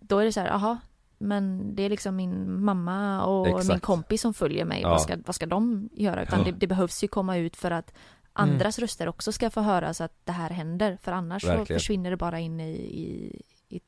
Då 0.01 0.19
är 0.19 0.25
det 0.25 0.33
så 0.33 0.41
här, 0.41 0.49
aha 0.51 0.77
men 1.21 1.75
det 1.75 1.83
är 1.83 1.91
liksom 1.91 2.17
min 2.17 2.65
mamma 2.65 3.25
och 3.25 3.47
min 3.47 3.57
Exakt. 3.57 3.83
kompis 3.83 4.21
som 4.21 4.35
följer 4.35 4.65
mig. 4.65 4.85
Vad, 4.85 5.03
ska, 5.03 5.17
vad 5.27 5.35
ska 5.35 5.47
de 5.47 5.89
göra? 5.93 6.23
Utan 6.23 6.45
det, 6.45 6.53
det 6.53 6.67
behövs 6.67 7.05
ju 7.05 7.09
komma 7.09 7.37
ut 7.37 7.57
för 7.57 7.71
att 7.71 7.95
andras 8.43 8.79
röster 8.79 9.09
också 9.09 9.33
ska 9.33 9.51
få 9.51 9.61
höras 9.61 10.01
att 10.01 10.13
det 10.25 10.33
här 10.33 10.51
händer. 10.51 10.99
För 11.03 11.13
annars 11.13 11.43
så 11.43 11.49
Verkligen. 11.49 11.81
försvinner 11.81 12.11
det 12.11 12.17
bara 12.17 12.39
in 12.41 12.61
i, 12.61 12.71
i, 12.71 13.43
i 13.69 13.81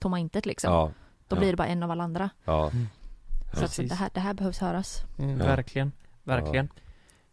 tomma 0.00 0.18
intet 0.18 0.46
liksom. 0.46 0.72
ja, 0.72 0.92
Då 1.28 1.36
ja. 1.36 1.40
blir 1.40 1.50
det 1.50 1.56
bara 1.56 1.68
en 1.68 1.82
av 1.82 1.90
alla 1.90 2.04
andra. 2.04 2.30
ja, 2.44 2.70
Så 2.70 3.58
att 3.58 3.60
Precis. 3.60 3.88
det 3.90 3.94
här, 3.94 4.10
det 4.14 4.20
här 4.20 4.34
behövs 4.34 4.58
höras. 4.58 5.04
Mm, 5.18 5.38
Ja. 5.40 5.46
Verkligen, 5.46 5.92
verkligen. 6.22 6.68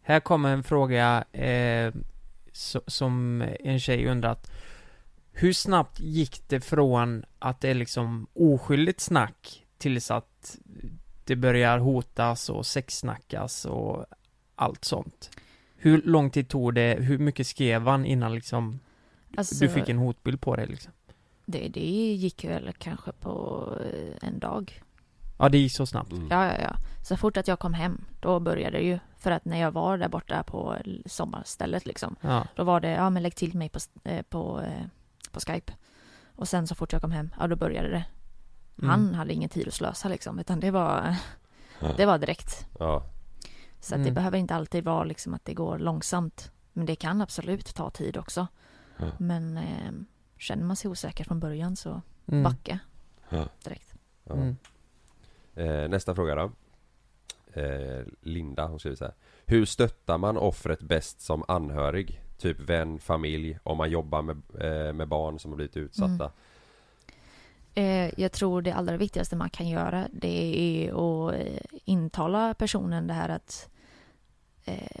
Här 0.02 0.20
kommer 0.20 0.52
en 0.52 0.62
fråga 0.62 1.24
eh, 1.32 1.92
so, 2.52 2.80
som 2.86 3.42
en 3.60 3.80
tjej 3.80 4.06
undrat. 4.08 4.50
Hur 5.32 5.52
snabbt 5.52 6.00
gick 6.00 6.48
det 6.48 6.60
från 6.60 7.24
att 7.38 7.60
det 7.60 7.68
är 7.70 7.74
liksom 7.74 8.26
oskyldigt 8.34 9.00
snack 9.00 9.66
tills 9.78 10.10
att 10.10 10.56
det 11.24 11.36
börjar 11.36 11.78
hotas 11.78 12.48
och 12.50 12.66
sexsnackas 12.66 13.64
och 13.64 14.06
allt 14.54 14.84
sånt? 14.84 15.30
Hur 15.80 16.02
lång 16.02 16.30
tid 16.30 16.48
tog 16.48 16.74
det? 16.74 16.96
Hur 17.00 17.18
mycket 17.18 17.46
skrev 17.46 17.86
han 17.86 18.04
innan 18.04 18.34
liksom 18.34 18.80
Alltså, 19.36 19.54
du 19.64 19.68
fick 19.68 19.88
en 19.88 19.98
hotbild 19.98 20.40
på 20.40 20.56
dig 20.56 20.66
liksom? 20.66 20.92
det, 21.46 21.68
det 21.68 22.14
gick 22.14 22.44
väl 22.44 22.72
kanske 22.78 23.12
på 23.12 23.64
eh, 23.92 24.28
en 24.28 24.38
dag. 24.38 24.82
Ja, 25.38 25.48
det 25.48 25.58
gick 25.58 25.72
så 25.72 25.86
snabbt. 25.86 26.12
mm. 26.12 26.28
Ja, 26.30 26.46
ja, 26.46 26.54
ja. 26.62 26.76
Så 27.04 27.16
fort 27.16 27.36
att 27.36 27.48
jag 27.48 27.58
kom 27.58 27.74
hem, 27.74 28.04
då 28.20 28.40
började 28.40 28.76
det 28.78 28.82
ju. 28.84 28.98
För 29.18 29.30
att 29.30 29.44
när 29.44 29.60
jag 29.60 29.70
var 29.70 29.98
där 29.98 30.08
borta 30.08 30.42
på 30.42 30.76
sommarstället 31.06 31.86
liksom. 31.86 32.16
Ja. 32.20 32.46
Då 32.56 32.64
var 32.64 32.80
det, 32.80 32.90
ja 32.90 33.10
men 33.10 33.22
lägg 33.22 33.34
till 33.34 33.54
mig 33.54 33.68
på, 33.68 33.78
eh, 34.04 34.22
på, 34.22 34.60
eh, 34.60 34.84
på 35.32 35.40
Skype. 35.40 35.72
Och 36.36 36.48
sen 36.48 36.66
så 36.66 36.74
fort 36.74 36.92
jag 36.92 37.02
kom 37.02 37.10
hem, 37.10 37.30
ja 37.38 37.46
då 37.46 37.56
började 37.56 37.88
det. 37.88 38.04
Mm. 38.78 38.90
Han 38.90 39.14
hade 39.14 39.32
ingen 39.32 39.48
tid 39.48 39.68
att 39.68 39.74
slösa 39.74 40.08
liksom, 40.08 40.38
utan 40.38 40.60
det 40.60 40.70
var, 40.70 41.16
det 41.96 42.06
var 42.06 42.18
direkt. 42.18 42.66
ja, 42.78 43.02
Så 43.80 43.94
att 43.94 43.98
det 43.98 44.02
Mm. 44.08 44.14
behöver 44.14 44.38
inte 44.38 44.54
alltid 44.54 44.84
vara 44.84 45.04
liksom 45.04 45.34
att 45.34 45.44
det 45.44 45.54
går 45.54 45.78
långsamt. 45.78 46.52
Men 46.72 46.86
det 46.86 46.96
kan 46.96 47.20
absolut 47.20 47.74
ta 47.74 47.90
tid 47.90 48.16
också. 48.16 48.46
Ja. 48.96 49.06
Men 49.18 49.56
eh, 49.56 49.92
känner 50.36 50.64
man 50.64 50.76
sig 50.76 50.90
osäker 50.90 51.24
från 51.24 51.40
början 51.40 51.76
så 51.76 52.02
Mm. 52.26 52.42
backa 52.42 52.78
direkt. 53.64 53.94
ja. 54.24 54.34
Mm. 54.34 54.56
Eh, 55.54 55.88
nästa 55.88 56.14
fråga 56.14 56.34
då 56.34 56.50
eh, 57.60 58.04
Linda, 58.20 58.66
hon 58.66 58.78
skriver 58.78 58.96
så 58.96 59.04
här 59.04 59.14
Hur 59.46 59.64
stöttar 59.64 60.18
man 60.18 60.36
offret 60.36 60.80
bäst 60.82 61.20
som 61.20 61.44
anhörig? 61.48 62.22
Typ 62.38 62.60
vän, 62.60 62.98
familj, 62.98 63.58
om 63.62 63.76
man 63.76 63.90
jobbar 63.90 64.22
med, 64.22 64.36
eh, 64.60 64.92
med 64.92 65.08
barn 65.08 65.38
som 65.38 65.50
har 65.50 65.56
blivit 65.56 65.76
utsatta 65.76 66.14
Mm. 66.24 66.30
Jag 68.16 68.32
tror 68.32 68.62
det 68.62 68.72
allra 68.72 68.96
viktigaste 68.96 69.36
man 69.36 69.50
kan 69.50 69.68
göra 69.68 70.08
det 70.12 70.56
är 70.56 70.90
att 70.92 71.34
eh, 71.34 71.60
intala 71.84 72.54
personen 72.54 73.06
det 73.06 73.14
här 73.14 73.28
att 73.28 73.68
eh, 74.64 75.00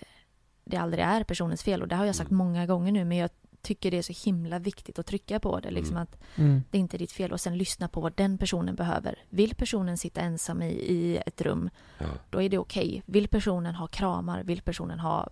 det 0.64 0.76
aldrig 0.76 1.04
är 1.04 1.24
personens 1.24 1.62
fel 1.62 1.82
och 1.82 1.88
det 1.88 1.96
har 1.96 2.04
jag 2.06 2.14
sagt 2.14 2.30
Mm. 2.30 2.46
många 2.46 2.66
gånger 2.66 2.92
nu 2.92 3.04
men 3.04 3.18
jag 3.18 3.30
tycker 3.62 3.90
det 3.90 3.98
är 3.98 4.02
så 4.02 4.30
himla 4.30 4.58
viktigt 4.58 4.98
att 4.98 5.06
trycka 5.06 5.40
på 5.40 5.60
det 5.60 5.70
liksom 5.70 5.96
Mm. 5.96 6.02
att 6.02 6.18
Mm. 6.38 6.62
det 6.70 6.78
är 6.78 6.80
inte 6.80 6.98
ditt 6.98 7.12
fel 7.12 7.32
och 7.32 7.40
sen 7.40 7.58
lyssna 7.58 7.88
på 7.88 8.00
vad 8.00 8.12
den 8.16 8.38
personen 8.38 8.74
behöver. 8.74 9.18
Vill 9.30 9.54
personen 9.54 9.98
sitta 9.98 10.20
ensam 10.20 10.62
i, 10.62 10.66
i 10.70 11.16
ett 11.26 11.40
rum 11.40 11.70
Ja, 11.98 12.06
då 12.30 12.42
är 12.42 12.48
det 12.48 12.58
okej. 12.58 13.02
Vill 13.06 13.28
personen 13.28 13.74
ha 13.74 13.86
kramar, 13.86 14.42
vill 14.42 14.62
personen 14.62 14.98
ha 15.00 15.28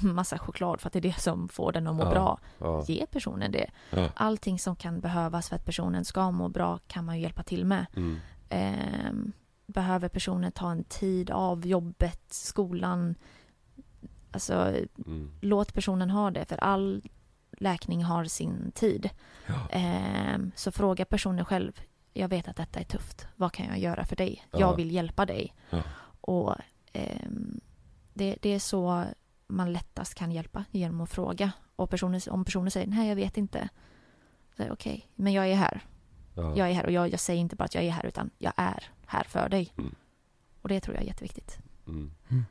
massa 0.00 0.38
choklad 0.38 0.80
för 0.80 0.86
att 0.88 0.92
det 0.92 0.98
är 0.98 1.00
det 1.12 1.20
som 1.20 1.48
får 1.48 1.72
den 1.72 1.86
att 1.86 1.94
må 1.94 2.02
Ja. 2.04 2.10
bra. 2.10 2.38
ja, 2.58 2.84
Ge 2.88 3.06
personen 3.06 3.52
det. 3.52 3.70
ja. 3.90 4.08
Allting 4.16 4.58
som 4.58 4.76
kan 4.76 5.00
behövas 5.00 5.48
för 5.48 5.56
att 5.56 5.64
personen 5.64 6.04
ska 6.04 6.30
må 6.30 6.48
bra 6.48 6.78
kan 6.86 7.04
man 7.04 7.16
ju 7.16 7.22
hjälpa 7.22 7.42
till 7.42 7.64
med. 7.64 7.86
Mm. 7.96 8.16
Ehm, 8.48 9.32
behöver 9.66 10.08
personen 10.08 10.52
ta 10.52 10.70
en 10.70 10.84
tid 10.84 11.30
av 11.30 11.66
jobbet, 11.66 12.22
skolan. 12.32 13.14
Alltså, 14.32 14.54
Mm. 15.06 15.30
låt 15.40 15.74
personen 15.74 16.10
ha 16.10 16.30
det, 16.30 16.44
för 16.44 16.56
all 16.56 17.02
läkning 17.52 18.04
har 18.04 18.24
sin 18.24 18.72
tid. 18.74 19.10
Ehm, 19.70 20.52
så 20.56 20.72
fråga 20.72 21.04
personen 21.04 21.44
själv, 21.44 21.80
jag 22.12 22.28
vet 22.28 22.48
att 22.48 22.56
detta 22.56 22.80
är 22.80 22.84
tufft, 22.84 23.26
vad 23.36 23.52
kan 23.52 23.66
jag 23.66 23.78
göra 23.78 24.04
för 24.04 24.16
dig? 24.16 24.46
Ja. 24.52 24.58
Jag 24.60 24.76
vill 24.76 24.90
hjälpa 24.92 25.26
dig. 25.26 25.54
Och 26.20 26.54
ehm, 26.92 27.60
det, 28.14 28.36
det 28.42 28.48
är 28.54 28.58
så 28.58 29.04
man 29.48 29.72
lättast 29.72 30.14
kan 30.14 30.32
hjälpa, 30.32 30.64
genom 30.70 31.00
att 31.00 31.10
fråga. 31.10 31.52
Och 31.76 31.90
personen, 31.90 32.20
om 32.30 32.44
personen 32.44 32.70
säger, 32.70 32.86
nej 32.86 33.08
jag 33.08 33.16
vet 33.16 33.36
inte. 33.36 33.68
Okej, 34.70 35.08
men 35.14 35.32
jag 35.32 35.48
är 35.48 35.54
här. 35.54 35.80
Ja. 36.34 36.56
Jag 36.56 36.68
är 36.70 36.72
här 36.72 36.86
och 36.86 36.92
jag, 36.92 37.12
jag 37.12 37.20
säger 37.20 37.40
inte 37.40 37.56
bara 37.56 37.64
att 37.64 37.74
jag 37.74 37.84
är 37.84 37.90
här 37.90 38.06
utan 38.06 38.30
jag 38.38 38.52
är 38.56 38.84
här 39.06 39.24
för 39.24 39.48
dig. 39.48 39.72
Mm. 39.78 39.94
Och 40.62 40.68
det 40.68 40.80
tror 40.80 40.94
jag 40.96 41.02
är 41.02 41.06
jätteviktigt. 41.06 41.58
Mm. 41.86 42.10
Mm. 42.30 42.44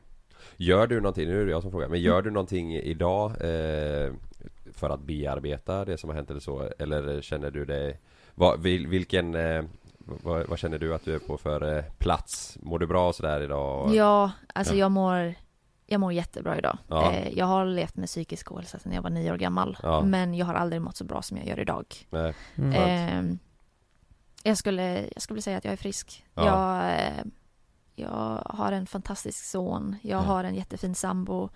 Gör 0.58 0.88
du 0.88 1.02
någonting, 1.02 1.28
nu 1.28 1.42
är 1.42 1.46
det 1.46 1.52
jag 1.52 1.62
som 1.62 1.72
frågar, 1.72 1.88
men 1.88 2.02
gör 2.02 2.22
du 2.22 2.32
någonting 2.32 2.74
idag 2.76 3.32
eh, 3.32 4.14
för 4.74 4.90
att 4.90 5.00
bearbeta 5.02 5.86
det 5.86 5.98
som 5.98 6.10
har 6.10 6.16
hänt 6.16 6.30
eller 6.30 6.40
så? 6.40 6.70
Eller 6.80 7.22
känner 7.22 7.52
du 7.52 7.66
dig, 7.66 8.00
vad, 8.36 8.62
vil, 8.62 8.88
vilken, 8.88 9.36
eh, 9.36 9.64
vad, 9.98 10.48
vad 10.48 10.60
känner 10.60 10.78
du 10.78 10.94
att 10.94 11.06
du 11.06 11.16
är 11.16 11.20
på 11.20 11.38
för 11.38 11.78
eh, 11.78 11.84
plats? 11.98 12.58
Mår 12.62 12.80
du 12.80 12.88
bra 12.88 13.14
sådär 13.14 13.42
idag? 13.42 13.96
Ja, 13.96 14.32
alltså 14.54 14.74
Ja. 14.74 14.80
jag 14.80 14.92
mår 14.92 15.36
jag 15.88 16.00
mår 16.00 16.14
jättebra 16.14 16.58
idag. 16.58 16.78
Ja. 16.88 17.12
Eh, 17.12 17.30
jag 17.38 17.46
har 17.46 17.66
levt 17.66 17.96
med 17.96 18.08
psykisk 18.08 18.52
ohälsa 18.52 18.80
sedan 18.80 18.92
jag 18.92 19.02
var 19.02 19.10
nio 19.10 19.32
år 19.32 19.38
gammal. 19.38 19.78
Ja. 19.84 20.02
Men 20.04 20.34
jag 20.34 20.46
har 20.46 20.54
aldrig 20.54 20.82
mått 20.82 20.96
så 20.98 21.04
bra 21.04 21.22
som 21.22 21.38
jag 21.38 21.48
gör 21.48 21.60
idag. 21.60 21.86
Nej. 22.10 22.34
Mm. 22.56 22.74
Skönt. 22.74 23.32
Eh, 23.32 23.38
jag, 24.44 24.58
skulle, 24.58 25.08
jag 25.14 25.22
skulle 25.22 25.42
säga 25.42 25.58
att 25.58 25.66
jag 25.66 25.72
är 25.74 25.78
frisk. 25.78 26.26
Ja. 26.34 26.46
Jag, 26.46 26.94
eh, 27.00 27.24
jag 27.96 28.42
har 28.46 28.72
en 28.72 28.88
fantastisk 28.88 29.46
son. 29.46 29.96
Jag 30.02 30.18
Ja. 30.22 30.26
har 30.26 30.44
en 30.44 30.56
jättefin 30.56 30.96
sambo. 30.96 31.50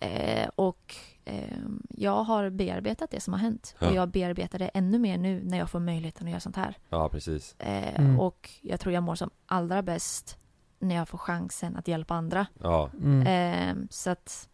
Eh, 0.00 0.48
och 0.54 0.94
eh, 1.24 1.56
jag 1.88 2.22
har 2.24 2.50
bearbetat 2.50 3.10
det 3.10 3.20
som 3.20 3.32
har 3.32 3.40
hänt. 3.40 3.74
Ja. 3.78 3.88
Och 3.88 3.94
jag 3.94 4.08
bearbetar 4.08 4.58
det 4.58 4.68
ännu 4.68 4.98
mer 4.98 5.18
nu 5.18 5.40
när 5.44 5.58
jag 5.58 5.70
får 5.70 5.80
möjligheten 5.80 6.26
att 6.26 6.30
göra 6.30 6.40
sånt 6.40 6.56
här. 6.56 6.78
Ja 6.88 7.08
precis. 7.08 7.54
Mm. 7.58 8.20
Och 8.20 8.50
jag 8.62 8.80
tror 8.80 8.94
jag 8.94 9.02
mår 9.02 9.14
som 9.14 9.30
allra 9.46 9.82
bäst 9.82 10.38
när 10.78 10.94
jag 10.94 11.08
får 11.08 11.18
chansen 11.18 11.76
att 11.76 11.88
hjälpa 11.88 12.14
andra. 12.14 12.46
Ja, 12.62 12.90
Mm. 13.02 13.26
Eh, 13.26 13.86
så 13.90 14.10
att 14.10 14.48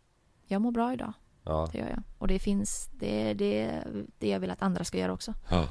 jag 0.47 0.63
mår 0.63 0.71
bra 0.73 0.93
idag, 0.93 1.13
ja, 1.45 1.69
det 1.73 1.79
gör 1.79 1.89
jag. 1.89 2.03
Och 2.19 2.29
det 2.29 2.39
finns, 2.39 2.91
det 2.99 3.31
är 3.31 3.35
det, 3.35 3.85
det 4.19 4.29
jag 4.29 4.41
vill 4.41 4.51
att 4.51 4.63
andra 4.63 4.85
ska 4.85 4.99
göra 4.99 5.13
också. 5.13 5.35
ja. 5.51 5.69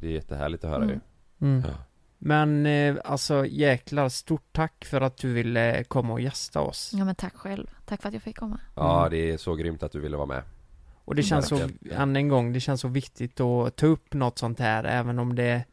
Det 0.00 0.06
är 0.06 0.10
jättehärligt 0.10 0.64
att 0.64 0.70
höra 0.70 0.84
ju. 0.84 0.90
Mm. 0.90 1.00
Mm. 1.40 1.62
Ja. 1.70 1.74
Men 2.18 2.66
eh, 2.66 2.96
alltså 3.04 3.46
jäklar, 3.46 4.08
stort 4.08 4.52
tack 4.52 4.84
för 4.84 5.00
att 5.00 5.16
du 5.16 5.32
ville 5.32 5.84
komma 5.84 6.12
och 6.12 6.20
gästa 6.20 6.60
oss. 6.60 6.90
Ja 6.94 7.04
men 7.04 7.14
tack 7.14 7.34
själv. 7.34 7.66
Tack 7.84 8.02
för 8.02 8.08
att 8.08 8.14
jag 8.14 8.22
fick 8.22 8.36
komma. 8.38 8.60
Ja, 8.74 8.98
Mm. 8.98 9.10
det 9.10 9.30
är 9.32 9.36
så 9.38 9.54
grymt 9.54 9.82
att 9.82 9.92
du 9.92 10.00
ville 10.00 10.16
vara 10.16 10.26
med. 10.26 10.42
Och 11.04 11.14
det 11.14 11.22
känns 11.22 11.48
så, 11.48 11.68
än 11.90 12.16
en 12.16 12.28
gång, 12.28 12.52
det 12.52 12.60
känns 12.60 12.80
så 12.80 12.88
viktigt 12.88 13.40
att 13.40 13.76
ta 13.76 13.86
upp 13.86 14.14
något 14.14 14.38
sånt 14.38 14.58
här, 14.60 14.84
även 14.84 15.18
om 15.18 15.34
det, 15.34 15.64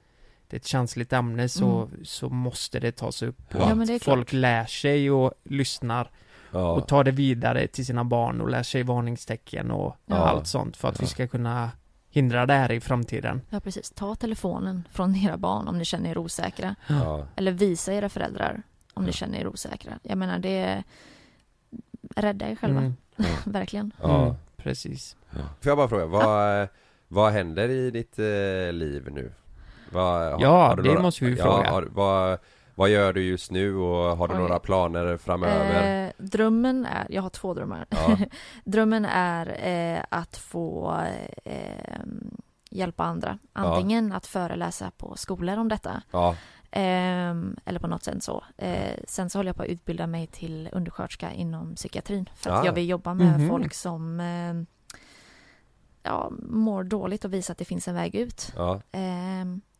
det 0.54 0.58
är 0.58 0.60
ett 0.60 0.66
känsligt 0.68 1.14
ämne 1.14 1.50
så, 1.50 1.90
så 2.04 2.30
måste 2.30 2.80
det 2.80 2.92
tas 2.92 3.22
upp. 3.22 3.38
Ja. 3.50 3.58
Och 3.64 3.70
Ja, 3.72 3.76
men 3.76 3.88
det 3.88 3.94
är 3.94 3.96
att 3.96 4.04
folk 4.04 4.28
klart. 4.30 4.40
lär 4.42 4.66
sig 4.66 5.12
och 5.12 5.32
lyssnar 5.44 6.12
Ja, 6.52 6.72
och 6.72 6.88
tar 6.88 7.04
det 7.04 7.12
vidare 7.12 7.68
till 7.68 7.86
sina 7.86 8.04
barn 8.04 8.42
och 8.42 8.50
lär 8.50 8.64
sig 8.64 8.84
varningstecken 8.84 9.72
och 9.72 9.96
Ja. 10.06 10.16
allt 10.16 10.48
sånt 10.48 10.78
för 10.78 10.88
att 10.90 11.02
vi 11.02 11.06
ska 11.08 11.28
kunna 11.28 11.72
hindra 12.10 12.46
det 12.46 12.54
här 12.54 12.72
i 12.72 12.80
framtiden. 12.82 13.42
Ja 13.50 13.60
precis. 13.60 13.90
Ta 13.92 14.16
telefonen 14.16 14.88
från 14.92 15.16
era 15.26 15.38
barn 15.38 15.68
om 15.68 15.78
ni 15.78 15.86
känner 15.86 16.10
er 16.10 16.18
osäkra. 16.18 16.76
ja, 16.88 17.28
Eller 17.36 17.52
visa 17.52 17.94
era 17.94 18.10
föräldrar 18.10 18.64
om 18.94 19.04
Ja. 19.04 19.08
ni 19.08 19.14
känner 19.14 19.40
er 19.40 19.48
osäkra. 19.48 20.00
Jag 20.04 20.18
menar 20.18 20.40
det 20.40 20.58
är... 20.58 20.84
Rädda 22.16 22.50
er 22.50 22.56
själva. 22.56 22.80
Mm. 22.80 22.94
Verkligen. 23.46 23.92
ja. 24.02 24.24
Mm, 24.24 24.36
precis. 24.58 25.16
Får 25.32 25.70
jag 25.70 25.78
bara 25.78 25.88
fråga, 25.88 26.06
vad, 26.06 26.68
vad 27.08 27.32
händer 27.32 27.70
i 27.70 27.92
ditt 27.92 28.20
eh, 28.20 28.74
liv 28.74 29.08
nu? 29.12 29.32
Vad, 29.94 30.32
har, 30.32 30.42
Ja, 30.42 30.68
har 30.68 30.76
det 30.76 30.84
några, 30.84 31.02
måste 31.02 31.26
vi 31.26 31.36
ja, 31.36 31.44
fråga. 31.44 31.72
Har, 31.72 31.84
vad, 31.84 32.40
vad 32.76 32.90
gör 32.90 33.14
du 33.14 33.24
just 33.24 33.52
nu 33.52 33.76
och 33.76 34.18
har 34.18 34.28
du 34.28 34.34
Oj. 34.34 34.40
några 34.40 34.60
planer 34.60 35.18
framöver? 35.18 36.06
Eh, 36.06 36.12
drömmen 36.18 36.86
är, 36.86 37.08
jag 37.10 37.22
har 37.22 37.30
två 37.30 37.54
drömmar. 37.54 37.86
Ja. 37.90 38.18
drömmen 38.64 39.06
är 39.06 39.68
eh, 39.98 40.04
att 40.10 40.38
få 40.38 41.02
eh, 41.46 42.00
hjälpa 42.70 43.04
andra. 43.04 43.40
Antingen 43.54 44.12
att 44.12 44.26
föreläsa 44.28 44.92
på 44.98 45.16
skolor 45.18 45.58
om 45.58 45.68
detta. 45.70 46.02
Ja, 46.12 46.36
ehm, 46.72 47.56
eller 47.66 47.80
på 47.80 47.88
något 47.88 48.04
sätt 48.04 48.24
så. 48.24 48.44
Eh, 48.58 48.94
sen 49.08 49.30
så 49.30 49.40
håller 49.40 49.50
jag 49.50 49.56
på 49.56 49.64
att 49.64 49.70
utbilda 49.70 50.08
mig 50.08 50.28
till 50.28 50.70
undersköterska 50.72 51.32
inom 51.32 51.76
psykiatrin. 51.76 52.30
För 52.36 52.50
att 52.50 52.62
Ah. 52.62 52.66
jag 52.66 52.74
vill 52.74 52.90
jobba 52.90 53.14
med 53.14 53.40
Mhm. 53.40 53.50
folk 53.50 53.74
som 53.74 54.20
eh, 54.20 54.54
ja, 56.04 56.32
mår 56.50 56.84
dåligt 56.84 57.26
och 57.26 57.34
visa 57.34 57.52
att 57.52 57.58
det 57.60 57.66
finns 57.66 57.88
en 57.88 57.96
väg 57.96 58.16
ut. 58.16 58.54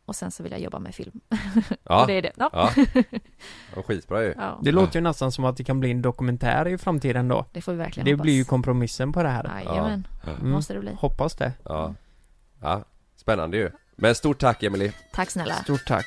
Och 0.06 0.16
sen 0.16 0.30
så 0.30 0.42
vill 0.42 0.52
jag 0.52 0.60
jobba 0.60 0.78
med 0.78 0.94
film. 0.94 1.20
ja, 1.84 2.00
och 2.00 2.06
det 2.06 2.12
är 2.12 2.22
det. 2.22 2.32
Ja. 2.36 2.50
ja. 2.52 2.70
ja 3.76 3.82
skitbra 3.82 4.22
ju 4.22 4.34
Ja, 4.38 4.58
Det 4.62 4.72
låter 4.72 4.94
ju 4.98 5.00
nästan 5.00 5.32
som 5.32 5.44
att 5.44 5.56
det 5.56 5.64
kan 5.64 5.80
bli 5.80 5.90
en 5.90 6.02
dokumentär 6.02 6.68
i 6.68 6.78
framtiden 6.78 7.28
då. 7.28 7.46
det 7.52 7.60
får 7.60 7.72
vi 7.72 7.78
verkligen 7.78 8.04
Det 8.04 8.12
hoppas. 8.12 8.22
blir 8.22 8.34
ju 8.34 8.44
kompromissen 8.44 9.12
på 9.12 9.22
det 9.22 9.28
här. 9.28 9.62
Jajamän, 9.64 10.06
Mm. 10.26 10.50
måste 10.50 10.74
det 10.74 10.80
bli. 10.80 10.94
Hoppas 10.98 11.34
det. 11.34 11.52
Ja, 11.64 11.94
ja, 12.60 12.84
spännande 13.16 13.56
ju 13.56 13.70
Men 13.96 14.14
stort 14.14 14.38
tack 14.38 14.62
Emily 14.62 14.92
Tack 15.12 15.30
snälla. 15.30 15.54
Stort 15.54 15.86
tack. 15.86 16.06